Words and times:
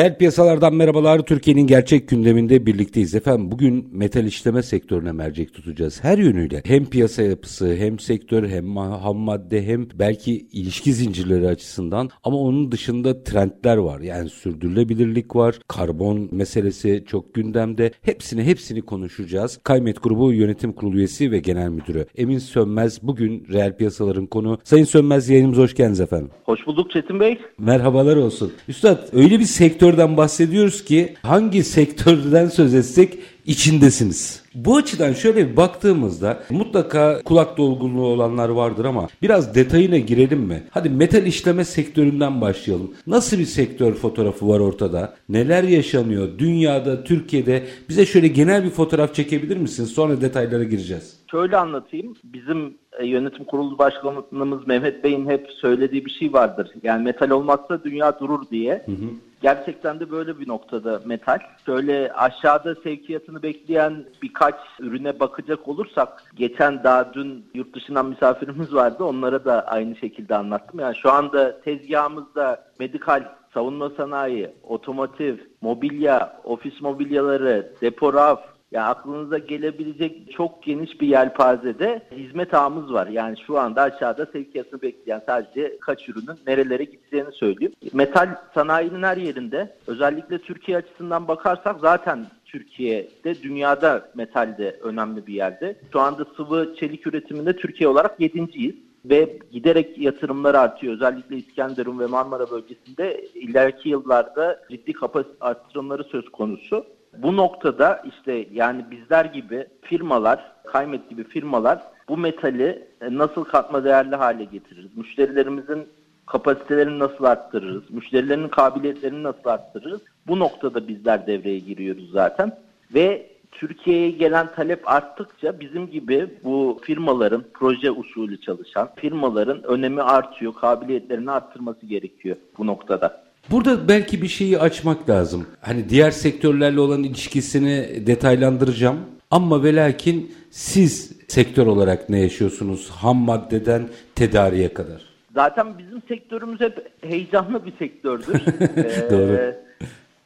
Reel 0.00 0.18
piyasalardan 0.18 0.74
merhabalar. 0.74 1.18
Türkiye'nin 1.18 1.66
gerçek 1.66 2.08
gündeminde 2.08 2.66
birlikteyiz. 2.66 3.14
Efendim 3.14 3.50
bugün 3.50 3.88
metal 3.92 4.24
işleme 4.24 4.62
sektörüne 4.62 5.12
mercek 5.12 5.54
tutacağız. 5.54 6.04
Her 6.04 6.18
yönüyle 6.18 6.62
hem 6.64 6.86
piyasa 6.86 7.22
yapısı 7.22 7.76
hem 7.76 7.98
sektör 7.98 8.48
hem 8.48 8.76
ham 8.76 9.16
madde 9.16 9.66
hem 9.66 9.88
belki 9.94 10.46
ilişki 10.52 10.92
zincirleri 10.92 11.48
açısından 11.48 12.10
ama 12.24 12.36
onun 12.36 12.72
dışında 12.72 13.24
trendler 13.24 13.76
var. 13.76 14.00
Yani 14.00 14.28
sürdürülebilirlik 14.28 15.36
var. 15.36 15.54
Karbon 15.68 16.28
meselesi 16.32 17.04
çok 17.06 17.34
gündemde. 17.34 17.90
Hepsini 18.02 18.44
hepsini 18.44 18.82
konuşacağız. 18.82 19.60
Kaymet 19.64 20.02
Grubu 20.02 20.32
Yönetim 20.32 20.72
Kurulu 20.72 20.96
üyesi 20.96 21.30
ve 21.30 21.38
genel 21.38 21.68
müdürü 21.68 22.06
Emin 22.16 22.38
Sönmez 22.38 23.02
bugün 23.02 23.46
reel 23.52 23.76
piyasaların 23.76 24.26
konu. 24.26 24.58
Sayın 24.64 24.84
Sönmez 24.84 25.28
yayınımıza 25.28 25.62
hoş 25.62 25.74
geldiniz 25.74 26.00
efendim. 26.00 26.30
Hoş 26.44 26.66
bulduk 26.66 26.90
Çetin 26.90 27.20
Bey. 27.20 27.38
Merhabalar 27.58 28.16
olsun. 28.16 28.52
Üstad 28.68 28.98
öyle 29.12 29.38
bir 29.40 29.44
sektör 29.44 29.89
sektörden 29.90 30.16
bahsediyoruz 30.16 30.84
ki 30.84 31.14
hangi 31.22 31.64
sektörden 31.64 32.46
söz 32.46 32.74
etsek 32.74 33.18
içindesiniz. 33.46 34.42
Bu 34.54 34.76
açıdan 34.76 35.12
şöyle 35.12 35.50
bir 35.50 35.56
baktığımızda 35.56 36.42
mutlaka 36.50 37.22
kulak 37.24 37.58
dolgunluğu 37.58 38.06
olanlar 38.06 38.48
vardır 38.48 38.84
ama 38.84 39.08
biraz 39.22 39.54
detayına 39.54 39.98
girelim 39.98 40.40
mi? 40.40 40.62
Hadi 40.70 40.90
metal 40.90 41.26
işleme 41.26 41.64
sektöründen 41.64 42.40
başlayalım. 42.40 42.94
Nasıl 43.06 43.38
bir 43.38 43.44
sektör 43.44 43.94
fotoğrafı 43.94 44.48
var 44.48 44.60
ortada? 44.60 45.14
Neler 45.28 45.62
yaşanıyor 45.64 46.28
dünyada, 46.38 47.04
Türkiye'de? 47.04 47.62
Bize 47.88 48.06
şöyle 48.06 48.28
genel 48.28 48.64
bir 48.64 48.70
fotoğraf 48.70 49.14
çekebilir 49.14 49.56
misin? 49.56 49.84
Sonra 49.84 50.20
detaylara 50.20 50.64
gireceğiz. 50.64 51.20
Şöyle 51.30 51.56
anlatayım. 51.56 52.14
Bizim 52.24 52.74
e, 52.98 53.06
yönetim 53.06 53.44
kurulu 53.44 53.78
başkanımız 53.78 54.66
Mehmet 54.66 55.04
Bey'in 55.04 55.28
hep 55.28 55.46
söylediği 55.60 56.04
bir 56.06 56.10
şey 56.10 56.32
vardır. 56.32 56.70
Yani 56.82 57.04
metal 57.04 57.30
olmazsa 57.30 57.84
dünya 57.84 58.20
durur 58.20 58.40
diye. 58.50 58.82
Hı 58.86 58.92
hı. 58.92 59.29
Gerçekten 59.40 60.00
de 60.00 60.10
böyle 60.10 60.40
bir 60.40 60.48
noktada 60.48 61.00
metal. 61.04 61.38
Şöyle 61.66 62.12
aşağıda 62.12 62.74
sevkiyatını 62.74 63.42
bekleyen 63.42 64.04
birkaç 64.22 64.54
ürüne 64.80 65.20
bakacak 65.20 65.68
olursak 65.68 66.22
geçen 66.34 66.84
daha 66.84 67.14
dün 67.14 67.46
yurt 67.54 67.74
dışından 67.74 68.06
misafirimiz 68.06 68.74
vardı. 68.74 69.04
Onlara 69.04 69.44
da 69.44 69.66
aynı 69.66 69.96
şekilde 69.96 70.34
anlattım. 70.34 70.80
Yani 70.80 70.96
şu 70.96 71.12
anda 71.12 71.60
tezgahımızda 71.60 72.64
medikal 72.78 73.24
savunma 73.54 73.90
sanayi, 73.90 74.50
otomotiv, 74.62 75.36
mobilya, 75.60 76.40
ofis 76.44 76.80
mobilyaları, 76.80 77.72
depo 77.80 78.12
raf, 78.12 78.40
yani 78.72 78.86
aklınıza 78.86 79.38
gelebilecek 79.38 80.32
çok 80.32 80.62
geniş 80.62 81.00
bir 81.00 81.08
yelpazede 81.08 82.02
hizmet 82.16 82.54
ağımız 82.54 82.92
var. 82.92 83.06
Yani 83.06 83.36
şu 83.46 83.58
anda 83.58 83.82
aşağıda 83.82 84.26
sevkiyatını 84.26 84.82
bekleyen 84.82 85.22
sadece 85.26 85.78
kaç 85.80 86.08
ürünün 86.08 86.38
nerelere 86.46 86.84
gideceğini 86.84 87.32
söyleyeyim. 87.32 87.72
Metal 87.92 88.36
sanayinin 88.54 89.02
her 89.02 89.16
yerinde 89.16 89.76
özellikle 89.86 90.38
Türkiye 90.38 90.76
açısından 90.76 91.28
bakarsak 91.28 91.76
zaten 91.80 92.26
Türkiye'de 92.44 93.42
dünyada 93.42 94.10
metalde 94.14 94.80
önemli 94.82 95.26
bir 95.26 95.34
yerde. 95.34 95.76
Şu 95.92 96.00
anda 96.00 96.24
sıvı 96.36 96.74
çelik 96.76 97.06
üretiminde 97.06 97.56
Türkiye 97.56 97.88
olarak 97.88 98.20
yedinciyiz 98.20 98.74
ve 99.04 99.38
giderek 99.52 99.98
yatırımlar 99.98 100.54
artıyor. 100.54 100.94
Özellikle 100.94 101.36
İskenderun 101.36 101.98
ve 101.98 102.06
Marmara 102.06 102.50
bölgesinde 102.50 103.24
ileriki 103.34 103.88
yıllarda 103.88 104.60
ciddi 104.70 104.92
kapasite 104.92 105.34
artırımları 105.40 106.04
söz 106.04 106.28
konusu. 106.28 106.86
Bu 107.18 107.36
noktada 107.36 108.02
işte 108.04 108.46
yani 108.52 108.84
bizler 108.90 109.24
gibi 109.24 109.66
firmalar, 109.82 110.52
Kaymet 110.64 111.10
gibi 111.10 111.24
firmalar 111.24 111.82
bu 112.08 112.16
metali 112.16 112.88
e, 113.00 113.18
nasıl 113.18 113.44
katma 113.44 113.84
değerli 113.84 114.16
hale 114.16 114.44
getiririz? 114.44 114.96
Müşterilerimizin 114.96 115.88
kapasitelerini 116.26 116.98
nasıl 116.98 117.24
arttırırız? 117.24 117.90
Müşterilerin 117.90 118.48
kabiliyetlerini 118.48 119.22
nasıl 119.22 119.48
arttırırız? 119.48 120.00
Bu 120.26 120.38
noktada 120.38 120.88
bizler 120.88 121.26
devreye 121.26 121.58
giriyoruz 121.58 122.10
zaten. 122.10 122.52
Ve 122.94 123.30
Türkiye'ye 123.52 124.10
gelen 124.10 124.54
talep 124.54 124.88
arttıkça 124.88 125.60
bizim 125.60 125.90
gibi 125.90 126.30
bu 126.44 126.80
firmaların 126.82 127.44
proje 127.54 127.90
usulü 127.90 128.40
çalışan 128.40 128.88
firmaların 128.96 129.62
önemi 129.62 130.02
artıyor, 130.02 130.54
kabiliyetlerini 130.54 131.30
arttırması 131.30 131.86
gerekiyor 131.86 132.36
bu 132.58 132.66
noktada. 132.66 133.29
Burada 133.50 133.88
belki 133.88 134.22
bir 134.22 134.28
şeyi 134.28 134.58
açmak 134.58 135.10
lazım. 135.10 135.46
Hani 135.60 135.88
diğer 135.88 136.10
sektörlerle 136.10 136.80
olan 136.80 137.02
ilişkisini 137.02 138.06
detaylandıracağım. 138.06 138.98
Ama 139.30 139.62
ve 139.62 139.74
lakin 139.74 140.34
siz 140.50 141.12
sektör 141.28 141.66
olarak 141.66 142.08
ne 142.08 142.20
yaşıyorsunuz 142.20 142.90
ham 142.90 143.16
maddeden 143.16 143.88
tedariye 144.14 144.74
kadar? 144.74 145.02
Zaten 145.34 145.78
bizim 145.78 146.02
sektörümüz 146.08 146.60
hep 146.60 146.90
heyecanlı 147.02 147.66
bir 147.66 147.72
sektördür. 147.78 148.26
Doğru. 149.10 149.32
Ee, 149.32 149.58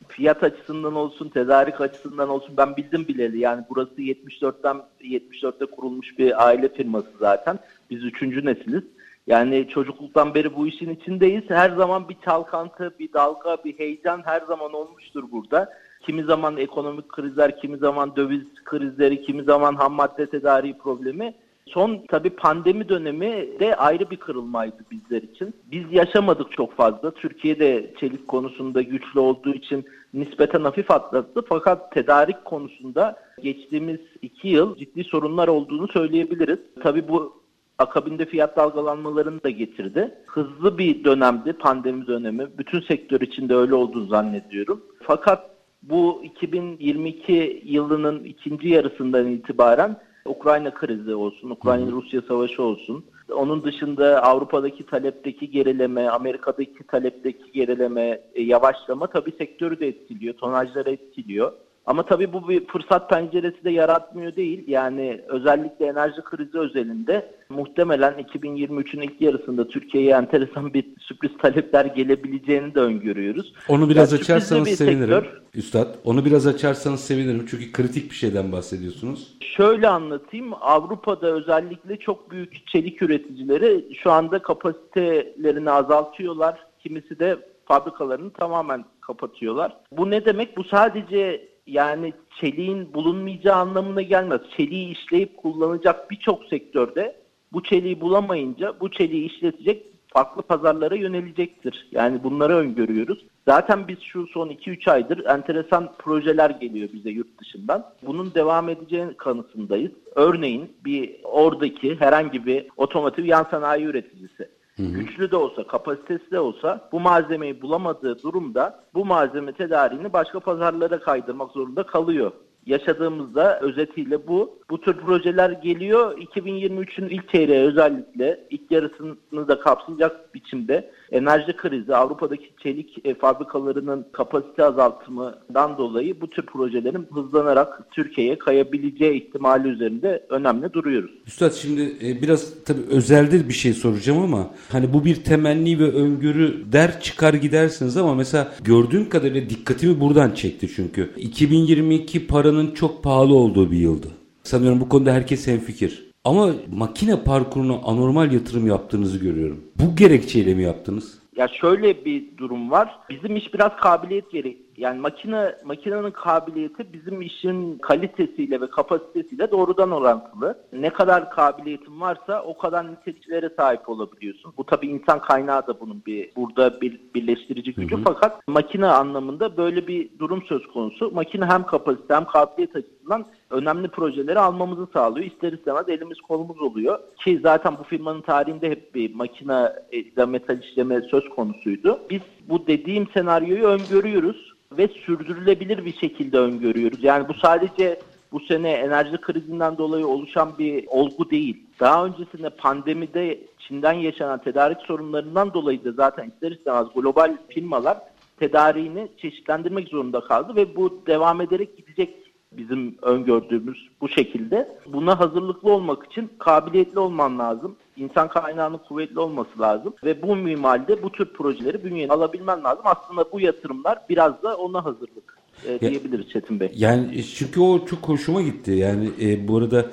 fiyat 0.09 0.43
açısından 0.43 0.95
olsun, 0.95 1.29
tedarik 1.29 1.81
açısından 1.81 2.29
olsun 2.29 2.57
ben 2.57 2.77
bildim 2.77 3.09
bileli. 3.09 3.39
Yani 3.39 3.65
burası 3.71 3.95
74'ten 4.01 4.77
74'te 5.01 5.67
kurulmuş 5.67 6.19
bir 6.19 6.47
aile 6.47 6.69
firması 6.69 7.09
zaten. 7.21 7.59
Biz 7.91 8.05
üçüncü 8.05 8.47
nesiliz. 8.47 8.83
Yani 9.27 9.69
çocukluktan 9.69 10.35
beri 10.35 10.57
bu 10.57 10.67
işin 10.67 10.91
içindeyiz. 10.91 11.45
Her 11.49 11.71
zaman 11.71 12.09
bir 12.09 12.17
çalkantı, 12.25 12.95
bir 12.99 13.13
dalga, 13.13 13.57
bir 13.65 13.79
heyecan 13.79 14.23
her 14.25 14.41
zaman 14.41 14.73
olmuştur 14.73 15.25
burada. 15.33 15.73
Kimi 16.01 16.25
zaman 16.25 16.57
ekonomik 16.57 17.09
krizler, 17.09 17.61
kimi 17.61 17.79
zaman 17.79 18.17
döviz 18.17 18.43
krizleri, 18.65 19.23
kimi 19.23 19.43
zaman 19.43 19.75
ham 19.75 19.93
madde 19.93 20.27
tedariği 20.27 20.79
problemi. 20.79 21.35
Son 21.67 22.05
tabi 22.09 22.31
pandemi 22.31 22.89
dönemi 22.89 23.61
de 23.61 23.77
ayrı 23.77 24.11
bir 24.11 24.17
kırılmaydı 24.17 24.77
bizler 24.91 25.23
için. 25.23 25.55
Biz 25.71 25.85
yaşamadık 25.91 26.53
çok 26.53 26.77
fazla. 26.77 27.11
Türkiye'de 27.11 27.95
çelik 28.01 28.29
konusunda 28.29 28.83
güçlü 28.83 29.21
olduğu 29.21 29.55
için 29.55 29.85
nispeten 30.15 30.65
hafif 30.65 30.91
atlattı. 30.91 31.45
Fakat 31.49 31.93
tedarik 31.93 32.45
konusunda 32.45 33.17
geçtiğimiz 33.43 34.01
iki 34.23 34.49
yıl 34.49 34.77
ciddi 34.77 35.05
sorunlar 35.05 35.49
olduğunu 35.49 35.89
söyleyebiliriz. 35.89 36.59
Tabi 36.83 37.09
bu 37.09 37.44
akabinde 37.79 38.25
fiyat 38.27 38.57
dalgalanmalarını 38.57 39.43
da 39.43 39.51
getirdi. 39.51 40.15
Hızlı 40.27 40.79
bir 40.79 41.05
dönemdi 41.05 41.53
pandemi 41.53 42.07
dönemi. 42.07 42.59
Bütün 42.59 42.81
sektör 42.81 43.21
içinde 43.21 43.55
öyle 43.55 43.75
olduğunu 43.75 44.07
zannediyorum. 44.07 44.83
Fakat 45.03 45.51
bu 45.83 46.21
2022 46.25 47.63
yılının 47.65 48.25
ikinci 48.25 48.69
yarısından 48.69 49.27
itibaren 49.27 49.97
Ukrayna 50.25 50.75
krizi 50.75 51.15
olsun, 51.15 51.51
Ukrayna-Rusya 51.51 52.23
savaşı 52.23 52.63
olsun, 52.63 53.05
onun 53.33 53.65
dışında 53.65 54.23
Avrupa'daki 54.23 54.87
talepteki 54.87 55.51
gerileme, 55.51 56.09
Amerika'daki 56.09 56.87
talepteki 56.89 57.53
gerileme, 57.53 58.21
e, 58.35 58.43
yavaşlama 58.43 59.07
tabii 59.07 59.33
sektörü 59.33 59.81
de 59.81 59.89
etkiliyor, 59.89 60.35
tonajları 60.35 60.91
etkiliyor. 60.91 61.53
Ama 61.87 62.03
tabii 62.03 62.33
bu 62.33 62.49
bir 62.49 62.67
fırsat 62.67 63.11
penceresi 63.11 63.65
de 63.65 63.71
yaratmıyor 63.71 64.37
değil. 64.37 64.65
Yani 64.67 65.21
özellikle 65.29 65.87
enerji 65.87 66.23
krizi 66.25 66.59
özelinde 66.59 67.31
muhtemelen 67.49 68.15
2023'ün 68.15 69.01
ilk 69.01 69.21
yarısında 69.21 69.69
Türkiye'ye 69.69 70.13
enteresan 70.15 70.75
bir 70.75 70.85
sürpriz 70.99 71.31
talepler 71.39 71.85
gelebileceğini 71.85 72.75
de 72.75 72.81
öngörüyoruz. 72.81 73.53
Onu 73.69 73.89
biraz 73.89 74.13
yani 74.13 74.21
açarsanız 74.21 74.69
sevinirim. 74.69 75.01
Sektör. 75.01 75.43
Üstad, 75.55 75.95
onu 76.05 76.25
biraz 76.25 76.47
açarsanız 76.47 77.01
sevinirim 77.01 77.47
çünkü 77.47 77.73
kritik 77.73 78.11
bir 78.11 78.17
şeyden 78.17 78.53
bahsediyorsunuz. 78.53 79.37
Şöyle 79.41 79.89
anlatayım. 79.89 80.53
Avrupa'da 80.61 81.27
özellikle 81.27 81.97
çok 81.97 82.31
büyük 82.31 82.67
çelik 82.67 83.03
üreticileri 83.03 83.95
şu 84.03 84.11
anda 84.11 84.39
kapasitelerini 84.39 85.71
azaltıyorlar. 85.71 86.67
Kimisi 86.83 87.19
de 87.19 87.37
fabrikalarını 87.65 88.31
tamamen 88.31 88.85
kapatıyorlar. 89.01 89.77
Bu 89.93 90.11
ne 90.11 90.25
demek? 90.25 90.57
Bu 90.57 90.65
sadece 90.65 91.54
yani 91.67 92.13
çeliğin 92.41 92.95
bulunmayacağı 92.95 93.57
anlamına 93.57 94.03
gelmez. 94.03 94.41
Çeliği 94.57 94.89
işleyip 94.89 95.37
kullanacak 95.37 96.11
birçok 96.11 96.45
sektörde 96.45 97.17
bu 97.53 97.63
çeliği 97.63 98.01
bulamayınca 98.01 98.81
bu 98.81 98.91
çeliği 98.91 99.27
işletecek 99.27 99.87
farklı 100.15 100.43
pazarlara 100.43 100.95
yönelecektir. 100.95 101.89
Yani 101.93 102.23
bunları 102.25 102.57
öngörüyoruz. 102.57 103.27
Zaten 103.49 103.89
biz 103.89 104.01
şu 104.01 104.27
son 104.27 104.49
2-3 104.49 104.91
aydır 104.91 105.25
enteresan 105.25 105.93
projeler 105.99 106.51
geliyor 106.51 106.89
bize 106.93 107.11
yurt 107.11 107.41
dışından. 107.41 107.85
Bunun 108.03 108.35
devam 108.35 108.69
edeceği 108.69 109.07
kanısındayız. 109.17 109.93
Örneğin 110.15 110.73
bir 110.85 111.17
oradaki 111.25 112.01
herhangi 112.01 112.47
bir 112.47 112.67
otomotiv 112.77 113.25
yan 113.25 113.47
sanayi 113.51 113.85
üreticisi 113.85 114.49
Hı 114.77 114.83
hı. 114.83 114.89
Güçlü 114.89 115.31
de 115.31 115.37
olsa, 115.37 115.67
kapasitesi 115.67 116.31
de 116.31 116.41
olsa 116.41 116.89
bu 116.93 117.01
malzemeyi 117.01 117.63
bulamadığı 117.63 118.23
durumda 118.23 118.85
bu 118.95 119.05
malzeme 119.05 119.53
tedariğini 119.53 120.13
başka 120.13 120.41
pazarlara 120.41 121.01
kaydırmak 121.01 121.51
zorunda 121.51 121.87
kalıyor 121.87 122.33
yaşadığımızda 122.67 123.61
özetiyle 123.61 124.29
bu. 124.29 124.59
Bu 124.71 124.81
tür 124.81 124.97
projeler 124.97 125.51
geliyor. 125.51 126.19
2023'ün 126.19 127.09
ilk 127.09 127.29
çeyreği 127.29 127.61
özellikle 127.61 128.47
ilk 128.51 128.71
yarısını 128.71 129.49
da 129.49 129.61
kapsayacak 129.61 130.35
biçimde 130.35 130.91
enerji 131.13 131.57
krizi, 131.57 131.97
Avrupa'daki 131.97 132.51
çelik 132.63 133.07
e, 133.07 133.15
fabrikalarının 133.15 134.07
kapasite 134.13 134.65
azaltımından 134.65 135.79
dolayı 135.79 136.21
bu 136.21 136.31
tür 136.31 136.47
projelerin 136.47 137.07
hızlanarak 137.13 137.91
Türkiye'ye 137.91 138.39
kayabileceği 138.39 139.23
ihtimali 139.23 139.69
üzerinde 139.69 140.27
önemli 140.29 140.73
duruyoruz. 140.73 141.11
Üstad 141.27 141.53
şimdi 141.53 141.97
e, 142.03 142.23
biraz 142.23 142.65
tabii 142.65 142.83
özelde 142.91 143.49
bir 143.49 143.55
şey 143.55 143.73
soracağım 143.73 144.23
ama 144.23 144.51
hani 144.73 144.93
bu 144.93 145.05
bir 145.05 145.25
temenni 145.25 145.79
ve 145.79 145.93
öngörü 145.93 146.73
der 146.73 147.01
çıkar 147.01 147.35
gidersiniz 147.35 147.97
ama 147.97 148.15
mesela 148.15 148.53
gördüğüm 148.65 149.09
kadarıyla 149.09 149.51
dikkatimi 149.51 150.01
buradan 150.01 150.31
çekti 150.31 150.69
çünkü. 150.77 151.11
2022 151.17 152.27
paranın 152.27 152.71
çok 152.71 153.03
pahalı 153.03 153.35
olduğu 153.35 153.71
bir 153.71 153.79
yıldı. 153.79 154.09
Sanıyorum 154.45 154.81
bu 154.81 154.89
konuda 154.89 155.13
herkes 155.13 155.47
hemfikir. 155.47 156.11
Ama 156.25 156.51
makine 156.77 157.25
parkuruna 157.25 157.75
anormal 157.85 158.33
yatırım 158.33 158.67
yaptığınızı 158.67 159.19
görüyorum. 159.19 159.65
Bu 159.81 159.97
gerekçeyle 159.97 160.55
mi 160.55 160.63
yaptınız? 160.63 161.19
Ya 161.37 161.49
şöyle 161.49 162.05
bir 162.05 162.37
durum 162.37 162.71
var. 162.71 162.99
Bizim 163.11 163.37
iş 163.37 163.55
biraz 163.55 163.77
kabiliyet 163.77 164.31
geri 164.31 164.65
yani 164.77 165.01
makine 165.01 165.55
makinenin 165.65 166.11
kabiliyeti 166.11 166.93
bizim 166.93 167.23
işin 167.23 167.79
kalitesiyle 167.79 168.61
ve 168.61 168.71
kapasitesiyle 168.71 169.51
doğrudan 169.51 169.91
orantılı. 169.91 170.59
Ne 170.73 170.91
kadar 170.91 171.31
kabiliyetin 171.31 172.01
varsa 172.01 172.43
o 172.43 172.59
kadar 172.59 172.93
niteliklere 172.93 173.51
sahip 173.57 173.89
olabiliyorsun. 173.89 174.53
Bu 174.59 174.65
tabii 174.65 174.87
insan 174.87 175.21
kaynağı 175.21 175.67
da 175.67 175.81
bunun 175.81 176.03
bir 176.07 176.31
burada 176.37 176.81
bir 176.81 177.01
birleştirici 177.15 177.75
gücü 177.75 177.97
hı 177.97 178.01
hı. 178.01 178.05
fakat 178.05 178.49
makine 178.49 178.87
anlamında 178.87 179.57
böyle 179.57 179.87
bir 179.87 180.19
durum 180.19 180.43
söz 180.43 180.67
konusu. 180.67 181.11
Makine 181.11 181.45
hem 181.45 181.67
kapasite 181.67 182.15
hem 182.15 182.25
kabiliyet 182.25 182.77
açısından 182.77 183.27
önemli 183.55 183.89
projeleri 183.89 184.39
almamızı 184.39 184.87
sağlıyor. 184.93 185.27
İster 185.27 185.53
istemez 185.53 185.89
elimiz 185.89 186.21
kolumuz 186.21 186.61
oluyor. 186.61 186.99
Ki 187.25 187.41
zaten 187.43 187.77
bu 187.79 187.83
firmanın 187.83 188.21
tarihinde 188.21 188.71
hep 188.71 188.95
bir 188.95 189.15
makine 189.15 189.73
ile 189.93 190.27
metal 190.27 190.59
işleme 190.63 191.01
söz 191.01 191.29
konusuydu. 191.29 192.01
Biz 192.11 192.21
bu 192.49 192.67
dediğim 192.67 193.09
senaryoyu 193.15 193.65
öngörüyoruz 193.65 194.55
ve 194.79 194.89
sürdürülebilir 194.89 195.85
bir 195.85 195.95
şekilde 195.95 196.39
öngörüyoruz. 196.39 197.05
Yani 197.05 197.29
bu 197.29 197.35
sadece 197.35 198.01
bu 198.33 198.41
sene 198.41 198.71
enerji 198.71 199.17
krizinden 199.17 199.79
dolayı 199.79 200.07
oluşan 200.07 200.53
bir 200.59 200.85
olgu 200.87 201.31
değil. 201.31 201.67
Daha 201.81 202.07
öncesinde 202.07 202.51
pandemide 202.51 203.41
Çin'den 203.59 203.93
yaşanan 203.93 204.43
tedarik 204.43 204.81
sorunlarından 204.81 205.55
dolayı 205.55 205.85
da 205.85 205.93
zaten 205.93 206.29
ister 206.29 206.53
istemez 206.53 206.87
global 206.95 207.37
firmalar 207.49 207.99
tedariğini 208.39 209.09
çeşitlendirmek 209.17 209.89
zorunda 209.89 210.21
kaldı 210.21 210.57
ve 210.57 210.77
bu 210.77 211.03
devam 211.07 211.41
ederek 211.41 211.77
gidecek 211.77 212.24
bizim 212.57 212.97
öngördüğümüz 213.03 213.89
bu 214.01 214.09
şekilde. 214.09 214.79
Buna 214.87 215.21
hazırlıklı 215.21 215.73
olmak 215.73 216.07
için 216.07 216.31
kabiliyetli 216.39 216.99
olman 216.99 217.39
lazım. 217.39 217.77
İnsan 217.97 218.29
kaynağının 218.29 218.81
kuvvetli 218.89 219.21
olması 219.21 219.61
lazım 219.61 219.95
ve 220.05 220.23
bu 220.23 220.37
mimalde 220.37 221.03
bu 221.03 221.13
tür 221.13 221.33
projeleri 221.33 221.85
bünyene 221.85 222.13
alabilmen 222.13 222.65
lazım. 222.65 222.83
Aslında 222.85 223.33
bu 223.33 223.41
yatırımlar 223.41 223.99
biraz 224.09 224.43
da 224.43 224.57
ona 224.57 224.85
hazırlık 224.85 225.39
e, 225.69 225.81
diyebiliriz 225.81 226.29
Çetin 226.29 226.61
Bey. 226.61 226.73
Yani 226.75 227.25
çünkü 227.25 227.61
o 227.61 227.87
çok 227.87 228.09
hoşuma 228.09 228.43
gitti. 228.43 228.71
Yani 228.71 229.11
e, 229.23 229.49
bu 229.49 229.59
arada 229.59 229.87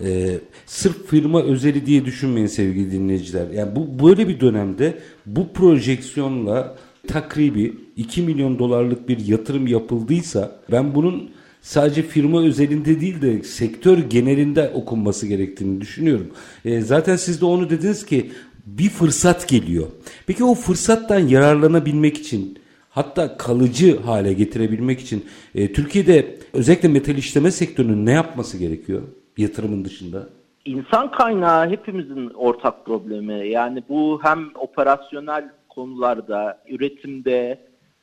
e, 0.00 0.38
sırf 0.66 1.06
firma 1.06 1.42
özeli 1.42 1.86
diye 1.86 2.04
düşünmeyin 2.04 2.46
sevgili 2.46 2.92
dinleyiciler. 2.92 3.50
Yani 3.50 3.76
bu 3.76 4.06
böyle 4.06 4.28
bir 4.28 4.40
dönemde 4.40 4.98
bu 5.26 5.52
projeksiyonla 5.52 6.76
takribi 7.08 7.74
2 7.96 8.22
milyon 8.22 8.58
dolarlık 8.58 9.08
bir 9.08 9.26
yatırım 9.26 9.66
yapıldıysa 9.66 10.60
ben 10.70 10.94
bunun 10.94 11.30
sadece 11.62 12.02
firma 12.02 12.42
özelinde 12.42 13.00
değil 13.00 13.22
de 13.22 13.42
sektör 13.42 13.98
genelinde 13.98 14.70
okunması 14.74 15.26
gerektiğini 15.26 15.80
düşünüyorum. 15.80 16.30
E, 16.64 16.80
zaten 16.80 17.16
siz 17.16 17.40
de 17.40 17.44
onu 17.44 17.70
dediniz 17.70 18.06
ki 18.06 18.30
bir 18.66 18.88
fırsat 18.88 19.48
geliyor. 19.48 19.86
Peki 20.26 20.44
o 20.44 20.54
fırsattan 20.54 21.18
yararlanabilmek 21.18 22.18
için 22.18 22.58
hatta 22.90 23.36
kalıcı 23.36 24.00
hale 24.00 24.32
getirebilmek 24.32 25.00
için 25.00 25.24
e, 25.54 25.72
Türkiye'de 25.72 26.38
özellikle 26.52 26.88
metal 26.88 27.16
işleme 27.16 27.50
sektörünün 27.50 28.06
ne 28.06 28.12
yapması 28.12 28.58
gerekiyor 28.58 29.02
yatırımın 29.36 29.84
dışında? 29.84 30.28
İnsan 30.64 31.10
kaynağı 31.10 31.70
hepimizin 31.70 32.30
ortak 32.30 32.86
problemi. 32.86 33.48
Yani 33.48 33.82
bu 33.88 34.20
hem 34.22 34.50
operasyonel 34.54 35.50
konularda, 35.68 36.62
üretimde, 36.68 37.58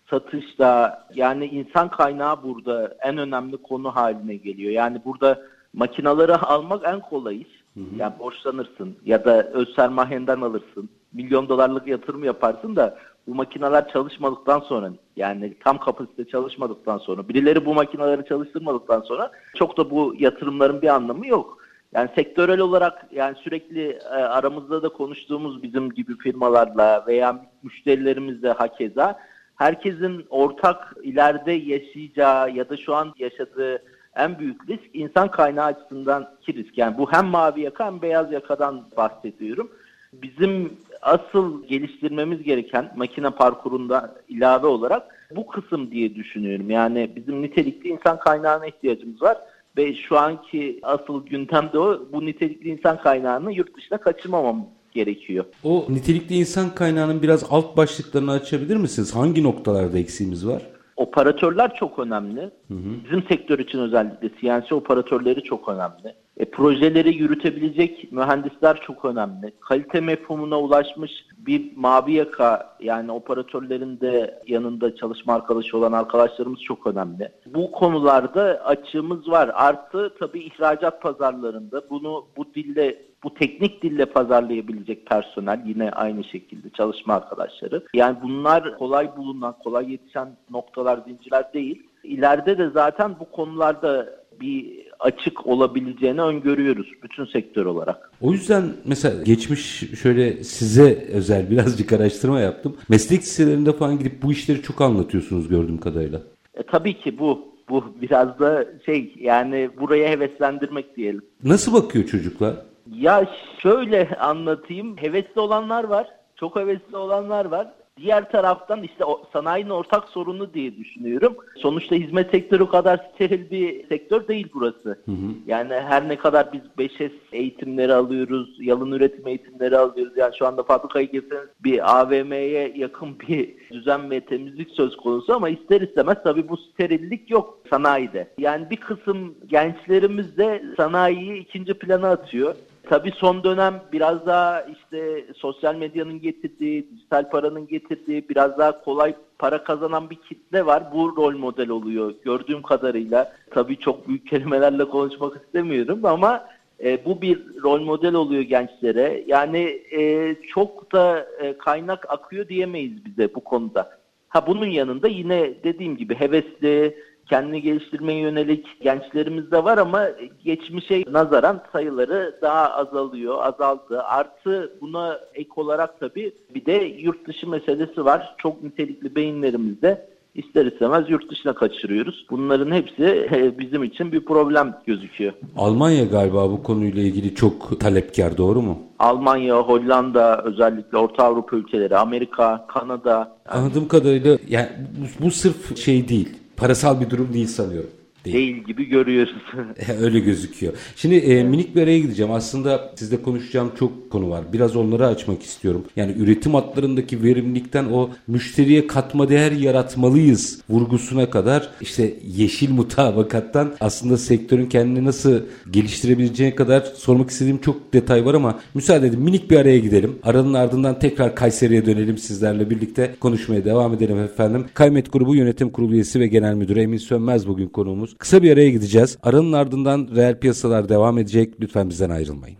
satışta 0.09 1.03
yani 1.15 1.45
insan 1.45 1.89
kaynağı 1.89 2.43
burada 2.43 2.97
en 3.01 3.17
önemli 3.17 3.57
konu 3.57 3.95
haline 3.95 4.35
geliyor. 4.35 4.71
Yani 4.71 5.01
burada 5.05 5.41
makinaları 5.73 6.41
almak 6.41 6.87
en 6.87 6.99
kolay 6.99 7.41
iş. 7.41 7.59
Hı 7.73 7.79
hı. 7.79 7.85
Yani 7.97 8.13
borçlanırsın 8.19 8.97
ya 9.05 9.25
da 9.25 9.43
öz 9.43 9.75
sermayenden 9.75 10.41
alırsın. 10.41 10.89
Milyon 11.13 11.49
dolarlık 11.49 11.87
yatırım 11.87 12.23
yaparsın 12.23 12.75
da 12.75 12.97
bu 13.27 13.35
makineler 13.35 13.87
çalışmadıktan 13.87 14.59
sonra 14.59 14.91
yani 15.15 15.57
tam 15.63 15.77
kapasite 15.77 16.27
çalışmadıktan 16.27 16.97
sonra 16.97 17.29
birileri 17.29 17.65
bu 17.65 17.73
makineleri 17.73 18.25
çalıştırmadıktan 18.25 19.01
sonra 19.01 19.31
çok 19.55 19.77
da 19.77 19.91
bu 19.91 20.15
yatırımların 20.19 20.81
bir 20.81 20.87
anlamı 20.87 21.27
yok. 21.27 21.57
Yani 21.93 22.09
sektörel 22.15 22.59
olarak 22.59 23.07
yani 23.11 23.35
sürekli 23.43 23.89
e, 23.91 24.07
aramızda 24.07 24.83
da 24.83 24.89
konuştuğumuz 24.89 25.63
bizim 25.63 25.89
gibi 25.89 26.17
firmalarla 26.17 27.03
veya 27.07 27.45
müşterilerimizle 27.63 28.51
hakeza 28.51 29.19
herkesin 29.59 30.25
ortak 30.29 30.95
ileride 31.03 31.51
yaşayacağı 31.51 32.51
ya 32.51 32.69
da 32.69 32.77
şu 32.77 32.95
an 32.95 33.13
yaşadığı 33.17 33.83
en 34.15 34.39
büyük 34.39 34.69
risk 34.69 34.89
insan 34.93 35.31
kaynağı 35.31 35.65
açısından 35.65 36.35
ki 36.41 36.53
risk. 36.53 36.77
Yani 36.77 36.97
bu 36.97 37.11
hem 37.11 37.25
mavi 37.25 37.61
yaka 37.61 37.85
hem 37.85 38.01
beyaz 38.01 38.31
yakadan 38.31 38.85
bahsediyorum. 38.97 39.71
Bizim 40.13 40.73
asıl 41.01 41.67
geliştirmemiz 41.67 42.43
gereken 42.43 42.91
makine 42.95 43.29
parkurunda 43.29 44.15
ilave 44.27 44.67
olarak 44.67 45.27
bu 45.35 45.47
kısım 45.47 45.91
diye 45.91 46.15
düşünüyorum. 46.15 46.69
Yani 46.69 47.11
bizim 47.15 47.41
nitelikli 47.41 47.89
insan 47.89 48.19
kaynağına 48.19 48.67
ihtiyacımız 48.67 49.21
var 49.21 49.37
ve 49.77 49.95
şu 49.95 50.17
anki 50.17 50.79
asıl 50.83 51.25
gündemde 51.25 51.79
o 51.79 51.99
bu 52.13 52.25
nitelikli 52.25 52.69
insan 52.69 52.97
kaynağını 52.97 53.53
yurt 53.53 53.77
dışına 53.77 53.97
kaçırmamamız 53.97 54.65
gerekiyor. 54.93 55.45
O 55.63 55.85
nitelikli 55.89 56.35
insan 56.35 56.75
kaynağının 56.75 57.21
biraz 57.21 57.45
alt 57.49 57.77
başlıklarını 57.77 58.31
açabilir 58.31 58.75
misiniz? 58.75 59.15
Hangi 59.15 59.43
noktalarda 59.43 59.99
eksiğimiz 59.99 60.47
var? 60.47 60.61
Operatörler 60.95 61.75
çok 61.75 61.99
önemli. 61.99 62.41
Hı 62.41 62.73
hı. 62.73 62.89
Bizim 63.05 63.23
sektör 63.23 63.59
için 63.59 63.79
özellikle 63.79 64.29
CNC 64.41 64.75
operatörleri 64.75 65.43
çok 65.43 65.69
önemli. 65.69 66.15
E, 66.39 66.45
projeleri 66.45 67.15
yürütebilecek 67.15 68.11
mühendisler 68.11 68.81
çok 68.81 69.05
önemli. 69.05 69.53
Kalite 69.59 70.01
mefhumuna 70.01 70.59
ulaşmış 70.59 71.11
bir 71.37 71.71
mavi 71.75 72.13
yaka 72.13 72.77
yani 72.79 73.11
operatörlerin 73.11 73.99
de 73.99 74.41
yanında 74.47 74.95
çalışma 74.95 75.33
arkadaşı 75.33 75.77
olan 75.77 75.91
arkadaşlarımız 75.91 76.59
çok 76.61 76.87
önemli. 76.87 77.31
Bu 77.45 77.71
konularda 77.71 78.41
açığımız 78.65 79.29
var. 79.29 79.51
Artı 79.53 80.13
tabii 80.19 80.39
ihracat 80.39 81.01
pazarlarında 81.01 81.89
bunu 81.89 82.25
bu 82.37 82.45
dille 82.55 83.09
bu 83.23 83.33
teknik 83.33 83.83
dille 83.83 84.05
pazarlayabilecek 84.05 85.05
personel 85.05 85.61
yine 85.65 85.91
aynı 85.91 86.23
şekilde 86.23 86.69
çalışma 86.69 87.13
arkadaşları. 87.13 87.83
Yani 87.93 88.17
bunlar 88.23 88.77
kolay 88.77 89.17
bulunan, 89.17 89.55
kolay 89.63 89.91
yetişen 89.91 90.27
noktalar, 90.51 90.99
zincirler 91.07 91.53
değil. 91.53 91.83
İleride 92.03 92.57
de 92.57 92.69
zaten 92.69 93.15
bu 93.19 93.31
konularda 93.31 94.19
bir 94.41 94.88
açık 94.99 95.47
olabileceğini 95.47 96.21
öngörüyoruz 96.21 96.87
bütün 97.03 97.25
sektör 97.25 97.65
olarak. 97.65 98.11
O 98.21 98.31
yüzden 98.31 98.63
mesela 98.85 99.23
geçmiş 99.23 99.83
şöyle 100.01 100.43
size 100.43 101.07
özel 101.13 101.51
birazcık 101.51 101.93
araştırma 101.93 102.39
yaptım. 102.39 102.77
Meslek 102.89 103.21
liselerinde 103.21 103.73
falan 103.73 103.99
gidip 103.99 104.23
bu 104.23 104.31
işleri 104.31 104.61
çok 104.61 104.81
anlatıyorsunuz 104.81 105.47
gördüğüm 105.47 105.77
kadarıyla. 105.77 106.21
E, 106.53 106.63
tabii 106.63 106.99
ki 106.99 107.19
bu 107.19 107.49
bu 107.69 107.83
biraz 108.01 108.39
da 108.39 108.65
şey 108.85 109.13
yani 109.19 109.69
buraya 109.79 110.09
heveslendirmek 110.09 110.97
diyelim. 110.97 111.21
Nasıl 111.43 111.73
bakıyor 111.73 112.05
çocuklar? 112.05 112.55
Ya 112.95 113.27
şöyle 113.61 114.09
anlatayım. 114.19 114.97
Hevesli 114.97 115.41
olanlar 115.41 115.83
var. 115.83 116.07
Çok 116.35 116.55
hevesli 116.55 116.97
olanlar 116.97 117.45
var. 117.45 117.67
Diğer 118.01 118.31
taraftan 118.31 118.83
işte 118.83 119.05
o, 119.05 119.23
sanayinin 119.33 119.69
ortak 119.69 120.09
sorunu 120.09 120.53
diye 120.53 120.77
düşünüyorum. 120.77 121.37
Sonuçta 121.57 121.95
hizmet 121.95 122.31
sektörü 122.31 122.69
kadar 122.69 123.09
steril 123.13 123.51
bir 123.51 123.87
sektör 123.87 124.27
değil 124.27 124.47
burası. 124.53 124.89
Hı 125.05 125.11
hı. 125.11 125.29
Yani 125.47 125.73
her 125.73 126.09
ne 126.09 126.15
kadar 126.15 126.53
biz 126.53 126.61
5S 126.77 127.11
eğitimleri 127.31 127.93
alıyoruz, 127.93 128.57
yalın 128.59 128.91
üretim 128.91 129.27
eğitimleri 129.27 129.77
alıyoruz. 129.77 130.17
Yani 130.17 130.33
şu 130.39 130.47
anda 130.47 130.63
fabrikayı 130.63 131.11
girseniz 131.11 131.49
bir 131.59 131.99
AVM'ye 131.99 132.73
yakın 132.75 133.19
bir 133.27 133.55
düzen 133.71 134.11
ve 134.11 134.19
temizlik 134.19 134.69
söz 134.71 134.97
konusu 134.97 135.33
ama 135.33 135.49
ister 135.49 135.81
istemez 135.81 136.17
tabii 136.23 136.49
bu 136.49 136.57
sterillik 136.57 137.31
yok 137.31 137.59
sanayide. 137.69 138.27
Yani 138.37 138.69
bir 138.69 138.77
kısım 138.77 139.35
gençlerimiz 139.45 140.37
de 140.37 140.63
sanayiyi 140.77 141.41
ikinci 141.41 141.73
plana 141.73 142.09
atıyor. 142.09 142.55
Tabii 142.83 143.11
son 143.11 143.43
dönem 143.43 143.81
biraz 143.91 144.25
daha 144.25 144.61
işte 144.61 145.25
sosyal 145.35 145.75
medyanın 145.75 146.21
getirdiği, 146.21 146.87
dijital 146.91 147.29
paranın 147.29 147.67
getirdiği 147.67 148.29
biraz 148.29 148.57
daha 148.57 148.83
kolay 148.83 149.15
para 149.39 149.63
kazanan 149.63 150.09
bir 150.09 150.15
kitle 150.15 150.65
var. 150.65 150.83
Bu 150.93 151.15
rol 151.17 151.37
model 151.37 151.69
oluyor 151.69 152.13
gördüğüm 152.23 152.61
kadarıyla. 152.61 153.33
Tabii 153.51 153.77
çok 153.77 154.07
büyük 154.07 154.27
kelimelerle 154.27 154.85
konuşmak 154.85 155.41
istemiyorum 155.45 156.05
ama 156.05 156.45
e, 156.83 157.05
bu 157.05 157.21
bir 157.21 157.39
rol 157.63 157.81
model 157.81 158.13
oluyor 158.13 158.41
gençlere. 158.41 159.23
Yani 159.27 159.81
e, 159.97 160.35
çok 160.47 160.91
da 160.91 161.27
e, 161.41 161.57
kaynak 161.57 162.09
akıyor 162.09 162.47
diyemeyiz 162.47 163.05
bize 163.05 163.35
bu 163.35 163.39
konuda. 163.39 163.99
Ha 164.29 164.47
bunun 164.47 164.65
yanında 164.65 165.07
yine 165.07 165.53
dediğim 165.63 165.97
gibi 165.97 166.15
hevesli, 166.15 166.97
kendini 167.29 167.61
geliştirmeye 167.61 168.19
yönelik 168.19 168.81
gençlerimiz 168.81 169.51
de 169.51 169.63
var 169.63 169.77
ama 169.77 170.07
geçmişe 170.43 171.03
nazaran 171.11 171.61
sayıları 171.71 172.39
daha 172.41 172.69
azalıyor, 172.69 173.37
azaldı. 173.41 174.01
Artı 174.03 174.73
buna 174.81 175.19
ek 175.33 175.49
olarak 175.55 175.99
tabii 175.99 176.31
bir 176.55 176.65
de 176.65 176.73
yurt 176.73 177.27
dışı 177.27 177.49
meselesi 177.49 178.05
var. 178.05 178.35
Çok 178.37 178.63
nitelikli 178.63 179.15
beyinlerimizde 179.15 180.09
ister 180.35 180.65
istemez 180.65 181.09
yurt 181.09 181.31
dışına 181.31 181.53
kaçırıyoruz. 181.53 182.25
Bunların 182.29 182.71
hepsi 182.71 183.29
e, 183.31 183.59
bizim 183.59 183.83
için 183.83 184.11
bir 184.11 184.25
problem 184.25 184.77
gözüküyor. 184.85 185.33
Almanya 185.57 186.05
galiba 186.05 186.51
bu 186.51 186.63
konuyla 186.63 187.01
ilgili 187.01 187.35
çok 187.35 187.79
talepkar 187.79 188.37
doğru 188.37 188.61
mu? 188.61 188.79
Almanya, 188.99 189.57
Hollanda 189.57 190.41
özellikle 190.43 190.97
Orta 190.97 191.23
Avrupa 191.23 191.55
ülkeleri, 191.55 191.97
Amerika, 191.97 192.65
Kanada. 192.67 193.37
Anladığım 193.49 193.87
kadarıyla 193.87 194.37
yani 194.47 194.67
bu, 194.97 195.25
bu 195.25 195.31
sırf 195.31 195.77
şey 195.77 196.09
değil 196.09 196.29
parasal 196.59 197.01
bir 197.01 197.09
durum 197.09 197.33
değil 197.33 197.47
sanıyorum 197.47 197.89
değil. 198.25 198.35
değil 198.35 198.63
gibi 198.63 198.85
görüyoruz. 198.85 199.35
Öyle 200.01 200.19
gözüküyor. 200.19 200.73
Şimdi 200.95 201.15
e, 201.15 201.43
minik 201.43 201.75
bir 201.75 201.81
araya 201.81 201.99
gideceğim. 201.99 202.31
Aslında 202.31 202.93
sizle 202.95 203.21
konuşacağım 203.21 203.71
çok 203.79 204.11
konu 204.11 204.29
var. 204.29 204.43
Biraz 204.53 204.75
onları 204.75 205.07
açmak 205.07 205.43
istiyorum. 205.43 205.83
Yani 205.95 206.11
üretim 206.17 206.53
hatlarındaki 206.53 207.23
verimlilikten 207.23 207.85
o 207.85 208.09
müşteriye 208.27 208.87
katma 208.87 209.29
değer 209.29 209.51
yaratmalıyız 209.51 210.61
vurgusuna 210.69 211.29
kadar 211.29 211.69
işte 211.81 212.13
yeşil 212.35 212.71
mutabakattan 212.71 213.73
aslında 213.79 214.17
sektörün 214.17 214.65
kendini 214.65 215.05
nasıl 215.05 215.39
geliştirebileceğine 215.71 216.55
kadar 216.55 216.81
sormak 216.81 217.29
istediğim 217.29 217.61
çok 217.61 217.93
detay 217.93 218.25
var 218.25 218.33
ama 218.33 218.59
müsaade 218.73 219.07
edin 219.07 219.21
minik 219.21 219.51
bir 219.51 219.57
araya 219.57 219.79
gidelim. 219.79 220.15
Aranın 220.23 220.53
ardından 220.53 220.99
tekrar 220.99 221.35
Kayseri'ye 221.35 221.85
dönelim 221.85 222.17
sizlerle 222.17 222.69
birlikte 222.69 223.15
konuşmaya 223.19 223.65
devam 223.65 223.93
edelim 223.93 224.19
efendim. 224.19 224.65
Kaymet 224.73 225.13
Grubu 225.13 225.35
Yönetim 225.35 225.69
Kurulu 225.69 225.93
üyesi 225.93 226.19
ve 226.19 226.27
Genel 226.27 226.53
Müdürü 226.53 226.81
Emin 226.81 226.97
Sönmez 226.97 227.47
bugün 227.47 227.67
konuğumuz 227.67 228.08
konuşuyoruz. 228.09 228.17
Kısa 228.17 228.43
bir 228.43 228.53
araya 228.53 228.69
gideceğiz. 228.69 229.17
Aranın 229.23 229.53
ardından 229.53 230.09
reel 230.15 230.39
piyasalar 230.39 230.89
devam 230.89 231.17
edecek. 231.17 231.53
Lütfen 231.61 231.89
bizden 231.89 232.09
ayrılmayın. 232.09 232.57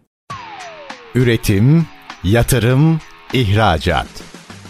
Üretim, 1.16 1.86
yatırım, 2.24 3.00
ihracat. 3.34 4.08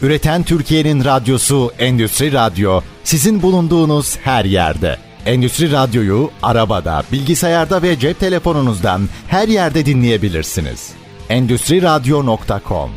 Üreten 0.01 0.43
Türkiye'nin 0.43 1.03
radyosu 1.05 1.71
Endüstri 1.79 2.33
Radyo 2.33 2.81
sizin 3.03 3.41
bulunduğunuz 3.41 4.17
her 4.17 4.45
yerde. 4.45 4.97
Endüstri 5.25 5.71
Radyo'yu 5.71 6.29
arabada, 6.43 7.03
bilgisayarda 7.11 7.81
ve 7.81 7.99
cep 7.99 8.19
telefonunuzdan 8.19 9.01
her 9.27 9.47
yerde 9.47 9.85
dinleyebilirsiniz. 9.85 10.93
Endüstri 11.29 11.81
Radyo.com 11.81 12.89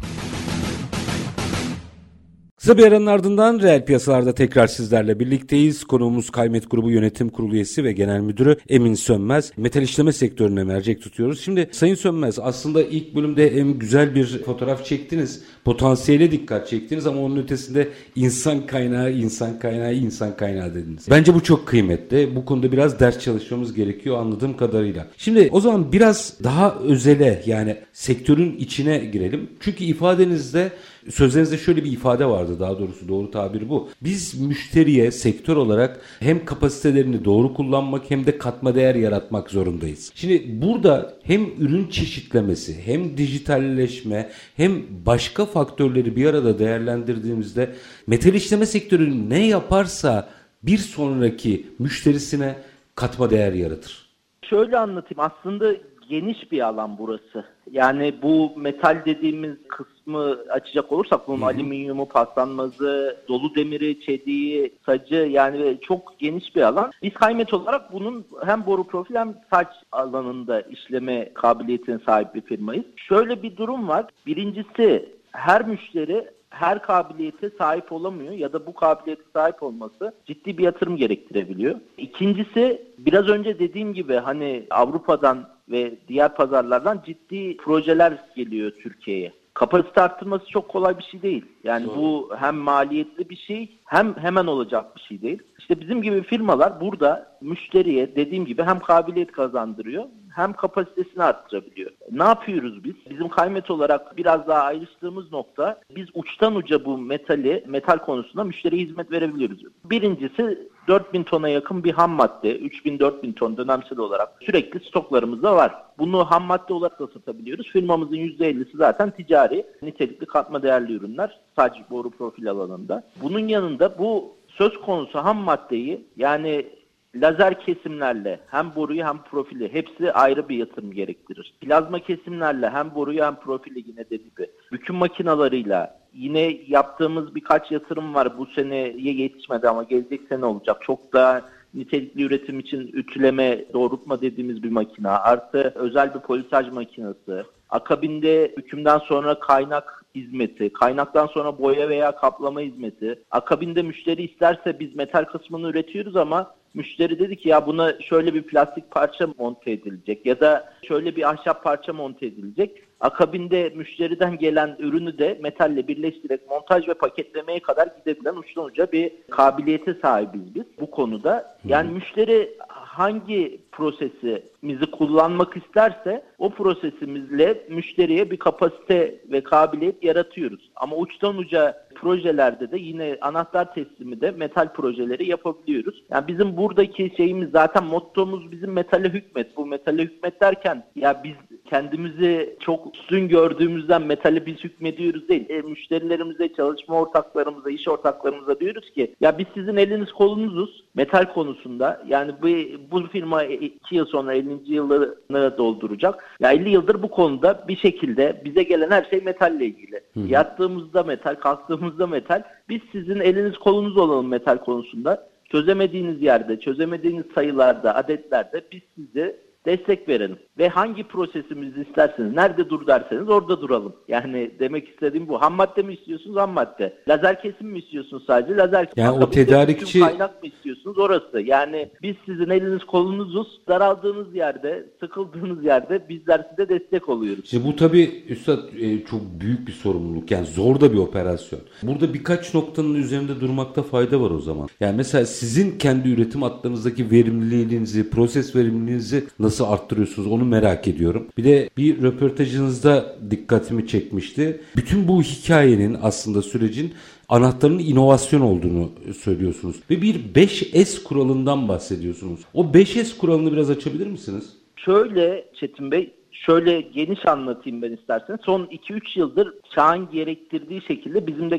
Kısa 2.62 2.78
bir 2.78 2.86
aranın 2.86 3.06
ardından 3.06 3.60
reel 3.60 3.84
piyasalarda 3.84 4.34
tekrar 4.34 4.66
sizlerle 4.66 5.20
birlikteyiz. 5.20 5.84
Konuğumuz 5.84 6.30
Kaymet 6.30 6.70
Grubu 6.70 6.90
Yönetim 6.90 7.28
Kurulu 7.28 7.54
üyesi 7.54 7.84
ve 7.84 7.92
Genel 7.92 8.20
Müdürü 8.20 8.56
Emin 8.68 8.94
Sönmez. 8.94 9.52
Metal 9.56 9.82
işleme 9.82 10.12
sektörüne 10.12 10.64
mercek 10.64 11.02
tutuyoruz. 11.02 11.40
Şimdi 11.40 11.68
Sayın 11.72 11.94
Sönmez 11.94 12.38
aslında 12.38 12.82
ilk 12.82 13.14
bölümde 13.14 13.56
hem 13.56 13.78
güzel 13.78 14.14
bir 14.14 14.42
fotoğraf 14.42 14.84
çektiniz. 14.84 15.42
Potansiyele 15.64 16.30
dikkat 16.30 16.68
çektiniz 16.68 17.06
ama 17.06 17.20
onun 17.20 17.36
ötesinde 17.36 17.88
insan 18.16 18.66
kaynağı, 18.66 19.12
insan 19.12 19.58
kaynağı, 19.58 19.94
insan 19.94 20.36
kaynağı 20.36 20.74
dediniz. 20.74 21.06
Bence 21.10 21.34
bu 21.34 21.42
çok 21.42 21.66
kıymetli. 21.66 22.36
Bu 22.36 22.44
konuda 22.44 22.72
biraz 22.72 23.00
ders 23.00 23.18
çalışmamız 23.18 23.74
gerekiyor 23.74 24.18
anladığım 24.18 24.56
kadarıyla. 24.56 25.06
Şimdi 25.16 25.48
o 25.52 25.60
zaman 25.60 25.92
biraz 25.92 26.34
daha 26.44 26.74
özele 26.74 27.42
yani 27.46 27.76
sektörün 27.92 28.56
içine 28.56 28.98
girelim. 28.98 29.50
Çünkü 29.60 29.84
ifadenizde 29.84 30.72
Sözlerinizde 31.10 31.58
şöyle 31.58 31.84
bir 31.84 31.92
ifade 31.92 32.26
vardı 32.26 32.60
daha 32.60 32.78
doğrusu 32.78 33.08
doğru 33.08 33.30
tabir 33.30 33.68
bu. 33.68 33.88
Biz 34.02 34.40
müşteriye 34.40 35.10
sektör 35.10 35.56
olarak 35.56 36.00
hem 36.20 36.44
kapasitelerini 36.44 37.24
doğru 37.24 37.54
kullanmak 37.54 38.10
hem 38.10 38.26
de 38.26 38.38
katma 38.38 38.74
değer 38.74 38.94
yaratmak 38.94 39.50
zorundayız. 39.50 40.12
Şimdi 40.14 40.62
burada 40.62 41.14
hem 41.22 41.46
ürün 41.58 41.88
çeşitlemesi 41.88 42.82
hem 42.82 43.16
dijitalleşme 43.16 44.30
hem 44.56 44.82
başka 45.06 45.46
faktörleri 45.46 46.16
bir 46.16 46.26
arada 46.26 46.58
değerlendirdiğimizde 46.58 47.74
metal 48.06 48.34
işleme 48.34 48.66
sektörü 48.66 49.30
ne 49.30 49.46
yaparsa 49.46 50.28
bir 50.62 50.78
sonraki 50.78 51.66
müşterisine 51.78 52.56
katma 52.94 53.30
değer 53.30 53.52
yaratır. 53.52 54.12
Şöyle 54.50 54.78
anlatayım 54.78 55.20
aslında 55.20 55.74
geniş 56.12 56.52
bir 56.52 56.60
alan 56.60 56.98
burası. 56.98 57.44
Yani 57.70 58.14
bu 58.22 58.52
metal 58.56 59.02
dediğimiz 59.06 59.56
kısmı 59.68 60.36
açacak 60.50 60.92
olursak 60.92 61.28
bunun 61.28 61.40
Hı-hı. 61.40 61.46
alüminyumu, 61.46 62.08
paslanmazı, 62.08 63.16
dolu 63.28 63.54
demiri, 63.54 64.00
çediği, 64.00 64.72
sacı 64.86 65.14
yani 65.14 65.78
çok 65.82 66.18
geniş 66.18 66.56
bir 66.56 66.62
alan. 66.62 66.92
Biz 67.02 67.14
kaymet 67.14 67.54
olarak 67.54 67.92
bunun 67.92 68.24
hem 68.44 68.66
boru 68.66 68.84
profil 68.84 69.14
hem 69.14 69.34
saç 69.50 69.68
alanında 69.92 70.60
işleme 70.60 71.32
kabiliyetine 71.34 71.98
sahip 72.06 72.34
bir 72.34 72.40
firmayız. 72.40 72.84
Şöyle 72.96 73.42
bir 73.42 73.56
durum 73.56 73.88
var. 73.88 74.06
Birincisi 74.26 75.12
her 75.32 75.66
müşteri 75.66 76.28
her 76.50 76.82
kabiliyete 76.82 77.50
sahip 77.58 77.92
olamıyor 77.92 78.32
ya 78.32 78.52
da 78.52 78.66
bu 78.66 78.74
kabiliyete 78.74 79.22
sahip 79.32 79.62
olması 79.62 80.12
ciddi 80.26 80.58
bir 80.58 80.64
yatırım 80.64 80.96
gerektirebiliyor. 80.96 81.74
İkincisi 81.98 82.82
biraz 82.98 83.28
önce 83.28 83.58
dediğim 83.58 83.94
gibi 83.94 84.14
hani 84.14 84.66
Avrupa'dan 84.70 85.48
ve 85.72 85.94
diğer 86.08 86.34
pazarlardan 86.34 87.02
ciddi 87.06 87.56
projeler 87.56 88.18
geliyor 88.36 88.72
Türkiye'ye. 88.82 89.32
Kapasite 89.54 90.00
arttırması 90.00 90.46
çok 90.46 90.68
kolay 90.68 90.98
bir 90.98 91.02
şey 91.02 91.22
değil. 91.22 91.44
Yani 91.64 91.86
Doğru. 91.86 91.96
bu 91.96 92.30
hem 92.38 92.56
maliyetli 92.56 93.30
bir 93.30 93.36
şey 93.36 93.78
hem 93.84 94.16
hemen 94.16 94.46
olacak 94.46 94.96
bir 94.96 95.00
şey 95.00 95.22
değil. 95.22 95.42
İşte 95.58 95.80
bizim 95.80 96.02
gibi 96.02 96.22
firmalar 96.22 96.80
burada 96.80 97.36
müşteriye 97.40 98.16
dediğim 98.16 98.46
gibi 98.46 98.62
hem 98.62 98.80
kabiliyet 98.80 99.32
kazandırıyor 99.32 100.04
hem 100.34 100.52
kapasitesini 100.52 101.22
arttırabiliyor. 101.22 101.90
Ne 102.10 102.24
yapıyoruz 102.24 102.84
biz? 102.84 102.94
Bizim 103.10 103.28
kaymet 103.28 103.70
olarak 103.70 104.16
biraz 104.16 104.48
daha 104.48 104.62
ayrıştığımız 104.62 105.32
nokta 105.32 105.80
biz 105.96 106.06
uçtan 106.14 106.54
uca 106.54 106.84
bu 106.84 106.98
metali, 106.98 107.64
metal 107.66 107.98
konusunda 107.98 108.44
müşteriye 108.44 108.86
hizmet 108.86 109.12
verebiliyoruz. 109.12 109.62
Birincisi 109.84 110.68
4000 110.88 111.22
tona 111.22 111.48
yakın 111.48 111.84
bir 111.84 111.92
ham 111.92 112.10
madde, 112.10 112.58
3000-4000 112.58 113.34
ton 113.34 113.56
dönemsel 113.56 113.98
olarak 113.98 114.28
sürekli 114.40 114.80
stoklarımızda 114.80 115.56
var. 115.56 115.74
Bunu 115.98 116.24
ham 116.24 116.44
madde 116.44 116.72
olarak 116.74 117.00
da 117.00 117.06
satabiliyoruz. 117.06 117.68
Firmamızın 117.72 118.16
%50'si 118.16 118.76
zaten 118.76 119.10
ticari, 119.10 119.66
nitelikli 119.82 120.26
katma 120.26 120.62
değerli 120.62 120.92
ürünler. 120.92 121.40
Sadece 121.56 121.84
boru 121.90 122.10
profil 122.10 122.50
alanında. 122.50 123.02
Bunun 123.22 123.48
yanında 123.48 123.98
bu 123.98 124.34
söz 124.48 124.80
konusu 124.80 125.18
ham 125.18 125.36
maddeyi 125.36 126.06
yani 126.16 126.66
lazer 127.14 127.60
kesimlerle 127.60 128.40
hem 128.46 128.74
boruyu 128.74 129.04
hem 129.04 129.18
profili 129.22 129.72
hepsi 129.72 130.12
ayrı 130.12 130.48
bir 130.48 130.56
yatırım 130.56 130.92
gerektirir. 130.92 131.54
Plazma 131.60 131.98
kesimlerle 131.98 132.70
hem 132.70 132.94
boruyu 132.94 133.24
hem 133.24 133.34
profili 133.34 133.84
yine 133.86 134.04
dediğim 134.04 134.22
gibi 134.22 134.50
büküm 134.72 134.96
makinalarıyla 134.96 135.98
yine 136.14 136.58
yaptığımız 136.66 137.34
birkaç 137.34 137.70
yatırım 137.70 138.14
var. 138.14 138.38
Bu 138.38 138.46
seneye 138.46 138.94
yetişmedi 138.96 139.68
ama 139.68 139.82
gelecek 139.82 140.20
sene 140.28 140.44
olacak. 140.44 140.76
Çok 140.82 141.12
daha 141.12 141.42
nitelikli 141.74 142.22
üretim 142.22 142.60
için 142.60 142.90
ütüleme, 142.92 143.64
doğrultma 143.72 144.20
dediğimiz 144.20 144.62
bir 144.62 144.70
makina. 144.70 145.18
Artı 145.18 145.72
özel 145.74 146.14
bir 146.14 146.20
polisaj 146.20 146.72
makinesi. 146.72 147.44
Akabinde 147.70 148.54
hükümden 148.56 148.98
sonra 148.98 149.40
kaynak 149.40 150.04
hizmeti, 150.14 150.72
kaynaktan 150.72 151.26
sonra 151.26 151.58
boya 151.58 151.88
veya 151.88 152.16
kaplama 152.16 152.60
hizmeti. 152.60 153.22
Akabinde 153.30 153.82
müşteri 153.82 154.22
isterse 154.22 154.80
biz 154.80 154.96
metal 154.96 155.24
kısmını 155.24 155.70
üretiyoruz 155.70 156.16
ama 156.16 156.54
müşteri 156.74 157.18
dedi 157.18 157.36
ki 157.36 157.48
ya 157.48 157.66
buna 157.66 158.00
şöyle 158.00 158.34
bir 158.34 158.42
plastik 158.42 158.90
parça 158.90 159.28
monte 159.38 159.70
edilecek 159.70 160.26
ya 160.26 160.40
da 160.40 160.72
şöyle 160.88 161.16
bir 161.16 161.30
ahşap 161.30 161.64
parça 161.64 161.92
monte 161.92 162.26
edilecek. 162.26 162.82
Akabinde 163.00 163.72
müşteriden 163.74 164.38
gelen 164.38 164.76
ürünü 164.78 165.18
de 165.18 165.38
metalle 165.42 165.88
birleştirerek 165.88 166.50
montaj 166.50 166.88
ve 166.88 166.94
paketlemeye 166.94 167.60
kadar 167.60 167.88
gidebilen 167.98 168.36
uçtan 168.36 168.64
uca 168.64 168.92
bir 168.92 169.12
kabiliyete 169.30 169.94
sahibiz 169.94 170.54
biz 170.54 170.64
bu 170.80 170.90
konuda. 170.90 171.56
Yani 171.64 171.88
hmm. 171.88 171.94
müşteri 171.94 172.56
hangi 172.68 173.60
prosesimizi 173.72 174.90
kullanmak 174.92 175.56
isterse 175.56 176.22
o 176.38 176.50
prosesimizle 176.50 177.66
müşteriye 177.68 178.30
bir 178.30 178.36
kapasite 178.36 179.20
ve 179.32 179.40
kabiliyet 179.40 180.04
yaratıyoruz. 180.04 180.70
Ama 180.76 180.96
uçtan 180.96 181.36
uca 181.36 181.81
projelerde 182.02 182.72
de 182.72 182.78
yine 182.78 183.18
anahtar 183.20 183.74
teslimi 183.74 184.20
de 184.20 184.30
metal 184.30 184.72
projeleri 184.72 185.28
yapabiliyoruz. 185.28 186.02
Yani 186.10 186.28
bizim 186.28 186.56
buradaki 186.56 187.12
şeyimiz 187.16 187.50
zaten 187.50 187.84
mottomuz 187.84 188.52
bizim 188.52 188.72
metale 188.72 189.08
hükmet. 189.08 189.56
Bu 189.56 189.66
metale 189.66 190.02
hükmet 190.02 190.40
derken 190.40 190.84
ya 190.96 191.20
biz 191.24 191.34
kendimizi 191.70 192.56
çok 192.60 192.96
üstün 192.96 193.28
gördüğümüzden 193.28 194.02
metale 194.02 194.46
biz 194.46 194.56
hükmediyoruz 194.56 195.28
değil. 195.28 195.50
E, 195.50 195.60
müşterilerimize, 195.60 196.52
çalışma 196.52 197.00
ortaklarımıza, 197.00 197.70
iş 197.70 197.88
ortaklarımıza 197.88 198.60
diyoruz 198.60 198.90
ki 198.90 199.14
ya 199.20 199.38
biz 199.38 199.46
sizin 199.54 199.76
eliniz 199.76 200.12
kolunuzuz 200.12 200.84
metal 200.94 201.24
konusunda. 201.24 202.02
Yani 202.08 202.32
bu, 202.42 202.48
bu 202.90 203.06
firma 203.06 203.44
2 203.44 203.96
yıl 203.96 204.06
sonra 204.06 204.34
50. 204.34 204.58
yıllarını 204.66 205.58
dolduracak. 205.58 206.36
Ya 206.40 206.52
50 206.52 206.70
yıldır 206.70 207.02
bu 207.02 207.10
konuda 207.10 207.64
bir 207.68 207.76
şekilde 207.76 208.42
bize 208.44 208.62
gelen 208.62 208.90
her 208.90 209.04
şey 209.04 209.20
metalle 209.20 209.64
ilgili. 209.64 210.00
Hı. 210.14 210.20
Yattığımızda 210.20 211.02
metal, 211.02 211.34
kalktığımızda 211.34 211.91
metal. 211.98 212.42
Biz 212.68 212.80
sizin 212.92 213.20
eliniz 213.20 213.58
kolunuz 213.58 213.96
olalım 213.96 214.28
metal 214.28 214.58
konusunda. 214.58 215.28
Çözemediğiniz 215.52 216.22
yerde, 216.22 216.60
çözemediğiniz 216.60 217.26
sayılarda, 217.34 217.96
adetlerde 217.96 218.64
biz 218.72 218.80
size 218.94 219.36
destek 219.66 220.08
verelim. 220.08 220.36
Ve 220.58 220.68
hangi 220.68 221.04
prosesimizi 221.04 221.82
isterseniz, 221.88 222.34
nerede 222.34 222.70
dur 222.70 222.86
derseniz 222.86 223.28
orada 223.28 223.60
duralım. 223.60 223.92
Yani 224.08 224.50
demek 224.58 224.88
istediğim 224.88 225.28
bu. 225.28 225.42
Ham 225.42 225.54
madde 225.54 225.82
mi 225.82 225.94
istiyorsunuz? 225.94 226.36
Ham 226.36 226.50
madde. 226.50 226.94
Lazer 227.08 227.42
kesim 227.42 227.68
mi 227.68 227.78
istiyorsunuz 227.78 228.24
sadece? 228.26 228.56
Lazer 228.56 228.86
kesim. 228.86 229.04
Yani 229.04 229.24
o 229.24 229.30
tedarikçi... 229.30 230.00
Kaynak 230.00 230.42
mı 230.42 230.48
istiyorsunuz? 230.48 230.98
Orası. 230.98 231.40
Yani 231.40 231.90
biz 232.02 232.16
sizin 232.26 232.50
eliniz 232.50 232.84
kolunuzuz. 232.84 233.60
Daraldığınız 233.68 234.34
yerde, 234.34 234.86
sıkıldığınız 235.00 235.64
yerde 235.64 236.08
bizler 236.08 236.46
size 236.50 236.68
destek 236.68 237.08
oluyoruz. 237.08 237.44
İşte 237.44 237.64
bu 237.64 237.76
tabii 237.76 238.24
Üstad 238.28 238.58
e, 238.80 239.04
çok 239.04 239.20
büyük 239.40 239.66
bir 239.66 239.72
sorumluluk. 239.72 240.30
Yani 240.30 240.46
zor 240.46 240.80
da 240.80 240.92
bir 240.92 240.98
operasyon. 240.98 241.60
Burada 241.82 242.14
birkaç 242.14 242.54
noktanın 242.54 242.94
üzerinde 242.94 243.40
durmakta 243.40 243.82
fayda 243.82 244.20
var 244.20 244.30
o 244.30 244.38
zaman. 244.38 244.68
Yani 244.80 244.96
mesela 244.96 245.26
sizin 245.26 245.78
kendi 245.78 246.08
üretim 246.08 246.42
hatlarınızdaki 246.42 247.10
verimliliğinizi, 247.10 248.10
proses 248.10 248.56
verimliliğinizi 248.56 249.24
nasıl 249.38 249.51
arttırıyorsunuz 249.60 250.28
onu 250.28 250.44
merak 250.44 250.88
ediyorum. 250.88 251.26
Bir 251.38 251.44
de 251.44 251.70
bir 251.76 252.02
röportajınızda 252.02 253.16
dikkatimi 253.30 253.86
çekmişti. 253.86 254.60
Bütün 254.76 255.08
bu 255.08 255.22
hikayenin 255.22 255.96
aslında 256.02 256.42
sürecin 256.42 256.92
anahtarının 257.28 257.78
inovasyon 257.78 258.40
olduğunu 258.40 258.90
söylüyorsunuz. 259.18 259.76
Ve 259.90 260.02
bir 260.02 260.14
5S 260.34 261.02
kuralından 261.02 261.68
bahsediyorsunuz. 261.68 262.40
O 262.54 262.64
5S 262.64 263.18
kuralını 263.18 263.52
biraz 263.52 263.70
açabilir 263.70 264.06
misiniz? 264.06 264.56
Şöyle 264.76 265.44
Çetin 265.60 265.90
Bey, 265.90 266.14
şöyle 266.32 266.80
geniş 266.80 267.26
anlatayım 267.26 267.82
ben 267.82 267.92
isterseniz. 267.92 268.40
Son 268.44 268.64
2-3 268.64 269.18
yıldır 269.18 269.54
çağın 269.74 270.10
gerektirdiği 270.10 270.82
şekilde 270.88 271.26
bizim 271.26 271.50
de 271.50 271.58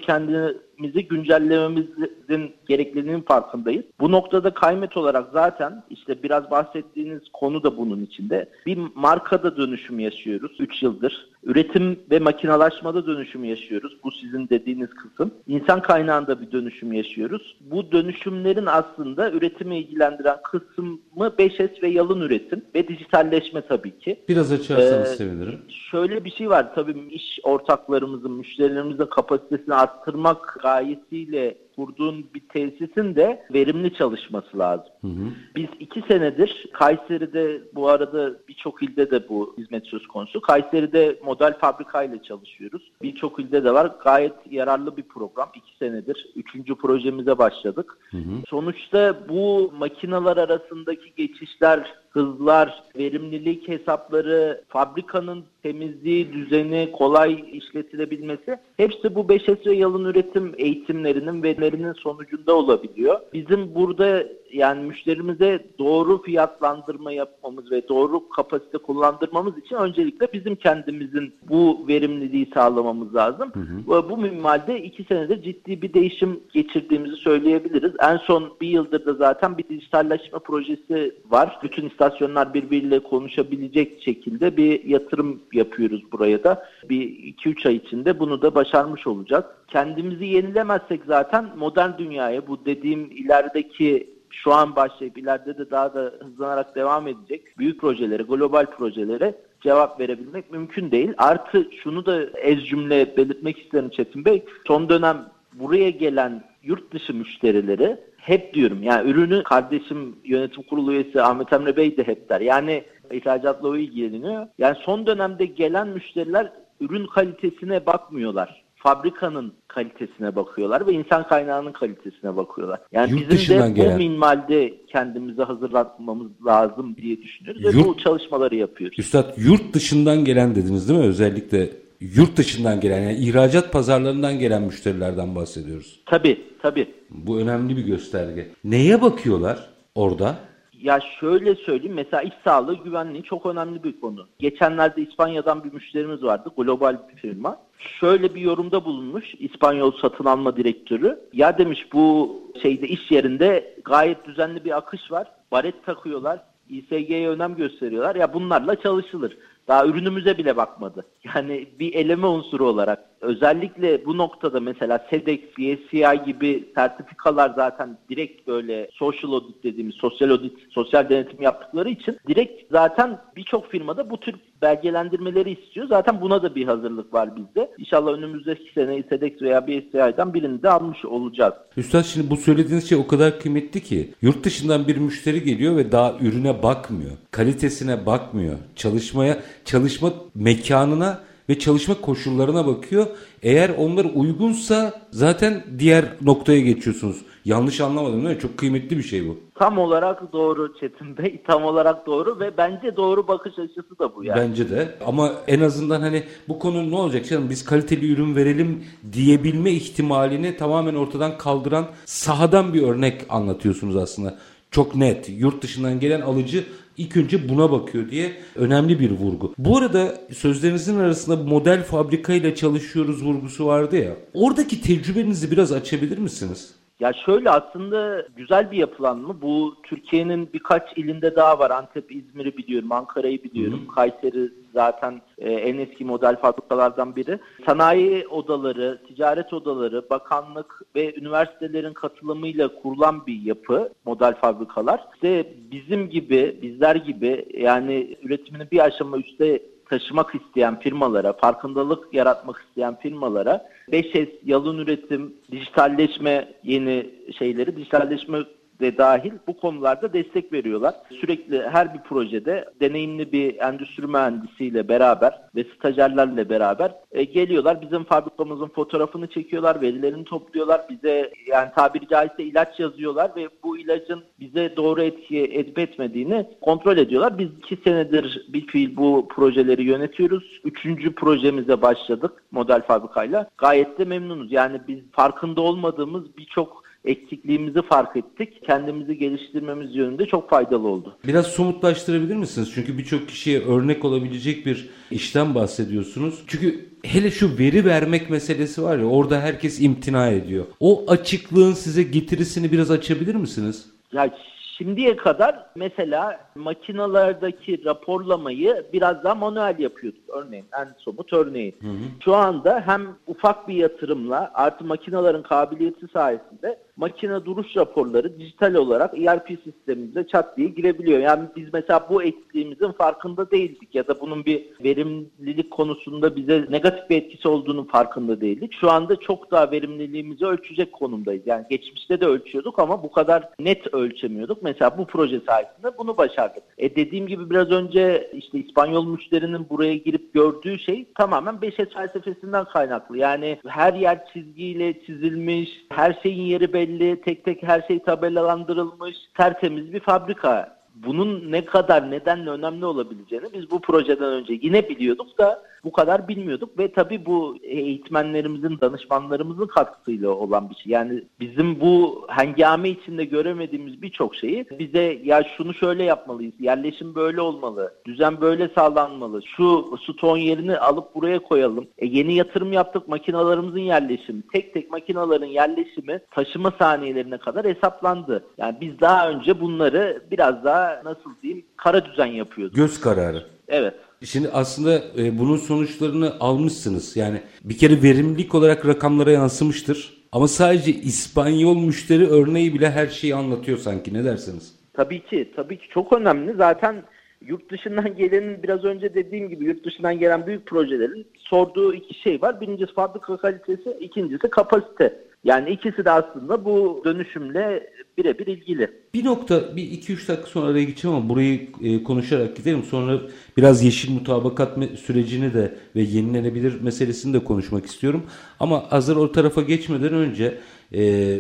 kendimizi 0.78 1.08
güncellememizin 1.08 2.54
gerekliliğinin 2.68 3.22
farkındayız. 3.22 3.86
Bu 4.00 4.12
noktada 4.12 4.54
kaymet 4.54 4.98
olarak 4.98 5.30
zaten 5.34 5.84
işte 5.90 6.24
biraz 6.24 6.52
bahsettiğiniz 6.52 7.22
konu 7.34 7.64
da 7.64 7.78
bunun 7.78 8.06
içinde. 8.06 8.50
Bir 8.66 8.80
markada 8.96 9.58
dönüşüm 9.58 10.00
yaşıyoruz 10.00 10.52
3 10.60 10.84
yıldır. 10.84 11.33
Üretim 11.46 12.00
ve 12.12 12.20
makinalaşmada 12.20 13.08
dönüşüm 13.08 13.44
yaşıyoruz. 13.44 13.98
Bu 14.04 14.12
sizin 14.12 14.50
dediğiniz 14.50 14.90
kısım. 14.90 15.32
İnsan 15.48 15.82
kaynağında 15.82 16.42
bir 16.42 16.52
dönüşüm 16.52 16.94
yaşıyoruz. 16.94 17.58
Bu 17.62 17.92
dönüşümlerin 17.92 18.66
aslında 18.66 19.32
üretimi 19.32 19.80
ilgilendiren 19.80 20.38
kısmı 20.44 21.00
5S 21.18 21.82
ve 21.82 21.88
yalın 21.88 22.22
üretim 22.22 22.66
ve 22.76 22.88
dijitalleşme 22.88 23.62
tabii 23.62 24.00
ki. 24.00 24.20
Biraz 24.30 24.52
açarsanız 24.52 25.12
ee, 25.12 25.16
sevinirim. 25.16 25.62
Şöyle 25.92 26.26
bir 26.26 26.32
şey 26.32 26.50
var 26.50 26.76
tabii 26.76 27.08
iş 27.12 27.40
ortaklarımızın, 27.44 28.32
müşterilerimizin 28.32 29.06
kapasitesini 29.06 29.74
arttırmak 29.74 30.58
gayesiyle 30.62 31.58
kurduğun 31.76 32.26
bir 32.36 32.40
tesisin 32.40 33.16
de 33.16 33.46
verimli 33.54 33.94
çalışması 33.94 34.60
lazım. 34.60 34.88
Hı 35.02 35.08
hı. 35.08 35.26
Biz 35.56 35.68
iki 35.80 36.02
senedir 36.02 36.66
Kayseri'de 36.74 37.62
bu 37.74 37.90
arada 37.90 38.34
birçok 38.48 38.84
ilde 38.84 39.12
de 39.12 39.30
bu 39.30 39.56
hizmet 39.58 39.88
söz 39.88 40.08
konusu. 40.08 40.42
Kayseri'de 40.42 41.20
model 41.26 41.58
fabrika 41.60 42.04
ile 42.04 42.24
çalışıyoruz. 42.24 42.92
Birçok 43.02 43.40
ilde 43.40 43.64
de 43.64 43.74
var. 43.74 43.92
Gayet 44.04 44.34
yararlı 44.50 44.98
bir 44.98 45.04
program. 45.04 45.50
İki 45.56 45.78
senedir. 45.78 46.28
Üçüncü 46.36 46.76
projemize 46.76 47.38
başladık. 47.38 47.98
Hı 48.12 48.18
hı. 48.18 48.34
Sonuçta 48.48 49.30
bu 49.30 49.74
makineler 49.78 50.38
arasındaki 50.38 51.14
geçişler 51.16 52.03
hızlar, 52.14 52.84
verimlilik 52.98 53.68
hesapları, 53.68 54.64
fabrikanın 54.68 55.44
temizliği, 55.64 56.34
düzeni, 56.34 56.92
kolay 56.92 57.44
işletilebilmesi 57.52 58.58
hepsi 58.78 59.16
bu 59.16 59.20
5S 59.20 59.66
ve 59.66 59.76
yalın 59.76 60.06
üretim 60.06 60.54
eğitimlerinin 60.58 61.44
ve 61.44 61.58
verilerinin 61.58 61.94
sonucunda 61.94 62.56
olabiliyor. 62.56 63.20
Bizim 63.34 63.76
burada 63.76 64.24
yani 64.54 64.84
müşterimize 64.84 65.66
doğru 65.80 66.22
fiyatlandırma 66.22 67.12
yapmamız 67.12 67.72
ve 67.72 67.88
doğru 67.88 68.30
kapasite 68.30 68.78
kullandırmamız 68.78 69.58
için 69.58 69.76
öncelikle 69.76 70.34
bizim 70.34 70.56
kendimizin 70.56 71.34
bu 71.50 71.86
verimliliği 71.88 72.50
sağlamamız 72.54 73.16
lazım. 73.16 73.52
Hı 73.54 73.60
hı. 73.60 74.10
Bu 74.10 74.18
minvalde 74.18 74.82
iki 74.84 75.04
senedir 75.04 75.44
ciddi 75.44 75.82
bir 75.82 75.94
değişim 75.94 76.40
geçirdiğimizi 76.54 77.16
söyleyebiliriz. 77.16 77.92
En 78.00 78.18
son 78.18 78.54
bir 78.62 78.68
yıldır 78.68 79.06
da 79.06 79.14
zaten 79.14 79.58
bir 79.58 79.70
dijitalleşme 79.70 80.40
projesi 80.40 81.16
var. 81.30 81.60
Bütün 81.64 81.86
istasyonlar 82.04 82.54
birbiriyle 82.54 83.00
konuşabilecek 83.00 84.04
şekilde 84.04 84.58
bir 84.58 84.84
yatırım 84.84 85.42
yapıyoruz 85.54 86.12
buraya 86.12 86.44
da. 86.44 86.66
Bir 86.90 87.02
2-3 87.34 87.68
ay 87.68 87.76
içinde 87.76 88.20
bunu 88.20 88.42
da 88.42 88.56
başarmış 88.56 89.08
olacağız. 89.08 89.46
Kendimizi 89.68 90.26
yenilemezsek 90.26 91.02
zaten 91.08 91.46
modern 91.58 91.98
dünyaya 91.98 92.48
bu 92.48 92.66
dediğim 92.66 93.12
ilerideki 93.12 94.14
şu 94.30 94.54
an 94.54 94.76
başlayıp 94.76 95.18
ileride 95.18 95.58
de 95.58 95.72
daha 95.72 95.94
da 95.94 96.14
hızlanarak 96.20 96.76
devam 96.76 97.08
edecek 97.08 97.58
büyük 97.58 97.82
projelere, 97.82 98.24
global 98.24 98.66
projelere 98.66 99.36
cevap 99.62 100.00
verebilmek 100.00 100.52
mümkün 100.52 100.92
değil. 100.92 101.14
Artı 101.18 101.68
şunu 101.84 102.06
da 102.06 102.26
ez 102.26 102.66
cümle 102.66 103.18
belirtmek 103.18 103.60
isterim 103.60 103.90
Çetin 103.90 104.26
Bey. 104.26 104.44
Son 104.68 104.90
dönem 104.90 105.26
buraya 105.54 105.90
gelen 105.90 106.44
yurt 106.64 106.94
dışı 106.94 107.14
müşterileri 107.14 107.98
hep 108.18 108.54
diyorum 108.54 108.84
yani 108.84 109.10
ürünü 109.10 109.44
kardeşim 109.44 110.16
yönetim 110.24 110.64
kurulu 110.64 110.94
üyesi 110.94 111.22
Ahmet 111.22 111.54
Emre 111.54 111.78
Bey 111.78 111.98
de 111.98 112.08
hep 112.08 112.30
der. 112.30 112.42
Yani 112.42 112.84
ihracatla 113.12 113.68
o 113.68 113.76
ilgileniyor. 113.76 114.48
Yani 114.58 114.78
son 114.86 115.06
dönemde 115.08 115.46
gelen 115.46 115.88
müşteriler 115.88 116.54
ürün 116.80 117.08
kalitesine 117.08 117.86
bakmıyorlar 117.86 118.64
fabrikanın 118.84 119.54
kalitesine 119.68 120.36
bakıyorlar 120.36 120.88
ve 120.88 120.94
insan 120.94 121.28
kaynağının 121.28 121.72
kalitesine 121.72 122.36
bakıyorlar. 122.36 122.80
Yani 122.92 123.12
Yurt 123.12 123.32
bizim 123.32 123.60
de 123.60 123.70
gelen. 123.70 123.94
bu 123.94 123.98
minvalde 123.98 124.74
kendimizi 124.88 125.42
hazırlatmamız 125.42 126.32
lazım 126.46 126.96
diye 126.96 127.22
düşünüyoruz 127.22 127.64
yurt, 127.64 127.76
ve 127.76 127.88
bu 127.88 127.98
çalışmaları 127.98 128.56
yapıyoruz. 128.56 129.00
Üstad 129.00 129.38
yurt 129.38 129.74
dışından 129.74 130.26
gelen 130.26 130.56
dediniz 130.56 130.90
değil 130.90 131.00
mi? 131.00 131.06
Özellikle 131.06 131.70
yurt 132.16 132.38
dışından 132.38 132.80
gelen 132.80 133.02
yani 133.02 133.18
ihracat 133.18 133.72
pazarlarından 133.72 134.40
gelen 134.40 134.64
müşterilerden 134.64 135.36
bahsediyoruz. 135.36 136.00
Tabii 136.06 136.42
tabii. 136.62 136.92
Bu 137.10 137.40
önemli 137.40 137.78
bir 137.78 137.86
gösterge. 137.86 138.50
Neye 138.64 139.02
bakıyorlar 139.02 139.70
orada? 139.96 140.36
Ya 140.82 141.00
şöyle 141.20 141.56
söyleyeyim 141.56 141.96
mesela 141.96 142.24
iş 142.24 142.34
sağlığı 142.44 142.84
güvenliği 142.84 143.24
çok 143.24 143.46
önemli 143.46 143.84
bir 143.84 144.02
konu. 144.02 144.28
Geçenlerde 144.40 145.02
İspanya'dan 145.02 145.64
bir 145.64 145.74
müşterimiz 145.74 146.24
vardı 146.24 146.50
global 146.58 146.98
bir 147.10 147.22
firma. 147.22 147.58
Şöyle 148.00 148.36
bir 148.36 148.42
yorumda 148.42 148.86
bulunmuş 148.86 149.26
İspanyol 149.40 149.92
satın 150.02 150.26
alma 150.26 150.58
direktörü. 150.58 151.20
Ya 151.34 151.58
demiş 151.58 151.88
bu 151.94 152.40
şeyde 152.62 152.88
iş 152.88 153.12
yerinde 153.12 153.76
gayet 153.86 154.26
düzenli 154.26 154.66
bir 154.66 154.78
akış 154.78 155.12
var. 155.12 155.28
Baret 155.52 155.86
takıyorlar. 155.86 156.40
İSG'ye 156.70 157.30
önem 157.30 157.56
gösteriyorlar. 157.56 158.16
Ya 158.16 158.34
bunlarla 158.34 158.76
çalışılır. 158.76 159.38
Daha 159.68 159.86
ürünümüze 159.86 160.38
bile 160.38 160.58
bakmadı. 160.58 161.06
Yani 161.24 161.70
bir 161.80 161.94
eleme 161.94 162.28
unsuru 162.28 162.68
olarak 162.68 163.13
özellikle 163.24 164.06
bu 164.06 164.18
noktada 164.18 164.60
mesela 164.60 165.06
SEDEX, 165.10 165.40
BSCI 165.58 166.26
gibi 166.26 166.70
sertifikalar 166.76 167.54
zaten 167.56 167.98
direkt 168.10 168.48
böyle 168.48 168.90
social 168.94 169.32
audit 169.32 169.64
dediğimiz 169.64 169.96
sosyal 169.96 170.30
audit, 170.30 170.54
sosyal 170.70 171.10
denetim 171.10 171.42
yaptıkları 171.42 171.90
için 171.90 172.18
direkt 172.28 172.72
zaten 172.72 173.20
birçok 173.36 173.72
firmada 173.72 174.10
bu 174.10 174.20
tür 174.20 174.36
belgelendirmeleri 174.62 175.52
istiyor. 175.52 175.88
Zaten 175.88 176.22
buna 176.22 176.44
da 176.44 176.56
bir 176.56 176.66
hazırlık 176.66 177.14
var 177.14 177.36
bizde. 177.36 177.72
İnşallah 177.78 178.12
önümüzdeki 178.12 178.74
sene 178.74 179.04
SEDEX 179.10 179.42
veya 179.42 179.68
BSCI'den 179.68 180.34
birini 180.34 180.64
de 180.64 180.70
almış 180.70 181.06
olacağız. 181.06 181.54
Üstad 181.78 182.04
şimdi 182.04 182.30
bu 182.30 182.38
söylediğiniz 182.38 182.90
şey 182.90 182.98
o 182.98 183.08
kadar 183.08 183.40
kıymetli 183.40 183.84
ki 183.84 184.14
yurt 184.22 184.44
dışından 184.44 184.88
bir 184.88 184.98
müşteri 184.98 185.44
geliyor 185.44 185.76
ve 185.76 185.92
daha 185.92 186.14
ürüne 186.22 186.64
bakmıyor. 186.64 187.12
Kalitesine 187.32 188.06
bakmıyor. 188.06 188.56
Çalışmaya 188.76 189.40
çalışma 189.66 190.14
mekanına 190.36 191.20
ve 191.50 191.60
çalışma 191.60 192.02
koşullarına 192.02 192.68
bakıyor. 192.68 193.08
Eğer 193.42 193.72
onlar 193.78 194.06
uygunsa 194.16 195.02
zaten 195.12 195.64
diğer 195.80 196.06
noktaya 196.22 196.60
geçiyorsunuz. 196.60 197.18
Yanlış 197.46 197.82
anlamadım 197.82 198.26
değil 198.26 198.36
mi? 198.36 198.42
Çok 198.42 198.58
kıymetli 198.58 198.98
bir 198.98 199.04
şey 199.04 199.28
bu. 199.28 199.38
Tam 199.56 199.78
olarak 199.78 200.34
doğru 200.34 200.80
Çetin 200.80 201.18
Bey. 201.18 201.42
Tam 201.48 201.64
olarak 201.64 202.06
doğru 202.06 202.40
ve 202.40 202.58
bence 202.58 202.96
doğru 202.96 203.28
bakış 203.28 203.60
açısı 203.60 204.00
da 204.00 204.16
bu 204.16 204.24
yani. 204.24 204.40
Bence 204.40 204.70
de 204.70 204.96
ama 205.06 205.32
en 205.48 205.60
azından 205.60 206.02
hani 206.02 206.24
bu 206.48 206.60
konu 206.60 206.92
ne 206.92 206.96
olacak 206.96 207.26
canım 207.30 207.50
biz 207.50 207.66
kaliteli 207.66 208.14
ürün 208.14 208.36
verelim 208.36 208.84
diyebilme 209.14 209.72
ihtimalini 209.72 210.58
tamamen 210.58 210.96
ortadan 210.96 211.38
kaldıran 211.38 211.86
sahadan 212.06 212.74
bir 212.74 212.82
örnek 212.82 213.26
anlatıyorsunuz 213.30 213.96
aslında. 213.96 214.38
Çok 214.72 214.96
net 214.96 215.30
yurt 215.30 215.64
dışından 215.64 216.00
gelen 216.00 216.22
alıcı 216.22 216.64
ilk 216.98 217.18
önce 217.18 217.50
buna 217.50 217.72
bakıyor 217.72 218.10
diye 218.10 218.32
önemli 218.56 219.00
bir 219.00 219.12
vurgu. 219.12 219.54
Bu 219.58 219.78
arada 219.78 220.16
sözlerinizin 220.32 221.00
arasında 221.00 221.50
model 221.50 221.84
fabrika 221.84 222.34
ile 222.34 222.56
çalışıyoruz 222.56 223.26
vurgusu 223.26 223.66
vardı 223.66 223.98
ya. 223.98 224.16
Oradaki 224.34 224.82
tecrübenizi 224.82 225.52
biraz 225.52 225.72
açabilir 225.72 226.18
misiniz? 226.18 226.76
Ya 227.00 227.12
şöyle 227.26 227.50
aslında 227.50 228.28
güzel 228.38 228.72
bir 228.72 228.78
yapılanma. 228.78 229.42
Bu 229.42 229.76
Türkiye'nin 229.84 230.50
birkaç 230.54 230.98
ilinde 230.98 231.36
daha 231.36 231.60
var. 231.60 231.72
Antep, 231.72 232.12
İzmir'i 232.12 232.58
biliyorum, 232.58 232.92
Ankara'yı 232.92 233.44
biliyorum. 233.44 233.82
Hı. 233.88 233.96
Kayseri 233.96 234.50
zaten 234.74 235.22
e, 235.38 235.52
en 235.52 235.78
eski 235.78 236.06
model 236.06 236.36
fabrikalardan 236.36 237.16
biri. 237.16 237.40
Sanayi 237.66 238.28
odaları, 238.28 239.02
ticaret 239.08 239.54
odaları, 239.54 240.10
bakanlık 240.10 240.82
ve 240.96 241.16
üniversitelerin 241.16 241.94
katılımıyla 241.94 242.82
kurulan 242.82 243.28
bir 243.28 243.42
yapı 243.42 243.90
model 244.06 244.34
fabrikalar. 244.36 245.02
İşte 245.14 245.54
bizim 245.72 246.10
gibi, 246.10 246.60
bizler 246.62 246.96
gibi 246.96 247.46
yani 247.58 248.18
üretimini 248.24 248.72
bir 248.72 248.80
aşama 248.80 249.18
üstte 249.18 249.60
taşımak 249.90 250.36
isteyen 250.36 250.80
firmalara, 250.80 251.34
farkındalık 251.34 252.14
yaratmak 252.14 252.66
isteyen 252.68 252.96
firmalara 253.00 253.70
5S, 253.92 254.30
yalın 254.46 254.78
üretim, 254.78 255.34
dijitalleşme 255.52 256.54
yeni 256.64 257.10
şeyleri, 257.38 257.76
dijitalleşme 257.76 258.40
de 258.84 258.98
dahil 258.98 259.32
bu 259.48 259.58
konularda 259.58 260.14
destek 260.14 260.54
veriyorlar. 260.54 260.96
Sürekli 261.22 261.62
her 261.62 261.94
bir 261.94 262.00
projede 262.00 262.66
deneyimli 262.82 263.32
bir 263.32 263.60
endüstri 263.60 264.08
mühendisiyle 264.08 264.88
beraber 264.88 265.42
ve 265.56 265.64
stajyerlerle 265.64 266.50
beraber 266.50 266.96
e, 267.12 267.24
geliyorlar. 267.24 267.82
Bizim 267.82 268.04
fabrikamızın 268.04 268.68
fotoğrafını 268.68 269.28
çekiyorlar, 269.28 269.82
verilerini 269.82 270.24
topluyorlar. 270.24 270.82
Bize 270.90 271.32
yani 271.48 271.70
tabiri 271.76 272.08
caizse 272.08 272.44
ilaç 272.44 272.80
yazıyorlar 272.80 273.32
ve 273.36 273.50
bu 273.64 273.78
ilacın 273.78 274.24
bize 274.40 274.76
doğru 274.78 275.02
etki 275.02 275.40
edip 275.40 275.80
etmediğini 275.80 276.48
kontrol 276.62 276.98
ediyorlar. 276.98 277.38
Biz 277.38 277.48
iki 277.58 277.76
senedir 277.84 278.46
bir 278.54 278.68
fiil 278.68 278.98
bu 278.98 279.28
projeleri 279.28 279.84
yönetiyoruz. 279.84 280.62
Üçüncü 280.64 281.16
projemize 281.16 281.82
başladık 281.82 282.44
model 282.52 282.82
fabrikayla. 282.82 283.50
Gayet 283.58 284.00
de 284.00 284.06
memnunuz. 284.06 284.52
Yani 284.52 284.82
biz 284.88 285.00
farkında 285.12 285.62
olmadığımız 285.62 286.38
birçok 286.38 286.83
eksikliğimizi 287.06 287.82
fark 287.82 288.18
ettik. 288.18 288.64
Kendimizi 288.66 289.18
geliştirmemiz 289.18 289.96
yönünde 289.96 290.26
çok 290.26 290.50
faydalı 290.50 290.88
oldu. 290.88 291.18
Biraz 291.28 291.48
somutlaştırabilir 291.48 292.36
misiniz? 292.36 292.72
Çünkü 292.76 292.98
birçok 292.98 293.28
kişiye 293.28 293.60
örnek 293.62 294.06
olabilecek 294.06 294.66
bir 294.66 294.90
işten 295.12 295.56
bahsediyorsunuz. 295.56 296.44
Çünkü 296.48 296.90
hele 297.04 297.32
şu 297.32 297.60
veri 297.60 297.86
vermek 297.86 298.30
meselesi 298.30 298.84
var 298.84 298.98
ya 298.98 299.06
orada 299.06 299.40
herkes 299.40 299.82
imtina 299.82 300.30
ediyor. 300.30 300.66
O 300.80 301.06
açıklığın 301.08 301.74
size 301.74 302.04
getirisini 302.04 302.72
biraz 302.72 302.92
açabilir 302.92 303.36
misiniz? 303.36 303.90
Ya 304.14 304.30
Şimdiye 304.78 305.16
kadar 305.16 305.66
mesela 305.76 306.40
makinalardaki 306.56 307.86
raporlamayı 307.86 308.86
biraz 308.94 309.24
daha 309.24 309.36
manuel 309.36 309.80
yapıyorduk. 309.80 310.22
Örneğin 310.30 310.66
en 310.80 310.88
somut 310.98 311.34
örneği. 311.34 311.76
Hı 311.82 311.88
hı. 311.88 311.98
Şu 312.26 312.36
anda 312.36 312.84
hem 312.86 313.08
ufak 313.28 313.68
bir 313.68 313.74
yatırımla 313.74 314.52
artı 314.54 314.84
makinaların 314.84 315.44
kabiliyeti 315.44 316.08
sayesinde 316.14 316.80
makine 316.98 317.46
duruş 317.46 317.78
raporları 317.78 318.40
dijital 318.40 318.74
olarak 318.74 319.20
ERP 319.20 319.60
sistemimize 319.64 320.28
çat 320.28 320.58
diye 320.58 320.68
girebiliyor. 320.68 321.20
Yani 321.20 321.44
biz 321.56 321.74
mesela 321.74 322.08
bu 322.10 322.24
eksikliğimizin 322.24 322.92
farkında 322.92 323.52
değildik 323.52 323.96
ya 323.96 324.08
da 324.08 324.22
bunun 324.22 324.46
bir 324.46 324.66
verimlilik 324.84 325.72
konusunda 325.72 326.36
bize 326.36 326.66
negatif 326.70 327.10
bir 327.10 327.18
etkisi 327.18 327.48
olduğunun 327.48 327.84
farkında 327.84 328.42
değildik. 328.42 328.74
Şu 328.82 328.92
anda 328.92 329.16
çok 329.16 329.52
daha 329.52 329.72
verimliliğimizi 329.72 330.46
ölçecek 330.46 330.94
konumdayız. 330.94 331.44
Yani 331.46 331.66
geçmişte 331.70 332.22
de 332.22 332.26
ölçüyorduk 332.26 332.80
ama 332.80 333.04
bu 333.04 333.12
kadar 333.12 333.50
net 333.60 333.94
ölçemiyorduk. 333.94 334.64
Mesela 334.64 334.98
bu 334.98 335.06
proje 335.06 335.40
sayesinde 335.40 335.98
bunu 335.98 336.18
başardık. 336.18 336.64
E 336.78 336.96
dediğim 336.96 337.28
gibi 337.28 337.50
biraz 337.50 337.72
önce 337.72 338.32
işte 338.34 338.60
İspanyol 338.60 339.06
müşterinin 339.06 339.70
buraya 339.70 339.96
girip 339.96 340.34
gördüğü 340.34 340.80
şey 340.80 341.06
tamamen 341.18 341.56
5S 341.56 341.94
felsefesinden 341.94 342.66
kaynaklı. 342.66 343.18
Yani 343.18 343.60
her 343.68 343.94
yer 343.94 344.26
çizgiyle 344.34 345.06
çizilmiş, 345.06 345.70
her 345.90 346.20
şeyin 346.24 346.42
yeri 346.42 346.74
belli 346.74 346.83
belli, 346.84 347.22
tek 347.22 347.46
tek 347.46 347.64
her 347.64 347.82
şey 347.82 348.00
tabelalandırılmış, 348.00 349.16
tertemiz 349.38 349.94
bir 349.94 350.00
fabrika. 350.00 350.78
Bunun 350.96 351.52
ne 351.52 351.66
kadar 351.66 352.12
nedenle 352.12 352.50
önemli 352.50 352.86
olabileceğini 352.86 353.46
biz 353.54 353.72
bu 353.72 353.82
projeden 353.82 354.34
önce 354.34 354.54
yine 354.62 354.90
biliyorduk 354.90 355.38
da 355.38 355.64
bu 355.84 355.92
kadar 355.92 356.28
bilmiyorduk 356.28 356.80
ve 356.80 356.92
tabii 356.92 357.26
bu 357.26 357.58
eğitmenlerimizin, 357.64 358.80
danışmanlarımızın 358.82 359.68
katkısıyla 359.68 360.30
olan 360.30 360.70
bir 360.70 360.76
şey. 360.76 360.92
Yani 360.92 361.24
bizim 361.40 361.80
bu 361.80 362.26
hengame 362.30 362.90
içinde 362.90 363.26
göremediğimiz 363.26 364.02
birçok 364.02 364.36
şeyi 364.36 364.66
bize 364.80 365.20
ya 365.24 365.44
şunu 365.58 365.74
şöyle 365.74 366.04
yapmalıyız, 366.04 366.54
yerleşim 366.60 367.16
böyle 367.16 367.42
olmalı, 367.42 367.94
düzen 368.06 368.42
böyle 368.42 368.70
sağlanmalı, 368.76 369.42
şu 369.58 369.98
ston 370.04 370.38
yerini 370.38 370.78
alıp 370.78 371.16
buraya 371.16 371.40
koyalım. 371.40 371.88
E 371.98 372.06
yeni 372.06 372.34
yatırım 372.34 372.74
yaptık 372.74 373.08
makinalarımızın 373.08 373.80
yerleşimi, 373.80 374.42
tek 374.54 374.74
tek 374.74 374.92
makinaların 374.92 375.46
yerleşimi 375.46 376.20
taşıma 376.32 376.74
saniyelerine 376.80 377.38
kadar 377.38 377.66
hesaplandı. 377.66 378.44
Yani 378.58 378.78
biz 378.82 379.00
daha 379.02 379.30
önce 379.30 379.62
bunları 379.62 380.24
biraz 380.32 380.64
daha 380.64 381.02
nasıl 381.04 381.30
diyeyim 381.44 381.66
kara 381.78 382.06
düzen 382.06 382.26
yapıyorduk. 382.26 382.76
Göz 382.76 383.02
kararı. 383.02 383.44
Evet. 383.68 383.94
Şimdi 384.26 384.50
aslında 384.50 385.02
e, 385.18 385.40
bunun 385.40 385.58
sonuçlarını 385.58 386.34
almışsınız. 386.40 387.18
Yani 387.18 387.42
bir 387.64 387.78
kere 387.78 388.04
verimlilik 388.04 388.56
olarak 388.56 388.88
rakamlara 388.88 389.32
yansımıştır. 389.32 390.24
Ama 390.32 390.48
sadece 390.48 390.92
İspanyol 390.92 391.78
müşteri 391.78 392.28
örneği 392.28 392.74
bile 392.74 392.92
her 392.92 393.08
şeyi 393.08 393.36
anlatıyor 393.36 393.78
sanki. 393.78 394.14
Ne 394.14 394.24
dersiniz? 394.24 394.76
Tabii 394.94 395.20
ki. 395.20 395.52
Tabii 395.56 395.78
ki 395.78 395.86
çok 395.94 396.14
önemli. 396.14 396.54
Zaten 396.54 397.04
yurt 397.42 397.72
dışından 397.72 398.16
gelenin 398.16 398.64
biraz 398.64 398.84
önce 398.84 399.14
dediğim 399.14 399.50
gibi 399.50 399.66
yurt 399.66 399.86
dışından 399.86 400.20
gelen 400.20 400.48
büyük 400.48 400.66
projelerin 400.66 401.28
sorduğu 401.38 401.94
iki 401.94 402.22
şey 402.22 402.42
var. 402.42 402.62
Birincisi 402.62 402.94
fabrika 402.94 403.38
kalitesi, 403.38 403.98
ikincisi 404.00 404.50
kapasite. 404.50 405.20
Yani 405.44 405.70
ikisi 405.70 406.06
de 406.06 406.12
aslında 406.12 406.66
bu 406.66 407.02
dönüşümle 407.06 407.93
birebir 408.18 408.48
ilgili. 408.48 408.92
Bir 409.14 409.26
nokta, 409.26 409.76
bir 409.76 409.92
iki 409.92 410.14
üç 410.14 410.28
dakika 410.30 410.48
sonra 410.48 410.68
araya 410.68 410.84
gideceğim 410.84 411.18
ama 411.18 411.30
burayı 411.30 411.68
e, 411.82 412.04
konuşarak 412.04 412.58
gidelim. 412.58 412.84
Sonra 412.84 413.22
biraz 413.58 413.84
yeşil 413.84 414.12
mutabakat 414.12 414.78
sürecini 415.00 415.54
de 415.54 415.78
ve 415.96 416.02
yenilenebilir 416.02 416.82
meselesini 416.82 417.34
de 417.34 417.44
konuşmak 417.44 417.86
istiyorum. 417.86 418.24
Ama 418.60 418.92
hazır 418.92 419.16
o 419.16 419.32
tarafa 419.32 419.62
geçmeden 419.62 420.14
önce 420.14 420.58
e, 420.94 421.40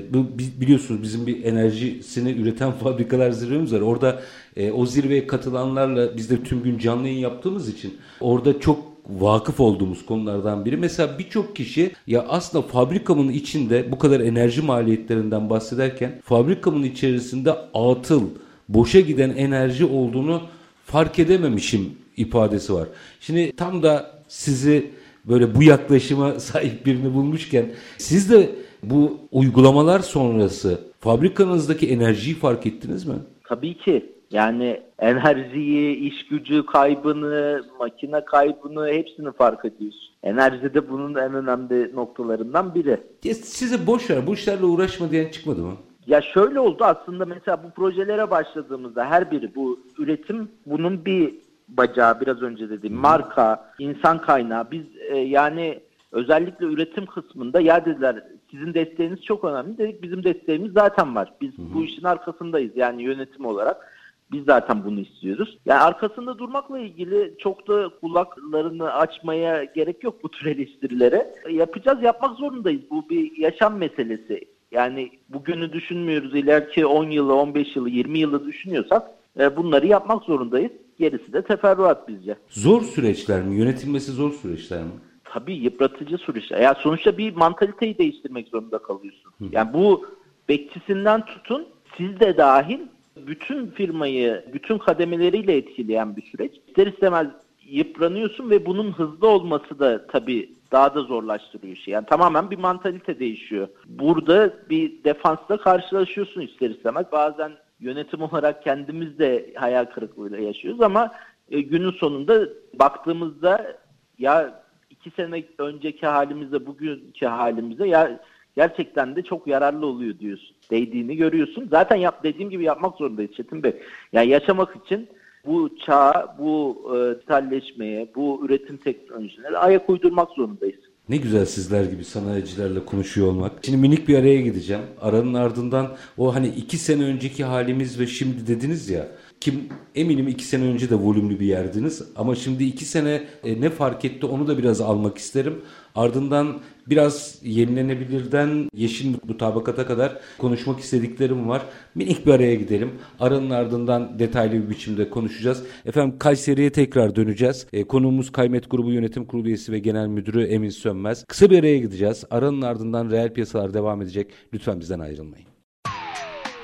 biliyorsunuz 0.61 1.03
bizim 1.03 1.27
bir 1.27 1.43
enerjisini 1.43 2.31
üreten 2.31 2.71
fabrikalar 2.83 3.31
zirvemiz 3.31 3.73
var. 3.73 3.81
Orada 3.81 4.21
e, 4.55 4.71
o 4.71 4.85
zirveye 4.85 5.27
katılanlarla 5.27 6.17
biz 6.17 6.29
de 6.29 6.43
tüm 6.43 6.63
gün 6.63 6.77
canlı 6.77 7.07
yayın 7.07 7.19
yaptığımız 7.19 7.69
için 7.69 7.93
orada 8.19 8.59
çok 8.59 8.92
vakıf 9.09 9.59
olduğumuz 9.59 10.05
konulardan 10.05 10.65
biri. 10.65 10.77
Mesela 10.77 11.19
birçok 11.19 11.55
kişi 11.55 11.91
ya 12.07 12.25
aslında 12.29 12.67
fabrikamın 12.67 13.29
içinde 13.29 13.91
bu 13.91 13.99
kadar 13.99 14.19
enerji 14.19 14.61
maliyetlerinden 14.61 15.49
bahsederken 15.49 16.21
fabrikamın 16.23 16.83
içerisinde 16.83 17.51
atıl, 17.73 18.23
boşa 18.69 18.99
giden 18.99 19.29
enerji 19.29 19.85
olduğunu 19.85 20.41
fark 20.85 21.19
edememişim 21.19 21.91
ifadesi 22.17 22.73
var. 22.73 22.87
Şimdi 23.19 23.51
tam 23.55 23.83
da 23.83 24.11
sizi 24.27 24.91
böyle 25.25 25.55
bu 25.55 25.63
yaklaşıma 25.63 26.31
sahip 26.39 26.85
birini 26.85 27.13
bulmuşken 27.13 27.65
siz 27.97 28.31
de 28.31 28.49
bu 28.83 29.17
uygulamalar 29.31 29.99
sonrası 29.99 30.81
fabrikanızdaki 30.99 31.89
enerjiyi 31.89 32.35
fark 32.35 32.65
ettiniz 32.65 33.05
mi? 33.05 33.15
Tabii 33.43 33.77
ki. 33.77 34.12
Yani 34.33 34.81
enerjiyi, 34.99 35.95
iş 35.95 36.27
gücü 36.27 36.65
kaybını, 36.65 37.63
makine 37.79 38.25
kaybını 38.25 38.87
hepsini 38.87 39.31
fark 39.31 39.65
ediyorsun. 39.65 40.09
Enerji 40.23 40.73
de 40.73 40.89
bunun 40.89 41.15
en 41.15 41.33
önemli 41.33 41.95
noktalarından 41.95 42.75
biri. 42.75 42.97
Ya 43.23 43.33
size 43.33 43.87
boş 43.87 44.09
ver, 44.09 44.27
bu 44.27 44.33
işlerle 44.33 44.65
uğraşma 44.65 45.11
diyen 45.11 45.31
çıkmadı 45.31 45.61
mı? 45.61 45.73
Ya 46.07 46.21
şöyle 46.21 46.59
oldu 46.59 46.83
aslında 46.83 47.25
mesela 47.25 47.63
bu 47.63 47.69
projelere 47.69 48.31
başladığımızda 48.31 49.05
her 49.05 49.31
biri 49.31 49.55
bu 49.55 49.79
üretim 49.97 50.49
bunun 50.65 51.05
bir 51.05 51.33
bacağı 51.67 52.21
biraz 52.21 52.41
önce 52.41 52.69
dediğim 52.69 52.95
marka, 52.95 53.73
insan 53.79 54.21
kaynağı. 54.21 54.71
Biz 54.71 54.83
e, 55.09 55.17
yani 55.17 55.79
özellikle 56.11 56.65
üretim 56.65 57.05
kısmında 57.05 57.61
ya 57.61 57.85
dediler 57.85 58.23
sizin 58.51 58.73
desteğiniz 58.73 59.21
çok 59.21 59.43
önemli 59.43 59.77
dedik 59.77 60.03
bizim 60.03 60.23
desteğimiz 60.23 60.73
zaten 60.73 61.15
var. 61.15 61.33
Biz 61.41 61.57
Hı-hı. 61.57 61.73
bu 61.73 61.83
işin 61.83 62.03
arkasındayız 62.03 62.71
yani 62.75 63.03
yönetim 63.03 63.45
olarak. 63.45 63.92
Biz 64.33 64.45
zaten 64.45 64.85
bunu 64.85 64.99
istiyoruz. 64.99 65.57
Yani 65.65 65.79
arkasında 65.79 66.37
durmakla 66.37 66.79
ilgili 66.79 67.33
çok 67.39 67.67
da 67.67 67.89
kulaklarını 68.01 68.93
açmaya 68.93 69.63
gerek 69.63 70.03
yok 70.03 70.23
bu 70.23 70.31
tür 70.31 70.45
eleştirilere. 70.45 71.33
Yapacağız, 71.49 72.03
yapmak 72.03 72.37
zorundayız. 72.37 72.81
Bu 72.89 73.09
bir 73.09 73.37
yaşam 73.37 73.77
meselesi. 73.77 74.45
Yani 74.71 75.11
bugünü 75.29 75.73
düşünmüyoruz. 75.73 76.35
İleriki 76.35 76.85
10 76.85 77.09
yılı, 77.09 77.35
15 77.35 77.75
yılı, 77.75 77.89
20 77.89 78.19
yılı 78.19 78.45
düşünüyorsak 78.45 79.11
e, 79.39 79.55
bunları 79.55 79.87
yapmak 79.87 80.23
zorundayız. 80.23 80.71
Gerisi 80.99 81.33
de 81.33 81.41
teferruat 81.41 82.07
bizce. 82.07 82.35
Zor 82.49 82.81
süreçler 82.81 83.41
mi? 83.41 83.55
Yönetilmesi 83.55 84.11
zor 84.11 84.31
süreçler 84.31 84.83
mi? 84.83 84.91
Tabii 85.23 85.55
yıpratıcı 85.55 86.17
süreçler. 86.17 86.59
Yani 86.59 86.75
sonuçta 86.79 87.17
bir 87.17 87.35
mantaliteyi 87.35 87.97
değiştirmek 87.97 88.47
zorunda 88.47 88.77
kalıyorsun. 88.77 89.31
Yani 89.51 89.73
bu 89.73 90.05
bekçisinden 90.49 91.25
tutun 91.25 91.67
siz 91.97 92.19
de 92.19 92.37
dahil 92.37 92.79
bütün 93.17 93.67
firmayı 93.67 94.45
bütün 94.53 94.77
kademeleriyle 94.77 95.57
etkileyen 95.57 96.15
bir 96.15 96.21
süreç. 96.21 96.51
İster 96.67 96.87
istemez 96.87 97.27
yıpranıyorsun 97.61 98.49
ve 98.49 98.65
bunun 98.65 98.91
hızlı 98.91 99.27
olması 99.27 99.79
da 99.79 100.07
tabii 100.07 100.53
daha 100.71 100.95
da 100.95 101.01
zorlaştırıyor 101.01 101.75
işi. 101.75 101.91
Yani 101.91 102.05
tamamen 102.05 102.51
bir 102.51 102.57
mantalite 102.57 103.19
değişiyor. 103.19 103.67
Burada 103.85 104.53
bir 104.69 105.03
defansla 105.03 105.57
karşılaşıyorsun 105.57 106.41
ister 106.41 106.69
istemez. 106.69 107.05
Bazen 107.11 107.51
yönetim 107.79 108.21
olarak 108.21 108.63
kendimiz 108.63 109.19
de 109.19 109.53
hayal 109.55 109.85
kırıklığıyla 109.85 110.37
yaşıyoruz 110.37 110.81
ama 110.81 111.11
e, 111.51 111.61
günün 111.61 111.91
sonunda 111.91 112.49
baktığımızda 112.73 113.77
ya 114.17 114.63
iki 114.89 115.11
sene 115.11 115.43
önceki 115.57 116.07
halimizde 116.07 116.65
bugünkü 116.65 117.25
halimizde 117.25 117.87
ya 117.87 118.19
gerçekten 118.55 119.15
de 119.15 119.21
çok 119.21 119.47
yararlı 119.47 119.85
oluyor 119.85 120.19
diyorsun. 120.19 120.55
Değdiğini 120.71 121.15
görüyorsun. 121.15 121.67
Zaten 121.71 121.95
yap 121.95 122.23
dediğim 122.23 122.49
gibi 122.49 122.63
yapmak 122.63 122.97
zorundayız 122.97 123.31
Çetin 123.31 123.63
Bey. 123.63 123.73
Yani 124.13 124.29
yaşamak 124.29 124.75
için 124.85 125.07
bu 125.45 125.69
çağa, 125.85 126.35
bu 126.39 126.77
e, 126.95 127.15
dijitalleşmeye, 127.15 128.07
bu 128.15 128.41
üretim 128.45 128.77
teknolojilerine 128.77 129.57
ayak 129.57 129.89
uydurmak 129.89 130.29
zorundayız. 130.29 130.79
Ne 131.09 131.17
güzel 131.17 131.45
sizler 131.45 131.83
gibi 131.83 132.03
sanayicilerle 132.03 132.85
konuşuyor 132.85 133.27
olmak. 133.27 133.51
Şimdi 133.65 133.77
minik 133.77 134.07
bir 134.07 134.17
araya 134.17 134.41
gideceğim. 134.41 134.81
Aranın 135.01 135.33
ardından 135.33 135.95
o 136.17 136.35
hani 136.35 136.47
iki 136.47 136.77
sene 136.77 137.03
önceki 137.03 137.43
halimiz 137.43 137.99
ve 137.99 138.07
şimdi 138.07 138.47
dediniz 138.47 138.89
ya. 138.89 139.07
Kim 139.39 139.69
eminim 139.95 140.27
iki 140.27 140.43
sene 140.43 140.63
önce 140.63 140.89
de 140.89 140.95
volümlü 140.95 141.39
bir 141.39 141.45
yerdiniz 141.45 142.03
ama 142.15 142.35
şimdi 142.35 142.63
iki 142.63 142.85
sene 142.85 143.23
e, 143.43 143.61
ne 143.61 143.69
fark 143.69 144.05
etti 144.05 144.25
onu 144.25 144.47
da 144.47 144.57
biraz 144.57 144.81
almak 144.81 145.17
isterim. 145.17 145.61
Ardından 145.95 146.59
biraz 146.89 147.35
yenilenebilirden 147.43 148.69
yeşil 148.75 149.15
mutabakata 149.27 149.87
kadar 149.87 150.19
konuşmak 150.37 150.79
istediklerim 150.79 151.49
var. 151.49 151.61
Minik 151.95 152.25
bir 152.25 152.31
araya 152.31 152.55
gidelim. 152.55 152.91
Aranın 153.19 153.49
ardından 153.49 154.19
detaylı 154.19 154.53
bir 154.53 154.69
biçimde 154.69 155.09
konuşacağız. 155.09 155.63
Efendim 155.85 156.19
Kayseri'ye 156.19 156.69
tekrar 156.69 157.15
döneceğiz. 157.15 157.67
E, 157.73 157.83
konuğumuz 157.83 158.31
Kaymet 158.31 158.71
Grubu 158.71 158.91
Yönetim 158.91 159.25
Kurulu 159.25 159.47
üyesi 159.47 159.71
ve 159.71 159.79
Genel 159.79 160.07
Müdürü 160.07 160.43
Emin 160.43 160.69
Sönmez. 160.69 161.25
Kısa 161.25 161.49
bir 161.49 161.59
araya 161.59 161.77
gideceğiz. 161.77 162.23
Aranın 162.31 162.61
ardından 162.61 163.11
reel 163.11 163.33
piyasalar 163.33 163.73
devam 163.73 164.01
edecek. 164.01 164.27
Lütfen 164.53 164.79
bizden 164.79 164.99
ayrılmayın. 164.99 165.47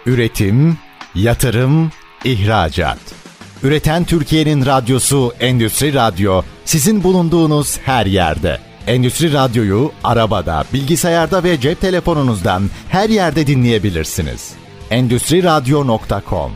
Üretim, 0.05 0.77
yatırım, 1.15 1.91
ihracat. 2.25 2.99
Üreten 3.63 4.03
Türkiye'nin 4.03 4.65
radyosu 4.65 5.31
Endüstri 5.39 5.93
Radyo 5.93 6.41
sizin 6.65 7.03
bulunduğunuz 7.03 7.77
her 7.77 8.05
yerde. 8.05 8.68
Endüstri 8.87 9.33
Radyo'yu 9.33 9.91
arabada, 10.03 10.63
bilgisayarda 10.73 11.43
ve 11.43 11.59
cep 11.59 11.81
telefonunuzdan 11.81 12.63
her 12.89 13.09
yerde 13.09 13.47
dinleyebilirsiniz. 13.47 14.53
Endüstri 14.91 15.43
Radyo.com 15.43 16.51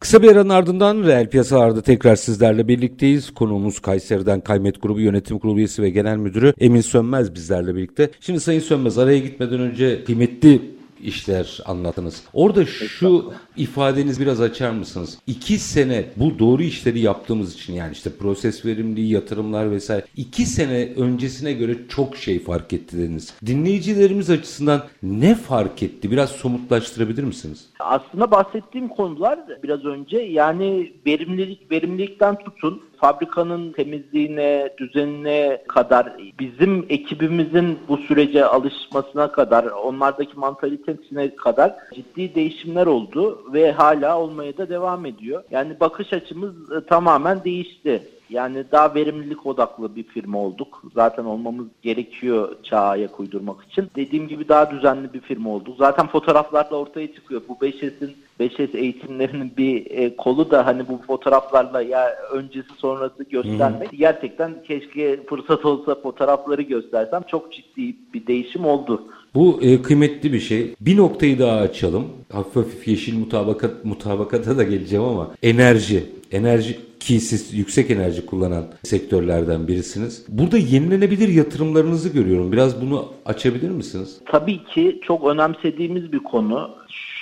Kısa 0.00 0.22
bir 0.22 0.32
aranın 0.32 0.48
ardından 0.48 1.02
reel 1.02 1.30
piyasalarda 1.30 1.82
tekrar 1.82 2.16
sizlerle 2.16 2.68
birlikteyiz. 2.68 3.34
Konuğumuz 3.34 3.78
Kayseri'den 3.78 4.40
Kaymet 4.40 4.82
Grubu 4.82 5.00
Yönetim 5.00 5.38
Kurulu 5.38 5.58
üyesi 5.58 5.82
ve 5.82 5.90
Genel 5.90 6.16
Müdürü 6.16 6.54
Emin 6.58 6.80
Sönmez 6.80 7.34
bizlerle 7.34 7.74
birlikte. 7.74 8.10
Şimdi 8.20 8.40
Sayın 8.40 8.60
Sönmez 8.60 8.98
araya 8.98 9.18
gitmeden 9.18 9.60
önce 9.60 10.04
kıymetli 10.04 10.75
işler 11.06 11.60
anlattınız. 11.66 12.22
Orada 12.32 12.64
şu 12.66 13.32
ifadeniz 13.56 14.20
biraz 14.20 14.40
açar 14.40 14.70
mısınız? 14.70 15.18
İki 15.26 15.58
sene 15.58 16.04
bu 16.16 16.38
doğru 16.38 16.62
işleri 16.62 17.00
yaptığımız 17.00 17.54
için 17.54 17.72
yani 17.72 17.92
işte 17.92 18.10
proses 18.18 18.64
verimliliği, 18.64 19.12
yatırımlar 19.12 19.70
vesaire 19.70 20.04
iki 20.16 20.46
sene 20.46 20.92
öncesine 20.96 21.52
göre 21.52 21.76
çok 21.88 22.16
şey 22.16 22.38
fark 22.38 22.72
etti 22.72 22.98
dediniz. 22.98 23.34
Dinleyicilerimiz 23.46 24.30
açısından 24.30 24.84
ne 25.02 25.34
fark 25.34 25.82
etti? 25.82 26.10
Biraz 26.10 26.30
somutlaştırabilir 26.30 27.24
misiniz? 27.24 27.66
Aslında 27.78 28.30
bahsettiğim 28.30 28.88
konular 28.88 29.38
biraz 29.62 29.84
önce 29.84 30.18
yani 30.18 30.92
verimlilik, 31.06 31.70
verimlilikten 31.70 32.38
tutun 32.38 32.82
fabrikanın 32.96 33.72
temizliğine, 33.72 34.70
düzenine 34.78 35.62
kadar 35.68 36.12
bizim 36.38 36.86
ekibimizin 36.88 37.78
bu 37.88 37.96
sürece 37.96 38.44
alışmasına 38.44 39.32
kadar, 39.32 39.64
onlardaki 39.64 40.38
mantalitesine 40.38 41.36
kadar 41.36 41.74
ciddi 41.94 42.34
değişimler 42.34 42.86
oldu 42.86 43.52
ve 43.52 43.72
hala 43.72 44.20
olmaya 44.20 44.56
da 44.56 44.68
devam 44.68 45.06
ediyor. 45.06 45.44
Yani 45.50 45.80
bakış 45.80 46.12
açımız 46.12 46.72
e, 46.72 46.86
tamamen 46.86 47.44
değişti. 47.44 48.02
Yani 48.30 48.64
daha 48.72 48.94
verimlilik 48.94 49.46
odaklı 49.46 49.96
bir 49.96 50.02
firma 50.02 50.38
olduk. 50.38 50.82
Zaten 50.94 51.24
olmamız 51.24 51.66
gerekiyor 51.82 52.56
çağa 52.62 52.88
ayak 52.88 53.20
uydurmak 53.20 53.64
için. 53.64 53.90
Dediğim 53.96 54.28
gibi 54.28 54.48
daha 54.48 54.70
düzenli 54.70 55.12
bir 55.12 55.20
firma 55.20 55.50
olduk. 55.50 55.76
Zaten 55.78 56.06
fotoğraflarla 56.06 56.76
ortaya 56.76 57.14
çıkıyor. 57.14 57.42
Bu 57.48 57.52
5S'in 57.52 58.16
5S 58.40 58.76
eğitimlerinin 58.76 59.52
bir 59.56 59.90
e, 59.90 60.16
kolu 60.16 60.50
da 60.50 60.66
hani 60.66 60.88
bu 60.88 61.00
fotoğraflarla 61.06 61.82
ya 61.82 62.16
öncesi 62.32 62.68
sonrası 62.78 63.24
göstermek. 63.24 63.92
Hmm. 63.92 63.98
Gerçekten 63.98 64.62
keşke 64.68 65.20
fırsat 65.26 65.64
olsa 65.64 65.94
fotoğrafları 65.94 66.62
göstersem. 66.62 67.22
Çok 67.22 67.52
ciddi 67.52 67.96
bir 68.14 68.26
değişim 68.26 68.64
oldu. 68.64 69.02
Bu 69.34 69.58
e, 69.62 69.82
kıymetli 69.82 70.32
bir 70.32 70.40
şey. 70.40 70.74
Bir 70.80 70.96
noktayı 70.96 71.38
daha 71.38 71.56
açalım. 71.56 72.04
Hafif 72.32 72.56
hafif 72.56 72.88
yeşil 72.88 73.18
mutabakat 73.18 73.84
mutabakata 73.84 74.56
da 74.58 74.62
geleceğim 74.62 75.04
ama 75.04 75.30
enerji. 75.42 76.04
Enerji 76.32 76.78
ki 77.00 77.20
siz 77.20 77.54
yüksek 77.54 77.90
enerji 77.90 78.26
kullanan 78.26 78.64
sektörlerden 78.82 79.68
birisiniz. 79.68 80.24
Burada 80.28 80.58
yenilenebilir 80.58 81.28
yatırımlarınızı 81.28 82.08
görüyorum. 82.08 82.52
Biraz 82.52 82.80
bunu 82.82 83.04
açabilir 83.26 83.70
misiniz? 83.70 84.18
Tabii 84.26 84.64
ki 84.64 85.00
çok 85.02 85.24
önemsediğimiz 85.24 86.12
bir 86.12 86.18
konu. 86.18 86.70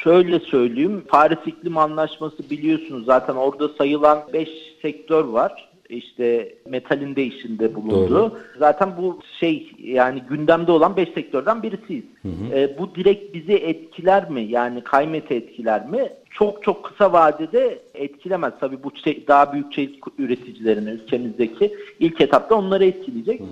Şöyle 0.04 0.40
söyleyeyim, 0.40 1.04
Paris 1.08 1.38
İklim 1.46 1.78
Anlaşması 1.78 2.50
biliyorsunuz 2.50 3.04
zaten 3.04 3.34
orada 3.34 3.68
sayılan 3.68 4.22
5 4.32 4.48
sektör 4.82 5.24
var 5.24 5.68
işte 5.88 6.54
metalin 6.68 7.16
de 7.16 7.24
işinde 7.24 7.74
bulundu. 7.74 8.10
Doğru. 8.10 8.38
Zaten 8.58 8.92
bu 8.98 9.20
şey 9.40 9.72
yani 9.78 10.22
gündemde 10.30 10.72
olan 10.72 10.96
5 10.96 11.08
sektörden 11.08 11.62
birisiyiz. 11.62 12.04
Hı 12.22 12.28
hı. 12.28 12.58
E, 12.58 12.78
bu 12.78 12.94
direkt 12.94 13.34
bizi 13.34 13.52
etkiler 13.52 14.30
mi? 14.30 14.42
Yani 14.42 14.80
kaymete 14.84 15.34
etkiler 15.34 15.88
mi? 15.88 16.08
Çok 16.30 16.62
çok 16.62 16.84
kısa 16.84 17.12
vadede 17.12 17.78
etkilemez. 17.94 18.52
Tabii 18.60 18.82
bu 18.82 18.92
şey, 19.04 19.24
daha 19.28 19.52
büyük 19.52 19.72
çelik 19.72 20.04
üreticilerini 20.18 20.90
ülkemizdeki 20.90 21.74
ilk 22.00 22.20
etapta 22.20 22.54
onları 22.54 22.84
etkileyecek. 22.84 23.40
Hı 23.40 23.44
hı. 23.44 23.48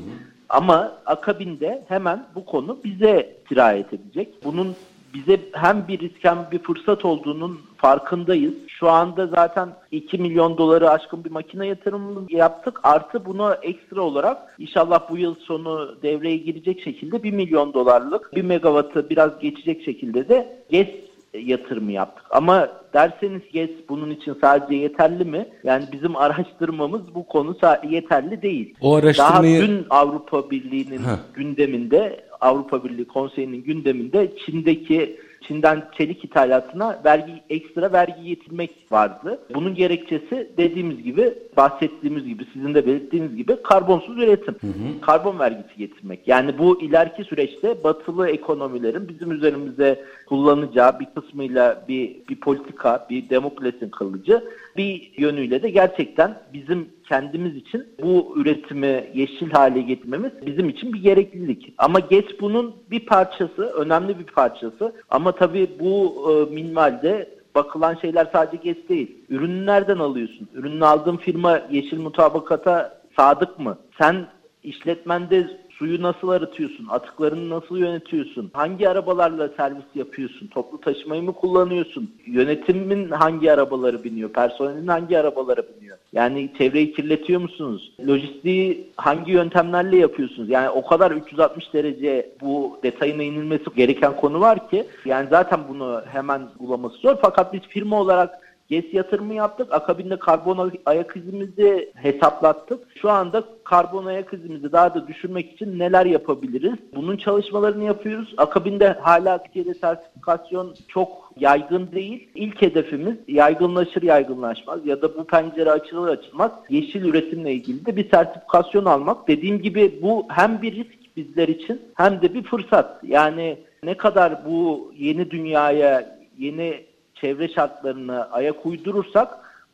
Ama 0.49 0.99
akabinde 1.07 1.85
hemen 1.89 2.27
bu 2.35 2.45
konu 2.45 2.79
bize 2.85 3.37
sirayet 3.49 3.93
edecek. 3.93 4.29
Bunun 4.45 4.75
bize 5.15 5.41
hem 5.53 5.89
bir 5.89 5.99
risk 5.99 6.25
hem 6.25 6.49
bir 6.53 6.59
fırsat 6.59 7.05
olduğunun 7.05 7.61
farkındayız. 7.77 8.55
Şu 8.69 8.91
anda 8.91 9.27
zaten 9.27 9.69
2 9.91 10.19
milyon 10.19 10.59
doları 10.59 10.91
aşkın 10.91 11.25
bir 11.25 11.31
makine 11.31 11.67
yatırımı 11.67 12.27
yaptık. 12.31 12.81
Artı 12.83 13.25
bunu 13.25 13.55
ekstra 13.63 14.03
olarak 14.03 14.39
inşallah 14.59 15.11
bu 15.11 15.19
yıl 15.19 15.35
sonu 15.35 16.03
devreye 16.03 16.37
girecek 16.37 16.81
şekilde 16.81 17.23
1 17.23 17.33
milyon 17.33 17.75
dolarlık 17.75 18.37
1 18.37 18.43
megawattı 18.43 19.11
biraz 19.11 19.39
geçecek 19.39 19.85
şekilde 19.85 20.29
de 20.29 20.65
GES 20.71 20.89
yatırımı 21.35 21.93
yaptık. 21.93 22.27
Ama 22.31 22.69
derseniz 22.95 23.43
GES 23.53 23.71
bunun 23.89 24.11
için 24.11 24.37
sadece 24.41 24.75
yeterli 24.75 25.25
mi? 25.25 25.49
Yani 25.65 25.85
bizim 25.93 26.17
araştırmamız 26.17 27.15
bu 27.15 27.27
konu 27.27 27.57
yeterli 27.89 28.43
değil. 28.43 28.75
O 28.81 28.95
araştırmayı... 28.95 29.61
Daha 29.61 29.69
dün 29.69 29.87
Avrupa 29.91 30.51
Birliği'nin 30.51 31.01
gündeminde 31.35 32.25
Avrupa 32.43 32.85
Birliği 32.85 33.05
Konseyi'nin 33.05 33.63
gündeminde 33.63 34.33
Çin'deki 34.37 35.17
Çin'den 35.41 35.89
çelik 35.99 36.25
ithalatına 36.25 37.01
vergi 37.05 37.43
ekstra 37.51 37.93
vergi 37.93 38.25
getirmek 38.25 38.71
vardı. 38.91 39.41
Bunun 39.55 39.75
gerekçesi 39.75 40.51
dediğimiz 40.57 41.03
gibi 41.03 41.35
bahsettiğimiz 41.57 42.25
gibi 42.25 42.47
sizin 42.53 42.75
de 42.75 42.87
belirttiğiniz 42.87 43.37
gibi 43.37 43.63
karbonsuz 43.63 44.19
üretim. 44.19 44.55
Hı 44.61 44.67
hı. 44.67 45.01
Karbon 45.01 45.39
vergisi 45.39 45.77
getirmek. 45.79 46.29
Yani 46.29 46.59
bu 46.59 46.83
ileriki 46.83 47.25
süreçte 47.25 47.85
batılı 47.85 48.29
ekonomilerin 48.29 49.09
bizim 49.09 49.33
üzerimize 49.33 50.05
kullanacağı 50.27 51.01
bir 51.01 51.07
kısmıyla 51.15 51.85
bir, 51.89 52.17
bir 52.29 52.41
politika, 52.41 53.07
bir 53.11 53.29
demokrasinin 53.29 53.91
kılıcı 53.91 54.45
bir 54.77 55.13
yönüyle 55.17 55.63
de 55.63 55.71
gerçekten 55.71 56.39
bizim 56.53 56.89
kendimiz 57.09 57.57
için 57.57 57.87
bu 58.03 58.35
üretimi 58.37 59.11
yeşil 59.15 59.51
hale 59.51 59.81
getirmemiz 59.81 60.33
bizim 60.47 60.69
için 60.69 60.93
bir 60.93 61.03
gereklilik. 61.03 61.75
Ama 61.79 62.01
GES 62.01 62.25
bunun 62.41 62.75
bir 62.91 63.07
parçası, 63.07 63.63
önemli 63.63 64.19
bir 64.19 64.25
parçası. 64.25 64.93
Ama 65.11 65.33
tabii 65.33 65.71
bu 65.81 66.15
e, 66.31 66.55
minvalde 66.55 67.42
bakılan 67.55 67.95
şeyler 67.95 68.29
sadece 68.33 68.57
GES 68.57 68.89
değil. 68.89 69.17
Ürünü 69.29 69.67
nereden 69.67 69.99
alıyorsun? 69.99 70.49
Ürünü 70.55 70.85
aldığın 70.85 71.17
firma 71.17 71.61
yeşil 71.71 72.01
mutabakata 72.01 73.03
sadık 73.17 73.59
mı? 73.59 73.79
Sen 73.99 74.27
işletmende 74.63 75.62
suyu 75.83 76.03
nasıl 76.03 76.29
arıtıyorsun? 76.29 76.87
Atıklarını 76.91 77.51
nasıl 77.51 77.77
yönetiyorsun? 77.77 78.51
Hangi 78.53 78.89
arabalarla 78.89 79.49
servis 79.57 79.85
yapıyorsun? 79.95 80.47
Toplu 80.47 80.81
taşımayı 80.81 81.23
mı 81.23 81.33
kullanıyorsun? 81.33 82.11
Yönetimin 82.27 83.11
hangi 83.11 83.53
arabaları 83.53 84.05
biniyor? 84.05 84.33
Personelin 84.33 84.87
hangi 84.87 85.19
arabaları 85.19 85.63
biniyor? 85.77 85.99
Yani 86.13 86.51
çevreyi 86.59 86.93
kirletiyor 86.93 87.41
musunuz? 87.41 87.93
Lojistiği 88.07 88.91
hangi 88.97 89.33
yöntemlerle 89.33 89.97
yapıyorsunuz? 89.97 90.51
Yani 90.51 90.71
o 90.71 90.87
kadar 90.87 91.11
360 91.11 91.75
derece 91.75 92.33
bu 92.41 92.79
detayına 92.83 93.23
inilmesi 93.23 93.65
gereken 93.77 94.17
konu 94.17 94.41
var 94.41 94.71
ki 94.71 94.85
yani 95.05 95.29
zaten 95.31 95.61
bunu 95.69 96.03
hemen 96.07 96.43
bulaması 96.59 96.97
zor. 96.97 97.17
Fakat 97.23 97.53
biz 97.53 97.61
firma 97.61 98.01
olarak 98.01 98.39
GES 98.73 98.95
yatırımı 98.95 99.35
yaptık. 99.35 99.73
Akabinde 99.73 100.19
karbon 100.19 100.73
ayak 100.87 101.17
izimizi 101.17 101.93
hesaplattık. 101.95 102.81
Şu 103.03 103.11
anda 103.11 103.45
karbon 103.65 104.07
ayak 104.07 104.33
izimizi 104.33 104.73
daha 104.73 104.95
da 104.95 105.09
düşürmek 105.09 105.53
için 105.53 105.79
neler 105.79 106.07
yapabiliriz? 106.07 106.79
Bunun 106.95 107.17
çalışmalarını 107.17 107.85
yapıyoruz. 107.85 108.35
Akabinde 108.37 108.89
hala 108.89 109.43
Türkiye'de 109.43 109.75
sertifikasyon 109.75 110.75
çok 110.89 111.33
yaygın 111.39 111.93
değil. 111.93 112.29
İlk 112.35 112.63
hedefimiz 112.63 113.17
yaygınlaşır 113.29 114.03
yaygınlaşmaz 114.03 114.87
ya 114.87 115.03
da 115.03 115.19
bu 115.19 115.25
pencere 115.25 115.71
açılır 115.71 116.09
açılmaz 116.09 116.51
yeşil 116.69 117.05
üretimle 117.05 117.53
ilgili 117.53 117.87
de 117.87 117.97
bir 117.97 118.11
sertifikasyon 118.11 118.85
almak. 118.85 119.29
Dediğim 119.29 119.63
gibi 119.63 119.99
bu 120.03 120.27
hem 120.29 120.63
bir 120.63 120.73
risk 120.73 121.17
bizler 121.17 121.49
için 121.49 121.83
hem 121.95 122.23
de 122.23 122.35
bir 122.35 122.43
fırsat. 122.43 123.05
Yani 123.05 123.59
ne 123.85 123.95
kadar 123.95 124.45
bu 124.45 124.93
yeni 124.97 125.31
dünyaya, 125.31 126.19
yeni 126.39 126.92
çevre 127.23 127.49
şartlarına 127.49 128.29
ayak 128.33 128.67
uydurursak 128.67 129.29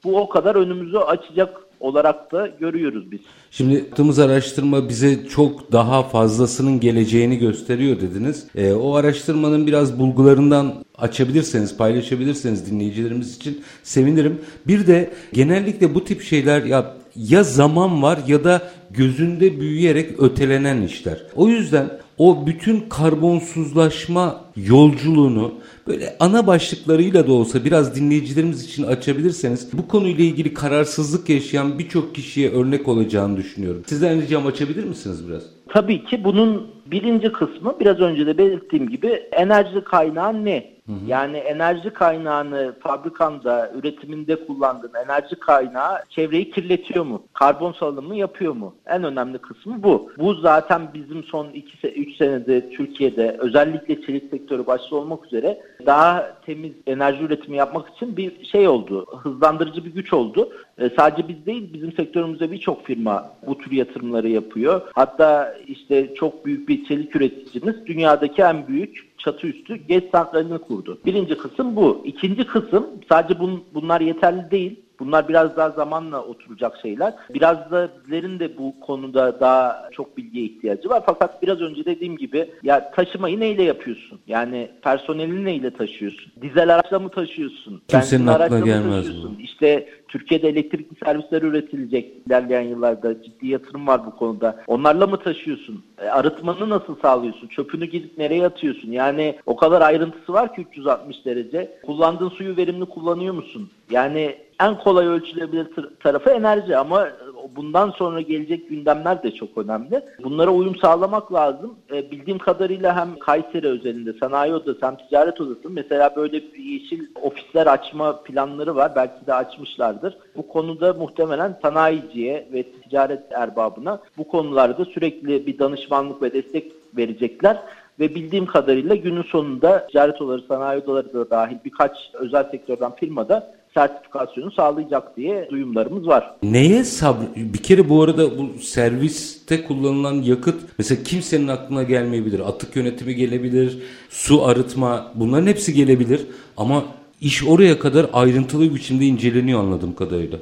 bu 0.04 0.20
o 0.20 0.28
kadar 0.28 0.54
önümüzü 0.54 0.96
açacak 0.96 1.56
olarak 1.80 2.32
da 2.32 2.46
görüyoruz 2.46 3.10
biz. 3.10 3.20
Şimdi 3.50 3.74
yaptığımız 3.74 4.18
araştırma 4.18 4.88
bize 4.88 5.28
çok 5.28 5.72
daha 5.72 6.02
fazlasının 6.02 6.80
geleceğini 6.80 7.38
gösteriyor 7.38 8.00
dediniz. 8.00 8.46
E, 8.54 8.72
o 8.72 8.94
araştırmanın 8.94 9.66
biraz 9.66 9.98
bulgularından 9.98 10.74
açabilirseniz, 10.98 11.76
paylaşabilirseniz 11.76 12.70
dinleyicilerimiz 12.70 13.36
için 13.36 13.62
sevinirim. 13.82 14.40
Bir 14.66 14.86
de 14.86 15.10
genellikle 15.32 15.94
bu 15.94 16.04
tip 16.04 16.22
şeyler 16.22 16.62
ya 16.64 16.94
ya 17.16 17.42
zaman 17.42 18.02
var 18.02 18.18
ya 18.26 18.44
da 18.44 18.62
gözünde 18.90 19.60
büyüyerek 19.60 20.22
ötelenen 20.22 20.82
işler. 20.82 21.22
O 21.36 21.48
yüzden 21.48 21.90
o 22.18 22.46
bütün 22.46 22.80
karbonsuzlaşma 22.80 24.40
yolculuğunu 24.56 25.54
böyle 25.88 26.16
ana 26.20 26.46
başlıklarıyla 26.46 27.26
da 27.26 27.32
olsa 27.32 27.64
biraz 27.64 27.96
dinleyicilerimiz 27.96 28.64
için 28.64 28.82
açabilirseniz 28.82 29.68
bu 29.72 29.88
konuyla 29.88 30.24
ilgili 30.24 30.54
kararsızlık 30.54 31.28
yaşayan 31.28 31.78
birçok 31.78 32.14
kişiye 32.14 32.50
örnek 32.50 32.88
olacağını 32.88 33.36
düşünüyorum. 33.36 33.82
Sizden 33.86 34.22
ricam 34.22 34.46
açabilir 34.46 34.84
misiniz 34.84 35.28
biraz? 35.28 35.42
Tabii 35.68 36.04
ki 36.04 36.24
bunun 36.24 36.66
birinci 36.86 37.32
kısmı 37.32 37.74
biraz 37.80 38.00
önce 38.00 38.26
de 38.26 38.38
belirttiğim 38.38 38.88
gibi 38.88 39.08
enerji 39.32 39.84
kaynağı 39.84 40.44
ne? 40.44 40.77
Hı. 40.88 40.92
Yani 41.06 41.36
enerji 41.36 41.90
kaynağını 41.90 42.74
fabrikanda, 42.80 43.70
üretiminde 43.74 44.46
kullandığın 44.46 44.92
enerji 45.04 45.36
kaynağı 45.36 46.04
çevreyi 46.08 46.50
kirletiyor 46.50 47.04
mu? 47.04 47.22
Karbon 47.32 47.72
salınımı 47.72 48.16
yapıyor 48.16 48.52
mu? 48.52 48.74
En 48.86 49.04
önemli 49.04 49.38
kısmı 49.38 49.82
bu. 49.82 50.10
Bu 50.18 50.34
zaten 50.34 50.88
bizim 50.94 51.24
son 51.24 51.46
2-3 51.46 52.16
senede 52.16 52.70
Türkiye'de 52.70 53.36
özellikle 53.38 54.02
çelik 54.02 54.30
sektörü 54.30 54.66
başta 54.66 54.96
olmak 54.96 55.26
üzere 55.26 55.60
daha 55.86 56.32
temiz 56.46 56.72
enerji 56.86 57.24
üretimi 57.24 57.56
yapmak 57.56 57.88
için 57.88 58.16
bir 58.16 58.44
şey 58.44 58.68
oldu. 58.68 59.06
Hızlandırıcı 59.22 59.84
bir 59.84 59.94
güç 59.94 60.12
oldu. 60.12 60.52
E, 60.78 60.90
sadece 60.96 61.28
biz 61.28 61.46
değil 61.46 61.72
bizim 61.72 61.92
sektörümüzde 61.92 62.50
birçok 62.52 62.86
firma 62.86 63.32
bu 63.46 63.58
tür 63.58 63.72
yatırımları 63.72 64.28
yapıyor. 64.28 64.80
Hatta 64.94 65.54
işte 65.66 66.14
çok 66.14 66.46
büyük 66.46 66.68
bir 66.68 66.84
çelik 66.84 67.16
üreticimiz 67.16 67.86
dünyadaki 67.86 68.42
en 68.42 68.68
büyük 68.68 69.07
çatı 69.18 69.46
üstü 69.46 69.76
GES 69.76 70.10
santralini 70.12 70.58
kurdu. 70.58 70.98
Birinci 71.06 71.38
kısım 71.38 71.76
bu. 71.76 72.02
İkinci 72.04 72.46
kısım 72.46 72.86
sadece 73.08 73.38
bun, 73.40 73.64
bunlar 73.74 74.00
yeterli 74.00 74.50
değil. 74.50 74.80
Bunlar 75.00 75.28
biraz 75.28 75.56
daha 75.56 75.70
zamanla 75.70 76.24
oturacak 76.24 76.76
şeyler. 76.82 77.14
Biraz 77.34 77.70
da 77.70 77.88
bizlerin 78.04 78.38
de 78.38 78.58
bu 78.58 78.80
konuda 78.80 79.40
daha 79.40 79.88
çok 79.92 80.16
bilgiye 80.16 80.44
ihtiyacı 80.44 80.88
var. 80.88 81.02
Fakat 81.06 81.42
biraz 81.42 81.60
önce 81.60 81.84
dediğim 81.84 82.16
gibi 82.16 82.50
ya 82.62 82.90
taşımayı 82.90 83.40
neyle 83.40 83.62
yapıyorsun? 83.62 84.20
Yani 84.26 84.70
personelini 84.82 85.44
neyle 85.44 85.70
taşıyorsun? 85.70 86.32
Dizel 86.42 86.74
araçla 86.74 86.98
mı 86.98 87.08
taşıyorsun? 87.08 87.82
Kimsenin 87.88 88.26
aklına 88.26 88.60
gelmez 88.60 89.22
bu. 89.22 89.42
İşte 89.42 89.88
Türkiye'de 90.08 90.48
elektrikli 90.48 91.04
servisler 91.04 91.42
üretilecek 91.42 92.12
ilerleyen 92.26 92.62
yıllarda 92.62 93.22
ciddi 93.22 93.46
yatırım 93.46 93.86
var 93.86 94.06
bu 94.06 94.16
konuda. 94.16 94.64
Onlarla 94.66 95.06
mı 95.06 95.16
taşıyorsun? 95.18 95.84
E, 96.02 96.08
arıtmanı 96.08 96.68
nasıl 96.68 96.96
sağlıyorsun? 97.02 97.48
Çöpünü 97.48 97.84
gidip 97.84 98.18
nereye 98.18 98.46
atıyorsun? 98.46 98.92
Yani 98.92 99.38
o 99.46 99.56
kadar 99.56 99.80
ayrıntısı 99.80 100.32
var 100.32 100.54
ki 100.54 100.66
360 100.70 101.24
derece. 101.24 101.78
Kullandığın 101.86 102.28
suyu 102.28 102.56
verimli 102.56 102.84
kullanıyor 102.84 103.34
musun? 103.34 103.70
Yani 103.90 104.36
en 104.60 104.78
kolay 104.78 105.06
ölçülebilir 105.06 105.68
tarafı 106.00 106.30
enerji 106.30 106.76
ama 106.76 107.08
bundan 107.56 107.90
sonra 107.90 108.20
gelecek 108.20 108.68
gündemler 108.68 109.22
de 109.22 109.30
çok 109.30 109.58
önemli. 109.58 110.04
Bunlara 110.24 110.50
uyum 110.50 110.76
sağlamak 110.76 111.32
lazım. 111.32 111.74
E, 111.92 112.10
bildiğim 112.10 112.38
kadarıyla 112.38 112.96
hem 112.96 113.18
Kayseri 113.18 113.68
özelinde 113.68 114.12
sanayi 114.12 114.54
odası 114.54 114.86
hem 114.86 114.96
ticaret 114.96 115.40
odası 115.40 115.70
mesela 115.70 116.16
böyle 116.16 116.42
yeşil 116.58 117.06
ofisler 117.22 117.66
açma 117.66 118.22
planları 118.22 118.76
var. 118.76 118.92
Belki 118.96 119.26
de 119.26 119.34
açmışlardır. 119.34 120.16
Bu 120.36 120.48
konuda 120.48 120.92
muhtemelen 120.92 121.58
sanayiciye 121.62 122.48
ve 122.52 122.62
ticaret 122.62 123.32
erbabına 123.32 124.00
bu 124.18 124.28
konularda 124.28 124.84
sürekli 124.84 125.46
bir 125.46 125.58
danışmanlık 125.58 126.22
ve 126.22 126.32
destek 126.32 126.72
verecekler 126.96 127.58
ve 128.00 128.14
bildiğim 128.14 128.46
kadarıyla 128.46 128.94
günün 128.94 129.22
sonunda 129.22 129.86
ticaret 129.86 130.22
odaları, 130.22 130.42
sanayi 130.42 130.80
odaları 130.80 131.12
da 131.12 131.30
dahil 131.30 131.56
birkaç 131.64 132.10
özel 132.14 132.44
sektörden 132.50 132.94
firmada 132.94 133.54
sertifikasyonu 133.78 134.50
sağlayacak 134.50 135.16
diye 135.16 135.48
duyumlarımız 135.50 136.06
var. 136.06 136.34
Neye 136.42 136.84
sabr? 136.84 137.24
Bir 137.36 137.58
kere 137.58 137.88
bu 137.88 138.02
arada 138.02 138.38
bu 138.38 138.58
serviste 138.58 139.64
kullanılan 139.64 140.14
yakıt 140.14 140.54
mesela 140.78 141.02
kimsenin 141.02 141.48
aklına 141.48 141.82
gelmeyebilir. 141.82 142.40
Atık 142.40 142.76
yönetimi 142.76 143.14
gelebilir, 143.14 143.78
su 144.10 144.44
arıtma 144.44 145.12
bunların 145.14 145.46
hepsi 145.46 145.74
gelebilir 145.74 146.26
ama 146.56 146.84
iş 147.20 147.44
oraya 147.44 147.78
kadar 147.78 148.06
ayrıntılı 148.12 148.62
bir 148.62 148.74
biçimde 148.74 149.04
inceleniyor 149.04 149.60
anladığım 149.60 149.94
kadarıyla. 149.94 150.38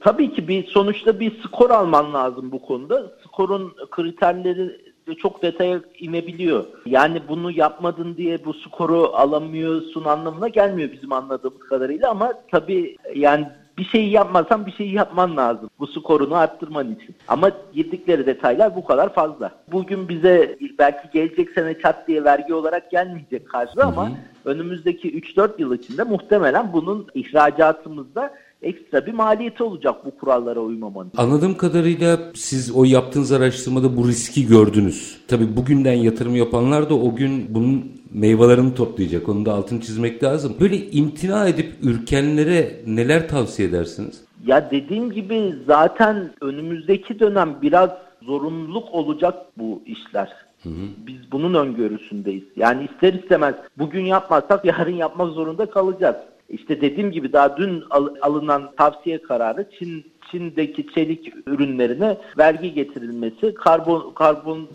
Tabii 0.00 0.34
ki 0.34 0.48
bir 0.48 0.66
sonuçta 0.66 1.20
bir 1.20 1.42
skor 1.42 1.70
alman 1.70 2.14
lazım 2.14 2.52
bu 2.52 2.62
konuda. 2.62 3.12
Skorun 3.24 3.72
kriterleri 3.90 4.91
çok 5.18 5.42
detaya 5.42 5.80
inebiliyor. 5.98 6.64
Yani 6.86 7.22
bunu 7.28 7.50
yapmadın 7.50 8.16
diye 8.16 8.44
bu 8.44 8.54
skoru 8.54 9.10
alamıyorsun 9.14 10.04
anlamına 10.04 10.48
gelmiyor 10.48 10.92
bizim 10.92 11.12
anladığımız 11.12 11.60
kadarıyla 11.68 12.10
ama 12.10 12.32
tabii 12.50 12.96
yani 13.14 13.46
bir 13.78 13.84
şeyi 13.84 14.10
yapmasan 14.10 14.66
bir 14.66 14.72
şeyi 14.72 14.92
yapman 14.92 15.36
lazım. 15.36 15.70
Bu 15.78 15.86
skorunu 15.86 16.34
arttırman 16.34 16.92
için. 16.92 17.14
Ama 17.28 17.50
girdikleri 17.72 18.26
detaylar 18.26 18.76
bu 18.76 18.84
kadar 18.84 19.14
fazla. 19.14 19.52
Bugün 19.72 20.08
bize 20.08 20.58
belki 20.78 21.10
gelecek 21.12 21.50
sene 21.50 21.78
çat 21.78 22.08
diye 22.08 22.24
vergi 22.24 22.54
olarak 22.54 22.90
gelmeyecek 22.90 23.48
karşı 23.48 23.82
ama 23.82 24.10
önümüzdeki 24.44 25.20
3-4 25.20 25.50
yıl 25.58 25.74
içinde 25.74 26.02
muhtemelen 26.02 26.72
bunun 26.72 27.06
ihracatımızda 27.14 28.34
ekstra 28.62 29.06
bir 29.06 29.12
maliyeti 29.12 29.62
olacak 29.62 29.94
bu 30.04 30.10
kurallara 30.10 30.60
uymamanın. 30.60 31.12
Anladığım 31.16 31.56
kadarıyla 31.56 32.18
siz 32.34 32.76
o 32.76 32.84
yaptığınız 32.84 33.32
araştırmada 33.32 33.96
bu 33.96 34.08
riski 34.08 34.46
gördünüz. 34.46 35.20
Tabii 35.28 35.56
bugünden 35.56 35.92
yatırım 35.92 36.36
yapanlar 36.36 36.90
da 36.90 36.94
o 36.94 37.14
gün 37.14 37.46
bunun 37.48 37.92
meyvelerini 38.10 38.74
toplayacak. 38.74 39.28
Onu 39.28 39.46
da 39.46 39.52
altını 39.52 39.80
çizmek 39.80 40.24
lazım. 40.24 40.56
Böyle 40.60 40.90
imtina 40.90 41.48
edip 41.48 41.72
ürkenlere 41.82 42.80
neler 42.86 43.28
tavsiye 43.28 43.68
edersiniz? 43.68 44.24
Ya 44.46 44.70
dediğim 44.70 45.12
gibi 45.12 45.54
zaten 45.66 46.30
önümüzdeki 46.40 47.20
dönem 47.20 47.56
biraz 47.62 47.90
zorunluluk 48.22 48.94
olacak 48.94 49.34
bu 49.58 49.82
işler. 49.86 50.32
Hı 50.62 50.68
hı. 50.68 50.86
Biz 51.06 51.32
bunun 51.32 51.54
öngörüsündeyiz. 51.54 52.44
Yani 52.56 52.88
ister 52.92 53.14
istemez 53.14 53.54
bugün 53.78 54.04
yapmazsak 54.04 54.64
yarın 54.64 54.94
yapmak 54.94 55.32
zorunda 55.32 55.66
kalacağız. 55.66 56.16
İşte 56.52 56.80
dediğim 56.80 57.10
gibi 57.10 57.32
daha 57.32 57.56
dün 57.56 57.84
alınan 58.20 58.70
tavsiye 58.76 59.22
kararı 59.22 59.66
Çin 59.78 60.04
Çin'deki 60.30 60.86
çelik 60.94 61.32
ürünlerine 61.46 62.16
vergi 62.38 62.74
getirilmesi 62.74 63.54
karbon 63.54 64.14
karbon 64.14 64.68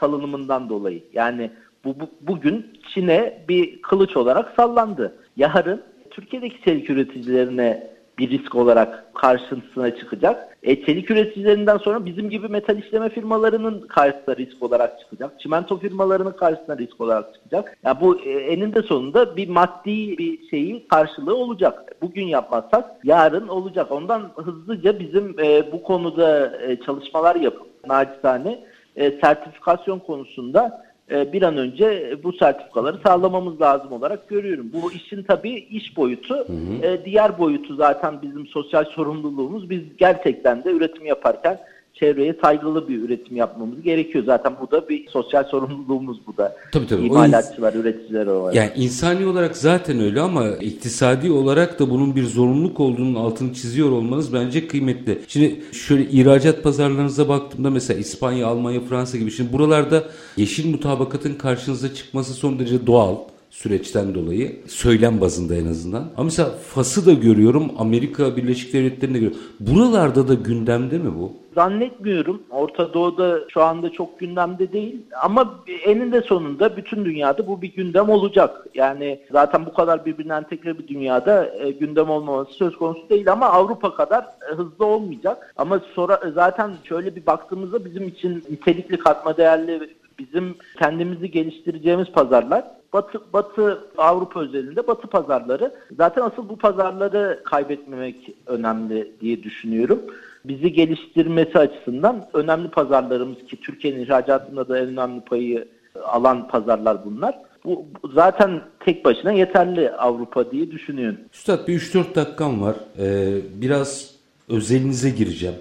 salınımından 0.00 0.68
dolayı. 0.68 1.02
Yani 1.12 1.50
bu, 1.84 2.00
bu 2.00 2.10
bugün 2.20 2.66
Çin'e 2.94 3.44
bir 3.48 3.82
kılıç 3.82 4.16
olarak 4.16 4.52
sallandı. 4.56 5.16
Yarın 5.36 5.82
Türkiye'deki 6.10 6.62
çelik 6.64 6.90
üreticilerine 6.90 7.91
bir 8.18 8.30
risk 8.30 8.54
olarak 8.54 9.14
karşısına 9.14 9.96
çıkacak. 9.96 10.56
E, 10.62 10.84
çelik 10.84 11.10
üreticilerinden 11.10 11.76
sonra 11.76 12.04
bizim 12.04 12.30
gibi 12.30 12.48
metal 12.48 12.78
işleme 12.78 13.08
firmalarının 13.08 13.80
karşısına 13.80 14.36
risk 14.36 14.62
olarak 14.62 15.00
çıkacak. 15.00 15.40
Çimento 15.40 15.78
firmalarının 15.78 16.32
karşısına 16.32 16.78
risk 16.78 17.00
olarak 17.00 17.34
çıkacak. 17.34 17.78
Ya 17.84 18.00
bu 18.00 18.20
e, 18.20 18.30
eninde 18.30 18.82
sonunda 18.82 19.36
bir 19.36 19.48
maddi 19.48 20.18
bir 20.18 20.48
şeyi 20.48 20.88
karşılığı 20.88 21.36
olacak. 21.36 21.96
Bugün 22.02 22.26
yapmazsak 22.26 22.90
yarın 23.04 23.48
olacak. 23.48 23.92
Ondan 23.92 24.30
hızlıca 24.36 24.98
bizim 24.98 25.36
e, 25.40 25.72
bu 25.72 25.82
konuda 25.82 26.58
e, 26.62 26.76
çalışmalar 26.76 27.36
yapıp 27.36 27.66
naçizane 27.86 28.64
e, 28.96 29.10
sertifikasyon 29.10 29.98
konusunda 29.98 30.84
bir 31.32 31.42
an 31.42 31.56
önce 31.56 32.16
bu 32.22 32.32
sertifikaları 32.32 32.98
sağlamamız 33.06 33.60
lazım 33.60 33.92
olarak 33.92 34.28
görüyorum. 34.28 34.70
Bu 34.72 34.92
işin 34.92 35.22
tabii 35.22 35.54
iş 35.54 35.96
boyutu. 35.96 36.34
Hı 36.34 36.52
hı. 36.52 36.86
E, 36.86 37.04
diğer 37.04 37.38
boyutu 37.38 37.74
zaten 37.74 38.22
bizim 38.22 38.46
sosyal 38.46 38.84
sorumluluğumuz. 38.84 39.70
Biz 39.70 39.82
gerçekten 39.98 40.64
de 40.64 40.70
üretim 40.70 41.06
yaparken 41.06 41.58
çevreye 42.02 42.36
saygılı 42.42 42.88
bir 42.88 43.02
üretim 43.02 43.36
yapmamız 43.36 43.82
gerekiyor. 43.82 44.24
Zaten 44.24 44.52
bu 44.60 44.70
da 44.70 44.88
bir 44.88 45.08
sosyal 45.08 45.44
sorumluluğumuz 45.44 46.18
bu 46.26 46.36
da. 46.36 46.56
Tabii 46.72 46.86
tabii. 46.86 47.06
İmalatçılar, 47.06 47.74
üreticiler 47.74 48.26
olarak. 48.26 48.54
Yani 48.54 48.70
insani 48.76 49.26
olarak 49.26 49.56
zaten 49.56 50.00
öyle 50.00 50.20
ama 50.20 50.48
iktisadi 50.48 51.30
olarak 51.30 51.80
da 51.80 51.90
bunun 51.90 52.16
bir 52.16 52.24
zorunluluk 52.24 52.80
olduğunun 52.80 53.14
altını 53.14 53.52
çiziyor 53.52 53.90
olmanız 53.90 54.34
bence 54.34 54.68
kıymetli. 54.68 55.18
Şimdi 55.28 55.60
şöyle 55.72 56.04
ihracat 56.04 56.62
pazarlarınıza 56.62 57.28
baktığımda 57.28 57.70
mesela 57.70 58.00
İspanya, 58.00 58.46
Almanya, 58.46 58.80
Fransa 58.80 59.18
gibi 59.18 59.30
şimdi 59.30 59.52
buralarda 59.52 60.04
yeşil 60.36 60.70
mutabakatın 60.70 61.34
karşınıza 61.34 61.94
çıkması 61.94 62.34
son 62.34 62.58
derece 62.58 62.86
doğal 62.86 63.16
süreçten 63.52 64.14
dolayı 64.14 64.60
söylem 64.66 65.20
bazında 65.20 65.54
en 65.54 65.66
azından. 65.66 66.00
Ama 66.16 66.24
mesela 66.24 66.50
Fas'ı 66.50 67.06
da 67.06 67.12
görüyorum, 67.12 67.70
Amerika 67.78 68.36
Birleşik 68.36 68.72
Devletleri'nde 68.72 69.18
görüyorum. 69.18 69.40
Buralarda 69.60 70.28
da 70.28 70.34
gündemde 70.34 70.98
mi 70.98 71.10
bu? 71.18 71.32
Zannetmiyorum. 71.54 72.42
Orta 72.50 72.94
Doğu'da 72.94 73.40
şu 73.48 73.62
anda 73.62 73.90
çok 73.90 74.20
gündemde 74.20 74.72
değil. 74.72 75.02
Ama 75.22 75.54
eninde 75.84 76.20
sonunda 76.20 76.76
bütün 76.76 77.04
dünyada 77.04 77.46
bu 77.46 77.62
bir 77.62 77.74
gündem 77.74 78.08
olacak. 78.10 78.66
Yani 78.74 79.20
zaten 79.30 79.66
bu 79.66 79.72
kadar 79.72 80.06
birbirine 80.06 80.34
entegre 80.34 80.78
bir 80.78 80.88
dünyada 80.88 81.54
e, 81.58 81.70
gündem 81.70 82.10
olmaması 82.10 82.52
söz 82.52 82.76
konusu 82.76 83.08
değil 83.08 83.32
ama 83.32 83.46
Avrupa 83.46 83.94
kadar 83.94 84.22
e, 84.22 84.54
hızlı 84.54 84.86
olmayacak. 84.86 85.54
Ama 85.56 85.80
sonra 85.94 86.20
e, 86.26 86.30
zaten 86.30 86.70
şöyle 86.84 87.16
bir 87.16 87.26
baktığımızda 87.26 87.84
bizim 87.84 88.08
için 88.08 88.44
nitelikli 88.50 88.98
katma 88.98 89.36
değerli 89.36 89.80
bizim 90.26 90.54
kendimizi 90.78 91.30
geliştireceğimiz 91.30 92.06
pazarlar 92.12 92.64
Batı, 92.92 93.20
Batı 93.32 93.84
Avrupa 93.98 94.40
özelinde 94.40 94.86
Batı 94.86 95.06
pazarları. 95.06 95.74
Zaten 95.96 96.22
asıl 96.22 96.48
bu 96.48 96.56
pazarları 96.56 97.40
kaybetmemek 97.44 98.34
önemli 98.46 99.12
diye 99.20 99.42
düşünüyorum. 99.42 100.00
Bizi 100.44 100.72
geliştirmesi 100.72 101.58
açısından 101.58 102.24
önemli 102.34 102.68
pazarlarımız 102.68 103.38
ki 103.38 103.60
Türkiye'nin 103.60 104.04
ihracatında 104.04 104.68
da 104.68 104.78
en 104.78 104.86
önemli 104.86 105.20
payı 105.20 105.68
alan 106.04 106.48
pazarlar 106.48 107.04
bunlar. 107.04 107.38
Bu 107.64 107.86
zaten 108.14 108.60
tek 108.80 109.04
başına 109.04 109.32
yeterli 109.32 109.90
Avrupa 109.90 110.50
diye 110.50 110.70
düşünüyorum. 110.70 111.18
Üstad 111.32 111.68
bir 111.68 111.80
3-4 111.80 112.14
dakikam 112.14 112.62
var. 112.62 112.76
Ee, 112.98 113.34
biraz 113.54 114.14
özelinize 114.48 115.10
gireceğim. 115.10 115.56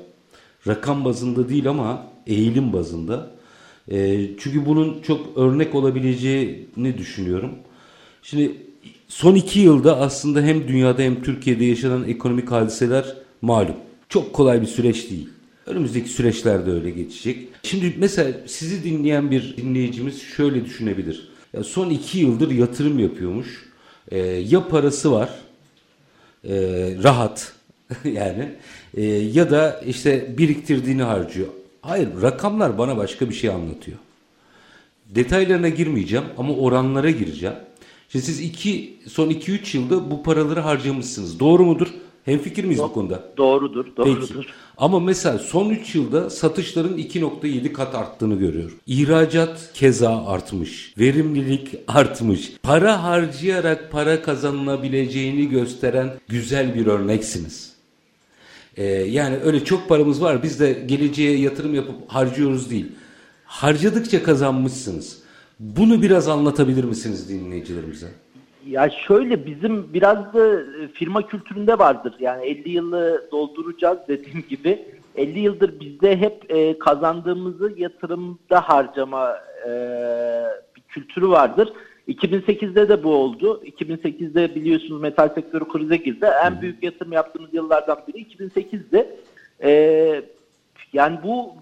Rakam 0.67 1.05
bazında 1.05 1.49
değil 1.49 1.69
ama 1.69 2.03
eğilim 2.27 2.73
bazında. 2.73 3.27
E, 3.91 4.27
çünkü 4.39 4.65
bunun 4.65 5.01
çok 5.01 5.37
örnek 5.37 5.75
olabileceğini 5.75 6.97
düşünüyorum. 6.97 7.51
Şimdi 8.23 8.51
son 9.07 9.35
iki 9.35 9.59
yılda 9.59 9.97
aslında 9.97 10.41
hem 10.41 10.67
dünyada 10.67 11.01
hem 11.01 11.23
Türkiye'de 11.23 11.65
yaşanan 11.65 12.09
ekonomik 12.09 12.51
hadiseler 12.51 13.05
malum. 13.41 13.75
Çok 14.09 14.33
kolay 14.33 14.61
bir 14.61 14.67
süreç 14.67 15.09
değil. 15.09 15.29
Önümüzdeki 15.65 16.09
süreçlerde 16.09 16.71
öyle 16.71 16.89
geçecek. 16.89 17.47
Şimdi 17.63 17.93
mesela 17.97 18.31
sizi 18.45 18.83
dinleyen 18.83 19.31
bir 19.31 19.57
dinleyicimiz 19.57 20.21
şöyle 20.21 20.65
düşünebilir. 20.65 21.29
Ya 21.53 21.63
son 21.63 21.89
iki 21.89 22.19
yıldır 22.19 22.51
yatırım 22.51 22.99
yapıyormuş. 22.99 23.71
Ee, 24.11 24.17
ya 24.19 24.67
parası 24.67 25.11
var, 25.11 25.29
e, 26.43 26.53
rahat 27.03 27.53
yani 28.03 28.49
e, 28.97 29.05
ya 29.05 29.51
da 29.51 29.81
işte 29.87 30.37
biriktirdiğini 30.37 31.03
harcıyor. 31.03 31.47
Hayır 31.81 32.09
rakamlar 32.21 32.77
bana 32.77 32.97
başka 32.97 33.29
bir 33.29 33.33
şey 33.33 33.49
anlatıyor. 33.49 33.97
Detaylarına 35.09 35.69
girmeyeceğim 35.69 36.25
ama 36.37 36.53
oranlara 36.53 37.09
gireceğim. 37.09 37.55
Şimdi 38.09 38.25
siz 38.25 38.39
iki, 38.41 38.99
son 39.07 39.29
2-3 39.29 39.77
yılda 39.77 40.11
bu 40.11 40.23
paraları 40.23 40.59
harcamışsınız. 40.59 41.39
Doğru 41.39 41.65
mudur? 41.65 41.87
Hem 42.25 42.39
fikir 42.39 42.63
miyiz 42.63 42.79
Do- 42.79 42.83
bu 42.83 42.93
konuda? 42.93 43.23
Doğrudur, 43.37 43.85
doğrudur. 43.97 44.27
Peki. 44.35 44.47
Ama 44.77 44.99
mesela 44.99 45.39
son 45.39 45.69
3 45.69 45.95
yılda 45.95 46.29
satışların 46.29 46.97
2.7 46.97 47.73
kat 47.73 47.95
arttığını 47.95 48.35
görüyor. 48.35 48.71
İhracat 48.87 49.71
keza 49.73 50.25
artmış. 50.25 50.93
Verimlilik 50.97 51.75
artmış. 51.87 52.51
Para 52.63 53.03
harcayarak 53.03 53.91
para 53.91 54.21
kazanılabileceğini 54.21 55.49
gösteren 55.49 56.13
güzel 56.27 56.75
bir 56.75 56.85
örneksiniz. 56.87 57.70
Ee, 58.81 58.83
yani 59.09 59.37
öyle 59.45 59.63
çok 59.63 59.89
paramız 59.89 60.23
var 60.23 60.43
biz 60.43 60.59
de 60.59 60.73
geleceğe 60.85 61.37
yatırım 61.37 61.75
yapıp 61.75 61.95
harcıyoruz 62.07 62.71
değil. 62.71 62.91
Harcadıkça 63.45 64.23
kazanmışsınız. 64.23 65.23
Bunu 65.59 66.01
biraz 66.01 66.27
anlatabilir 66.27 66.83
misiniz 66.83 67.29
dinleyicilerimize? 67.29 68.07
Ya 68.67 68.89
şöyle 68.89 69.45
bizim 69.45 69.93
biraz 69.93 70.33
da 70.33 70.59
e, 70.59 70.87
firma 70.93 71.27
kültüründe 71.27 71.79
vardır. 71.79 72.13
Yani 72.19 72.45
50 72.45 72.69
yılı 72.69 73.27
dolduracağız 73.31 73.97
dediğim 74.07 74.43
gibi. 74.49 74.85
50 75.15 75.39
yıldır 75.39 75.79
bizde 75.79 76.17
hep 76.17 76.51
e, 76.51 76.79
kazandığımızı 76.79 77.73
yatırımda 77.77 78.61
harcama 78.61 79.37
e, 79.67 79.69
bir 80.75 80.81
kültürü 80.81 81.29
vardır. 81.29 81.73
2008'de 82.07 82.89
de 82.89 83.03
bu 83.03 83.15
oldu. 83.15 83.63
2008'de 83.65 84.55
biliyorsunuz 84.55 85.01
metal 85.01 85.29
sektörü 85.29 85.67
krize 85.67 85.97
girdi. 85.97 86.25
En 86.45 86.61
büyük 86.61 86.83
yatırım 86.83 87.11
yaptığımız 87.11 87.53
yıllardan 87.53 87.97
biri 88.07 88.17
2008'de. 88.17 89.15
Ee, 89.63 90.21
yani 90.93 91.19
bu 91.23 91.55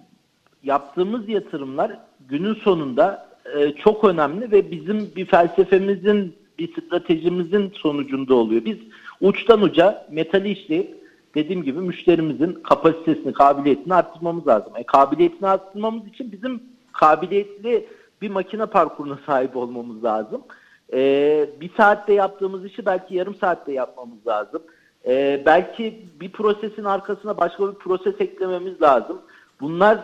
yaptığımız 0.63 1.29
yatırımlar 1.29 1.99
günün 2.29 2.53
sonunda 2.53 3.29
e, 3.57 3.71
çok 3.71 4.03
önemli 4.03 4.51
ve 4.51 4.71
bizim 4.71 5.15
bir 5.15 5.25
felsefemizin, 5.25 6.35
bir 6.59 6.73
stratejimizin 6.73 7.71
sonucunda 7.75 8.35
oluyor. 8.35 8.65
Biz 8.65 8.77
uçtan 9.21 9.61
uca 9.61 10.07
metali 10.11 10.49
işleyip 10.49 10.99
dediğim 11.35 11.63
gibi 11.63 11.79
müşterimizin 11.79 12.53
kapasitesini, 12.53 13.33
kabiliyetini 13.33 13.93
arttırmamız 13.93 14.47
lazım. 14.47 14.73
E, 14.75 14.83
kabiliyetini 14.83 15.47
arttırmamız 15.47 16.07
için 16.07 16.31
bizim 16.31 16.63
kabiliyetli 16.91 17.85
bir 18.21 18.29
makine 18.29 18.65
parkuruna 18.65 19.19
sahip 19.25 19.55
olmamız 19.55 20.03
lazım. 20.03 20.41
Ee, 20.93 21.49
bir 21.61 21.71
saatte 21.77 22.13
yaptığımız 22.13 22.65
işi 22.65 22.85
belki 22.85 23.15
yarım 23.15 23.35
saatte 23.35 23.71
yapmamız 23.71 24.27
lazım. 24.27 24.61
Ee, 25.07 25.43
belki 25.45 26.05
bir 26.21 26.31
prosesin 26.31 26.83
arkasına 26.83 27.37
başka 27.37 27.71
bir 27.71 27.75
proses 27.75 28.21
eklememiz 28.21 28.81
lazım. 28.81 29.21
Bunlar 29.61 29.99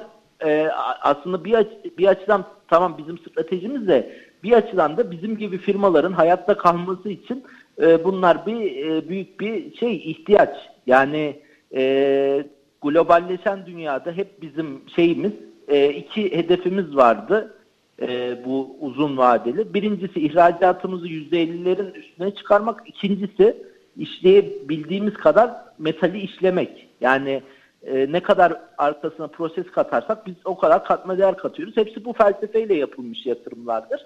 e, 0.45 0.70
aslında 1.01 1.45
bir, 1.45 1.53
aç, 1.53 1.68
bir 1.97 2.07
açıdan 2.07 2.45
tamam 2.68 2.95
bizim 2.97 3.18
stratejimiz 3.18 3.88
de 3.88 4.16
bir 4.43 4.51
açıdan 4.51 4.97
da 4.97 5.11
bizim 5.11 5.38
gibi 5.38 5.57
firmaların 5.57 6.11
hayatta 6.11 6.57
kalması 6.57 7.09
için 7.09 7.43
e, 7.82 8.03
bunlar 8.03 8.45
bir 8.45 8.86
e, 8.86 9.09
büyük 9.09 9.39
bir 9.39 9.76
şey 9.76 9.95
ihtiyaç. 9.95 10.55
Yani 10.88 11.39
e, 11.76 12.45
globalleşen 12.82 13.66
dünyada 13.66 14.11
hep 14.11 14.41
bizim 14.41 14.82
şeyimiz 14.95 15.32
e, 15.68 15.89
iki 15.89 16.38
hedefimiz 16.38 16.95
vardı 16.95 17.53
e, 18.02 18.38
bu 18.46 18.78
uzun 18.82 19.18
vadeli. 19.18 19.74
Birincisi 19.74 20.20
ihracatımızı 20.20 21.08
%50'lerin 21.08 21.93
üstüne 21.93 22.36
çıkarmak. 22.36 22.84
İkincisi 22.86 23.58
işleyebildiğimiz 23.98 25.14
kadar 25.14 25.52
metali 25.80 26.20
işlemek. 26.20 26.88
Yani 27.02 27.41
e, 27.84 28.12
ne 28.12 28.20
kadar 28.20 28.62
arkasına 28.78 29.28
proses 29.28 29.66
katarsak 29.72 30.28
biz 30.28 30.36
o 30.46 30.58
kadar 30.58 30.86
katma 30.86 31.18
değer 31.18 31.38
katıyoruz. 31.38 31.78
Hepsi 31.78 32.06
bu 32.06 32.14
felsefeyle 32.14 32.76
yapılmış 32.76 33.26
yatırımlardır. 33.26 34.06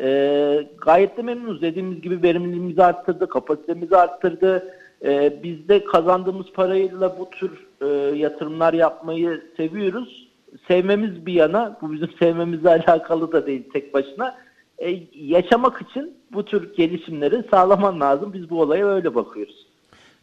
E, 0.00 0.68
gayet 0.80 1.16
de 1.16 1.22
memnunuz. 1.22 1.62
Dediğimiz 1.62 2.02
gibi 2.02 2.22
verimliliğimizi 2.22 2.84
arttırdı, 2.84 3.28
kapasitemizi 3.28 3.96
arttırdı. 3.96 4.74
E, 5.04 5.42
biz 5.42 5.68
de 5.68 5.84
kazandığımız 5.84 6.52
parayla 6.52 7.18
bu 7.18 7.30
tür 7.30 7.66
e, 7.80 7.86
yatırımlar 8.16 8.72
yapmayı 8.72 9.42
seviyoruz 9.56 10.29
sevmemiz 10.68 11.26
bir 11.26 11.32
yana, 11.32 11.78
bu 11.82 11.92
bizim 11.92 12.08
sevmemizle 12.18 12.68
alakalı 12.68 13.32
da 13.32 13.46
değil 13.46 13.62
tek 13.72 13.94
başına. 13.94 14.36
E, 14.78 15.02
yaşamak 15.14 15.82
için 15.82 16.14
bu 16.32 16.44
tür 16.44 16.74
gelişimleri 16.74 17.44
sağlaman 17.50 18.00
lazım. 18.00 18.32
Biz 18.32 18.50
bu 18.50 18.60
olaya 18.60 18.86
öyle 18.86 19.14
bakıyoruz. 19.14 19.66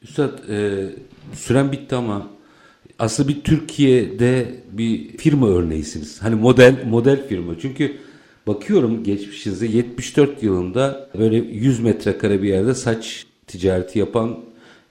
Üstad 0.01 0.49
e, 0.49 0.89
süren 1.34 1.71
bitti 1.71 1.95
ama 1.95 2.28
aslında 2.99 3.30
bir 3.30 3.43
Türkiye'de 3.43 4.55
bir 4.71 5.17
firma 5.17 5.47
örneğisiniz. 5.47 6.23
Hani 6.23 6.36
model 6.36 6.75
model 6.89 7.28
firma. 7.28 7.59
Çünkü 7.59 7.97
bakıyorum 8.47 9.03
geçmişinizde 9.03 9.65
74 9.65 10.43
yılında 10.43 11.09
böyle 11.17 11.36
100 11.36 11.80
metrekare 11.80 12.41
bir 12.41 12.47
yerde 12.47 12.73
saç 12.73 13.25
ticareti 13.47 13.99
yapan 13.99 14.39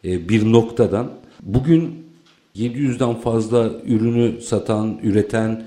e, 0.05 0.28
bir 0.28 0.53
noktadan 0.53 1.11
bugün 1.43 2.06
700'den 2.59 3.15
fazla 3.15 3.71
ürünü 3.85 4.41
satan, 4.41 4.99
üreten, 5.03 5.65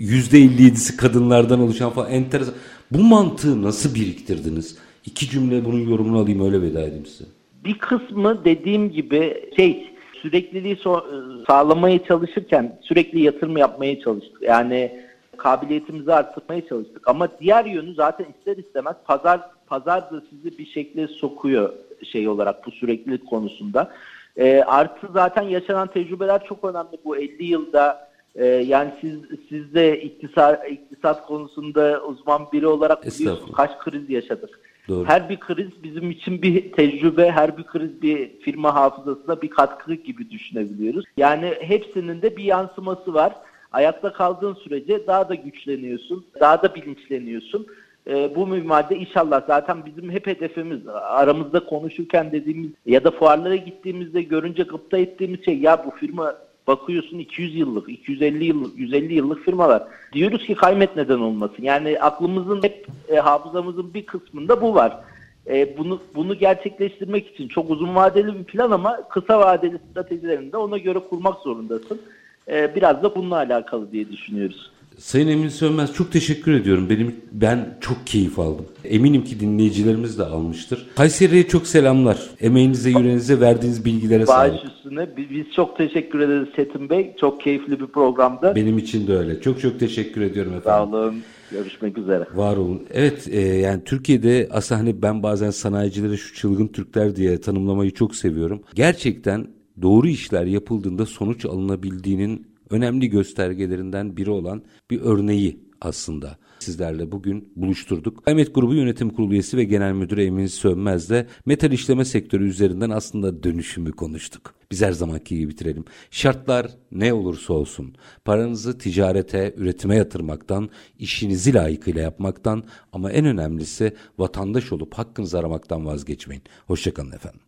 %57'si 0.00 0.96
kadınlardan 0.96 1.60
oluşan 1.60 1.90
falan 1.90 2.10
enteresan. 2.10 2.54
Bu 2.90 3.02
mantığı 3.02 3.62
nasıl 3.62 3.94
biriktirdiniz? 3.94 4.78
İki 5.06 5.30
cümle 5.30 5.64
bunun 5.64 5.90
yorumunu 5.90 6.18
alayım 6.18 6.44
öyle 6.44 6.62
veda 6.62 6.82
edeyim 6.82 7.06
size. 7.06 7.24
Bir 7.64 7.78
kısmı 7.78 8.44
dediğim 8.44 8.92
gibi 8.92 9.50
şey 9.56 9.90
sürekliliği 10.22 10.76
so- 10.76 11.46
sağlamaya 11.46 12.04
çalışırken 12.04 12.78
sürekli 12.82 13.20
yatırım 13.20 13.56
yapmaya 13.56 14.00
çalıştık. 14.00 14.42
Yani 14.42 15.00
kabiliyetimizi 15.36 16.14
arttırmaya 16.14 16.68
çalıştık. 16.68 17.08
Ama 17.08 17.28
diğer 17.40 17.64
yönü 17.64 17.94
zaten 17.94 18.26
ister 18.38 18.56
istemez 18.56 18.96
pazar 19.04 19.40
pazar 19.66 20.10
da 20.10 20.22
sizi 20.30 20.58
bir 20.58 20.66
şekilde 20.66 21.08
sokuyor 21.08 21.72
şey 22.12 22.28
olarak 22.28 22.66
bu 22.66 22.70
süreklilik 22.70 23.26
konusunda. 23.26 23.92
E, 24.38 24.62
artı 24.62 25.08
zaten 25.12 25.42
yaşanan 25.42 25.88
tecrübeler 25.88 26.44
çok 26.44 26.64
önemli 26.64 26.98
bu 27.04 27.16
50 27.16 27.44
yılda. 27.44 28.08
E, 28.34 28.46
yani 28.46 28.90
siz 29.00 29.14
siz 29.48 29.74
de 29.74 30.00
iktisat, 30.00 30.70
iktisat 30.70 31.26
konusunda 31.26 32.02
uzman 32.02 32.48
biri 32.52 32.66
olarak 32.66 33.06
biliyorsunuz 33.06 33.52
kaç 33.52 33.78
kriz 33.78 34.10
yaşadık. 34.10 34.60
Doğru. 34.88 35.04
Her 35.08 35.28
bir 35.28 35.40
kriz 35.40 35.82
bizim 35.82 36.10
için 36.10 36.42
bir 36.42 36.72
tecrübe, 36.72 37.30
her 37.30 37.58
bir 37.58 37.64
kriz 37.64 38.02
bir 38.02 38.40
firma 38.40 38.74
hafızasına 38.74 39.42
bir 39.42 39.50
katkı 39.50 39.94
gibi 39.94 40.30
düşünebiliyoruz. 40.30 41.04
Yani 41.16 41.54
hepsinin 41.60 42.22
de 42.22 42.36
bir 42.36 42.44
yansıması 42.44 43.14
var. 43.14 43.32
Ayakta 43.72 44.12
kaldığın 44.12 44.54
sürece 44.54 45.06
daha 45.06 45.28
da 45.28 45.34
güçleniyorsun, 45.34 46.26
daha 46.40 46.62
da 46.62 46.74
bilinçleniyorsun. 46.74 47.66
E, 48.08 48.34
bu 48.34 48.46
minvalde 48.46 48.96
inşallah 48.96 49.42
zaten 49.46 49.86
bizim 49.86 50.10
hep 50.10 50.26
hedefimiz 50.26 50.88
aramızda 50.88 51.64
konuşurken 51.64 52.32
dediğimiz 52.32 52.70
ya 52.86 53.04
da 53.04 53.10
fuarlara 53.10 53.56
gittiğimizde 53.56 54.22
görünce 54.22 54.62
gıpta 54.62 54.98
ettiğimiz 54.98 55.44
şey 55.44 55.58
ya 55.58 55.84
bu 55.86 55.90
firma 55.90 56.34
bakıyorsun 56.66 57.18
200 57.18 57.56
yıllık, 57.56 57.88
250 57.88 58.44
yıllık, 58.44 58.78
150 58.78 59.14
yıllık 59.14 59.44
firmalar. 59.44 59.82
Diyoruz 60.12 60.46
ki 60.46 60.54
kaymet 60.54 60.96
neden 60.96 61.18
olmasın. 61.18 61.62
Yani 61.62 62.00
aklımızın 62.00 62.62
hep 62.62 62.86
e, 63.08 63.16
hafızamızın 63.16 63.94
bir 63.94 64.06
kısmında 64.06 64.62
bu 64.62 64.74
var. 64.74 64.98
E, 65.46 65.78
bunu 65.78 66.00
bunu 66.14 66.34
gerçekleştirmek 66.34 67.28
için 67.28 67.48
çok 67.48 67.70
uzun 67.70 67.94
vadeli 67.94 68.38
bir 68.38 68.44
plan 68.44 68.70
ama 68.70 69.08
kısa 69.08 69.40
vadeli 69.40 69.78
stratejilerini 69.90 70.52
de 70.52 70.56
ona 70.56 70.78
göre 70.78 70.98
kurmak 70.98 71.38
zorundasın. 71.38 72.00
E, 72.48 72.74
biraz 72.74 73.02
da 73.02 73.14
bununla 73.14 73.36
alakalı 73.36 73.92
diye 73.92 74.12
düşünüyoruz. 74.12 74.70
Sayın 74.98 75.28
Emin 75.28 75.48
Sönmez 75.48 75.94
çok 75.94 76.12
teşekkür 76.12 76.52
ediyorum. 76.52 76.90
Benim 76.90 77.16
ben 77.32 77.78
çok 77.80 78.06
keyif 78.06 78.38
aldım. 78.38 78.66
Eminim 78.84 79.24
ki 79.24 79.40
dinleyicilerimiz 79.40 80.18
de 80.18 80.24
almıştır. 80.24 80.86
Kayseri'ye 80.96 81.48
çok 81.48 81.66
selamlar. 81.66 82.30
Emeğinize, 82.40 82.90
yüreğinize 82.90 83.40
verdiğiniz 83.40 83.84
bilgilere 83.84 84.26
sağlık. 84.26 84.52
Baş 84.52 84.64
üstüne. 84.64 85.08
Biz 85.16 85.52
çok 85.56 85.76
teşekkür 85.76 86.20
ederiz 86.20 86.48
Setim 86.56 86.90
Bey. 86.90 87.14
Çok 87.20 87.40
keyifli 87.40 87.80
bir 87.80 87.86
programdı. 87.86 88.52
Benim 88.56 88.78
için 88.78 89.06
de 89.06 89.16
öyle. 89.16 89.40
Çok 89.40 89.60
çok 89.60 89.80
teşekkür 89.80 90.20
ediyorum 90.20 90.54
efendim. 90.54 90.90
Sağ 90.92 90.98
olun. 90.98 91.22
Görüşmek 91.50 91.98
üzere. 91.98 92.26
Var 92.34 92.56
olun. 92.56 92.82
Evet 92.90 93.28
e, 93.28 93.40
yani 93.40 93.84
Türkiye'de 93.84 94.48
aslında 94.50 94.80
hani 94.80 95.02
ben 95.02 95.22
bazen 95.22 95.50
sanayicilere 95.50 96.16
şu 96.16 96.34
çılgın 96.34 96.68
Türkler 96.68 97.16
diye 97.16 97.40
tanımlamayı 97.40 97.90
çok 97.90 98.16
seviyorum. 98.16 98.62
Gerçekten 98.74 99.46
doğru 99.82 100.08
işler 100.08 100.44
yapıldığında 100.44 101.06
sonuç 101.06 101.44
alınabildiğinin 101.44 102.46
önemli 102.70 103.08
göstergelerinden 103.10 104.16
biri 104.16 104.30
olan 104.30 104.62
bir 104.90 105.00
örneği 105.00 105.68
aslında 105.80 106.38
sizlerle 106.58 107.12
bugün 107.12 107.52
buluşturduk. 107.56 108.28
Ahmet 108.28 108.54
Grubu 108.54 108.74
Yönetim 108.74 109.10
Kurulu 109.10 109.32
üyesi 109.32 109.56
ve 109.56 109.64
Genel 109.64 109.92
Müdürü 109.92 110.22
Emin 110.22 110.46
Sönmez 110.46 111.10
de 111.10 111.26
metal 111.46 111.72
işleme 111.72 112.04
sektörü 112.04 112.48
üzerinden 112.48 112.90
aslında 112.90 113.42
dönüşümü 113.42 113.92
konuştuk. 113.92 114.54
Biz 114.70 114.82
her 114.82 114.92
zamanki 114.92 115.38
gibi 115.38 115.50
bitirelim. 115.50 115.84
Şartlar 116.10 116.70
ne 116.92 117.12
olursa 117.12 117.52
olsun 117.52 117.94
paranızı 118.24 118.78
ticarete, 118.78 119.54
üretime 119.56 119.96
yatırmaktan, 119.96 120.70
işinizi 120.98 121.54
layıkıyla 121.54 122.02
yapmaktan 122.02 122.64
ama 122.92 123.12
en 123.12 123.24
önemlisi 123.24 123.94
vatandaş 124.18 124.72
olup 124.72 124.94
hakkınızı 124.94 125.38
aramaktan 125.38 125.86
vazgeçmeyin. 125.86 126.42
Hoşçakalın 126.66 127.12
efendim. 127.12 127.40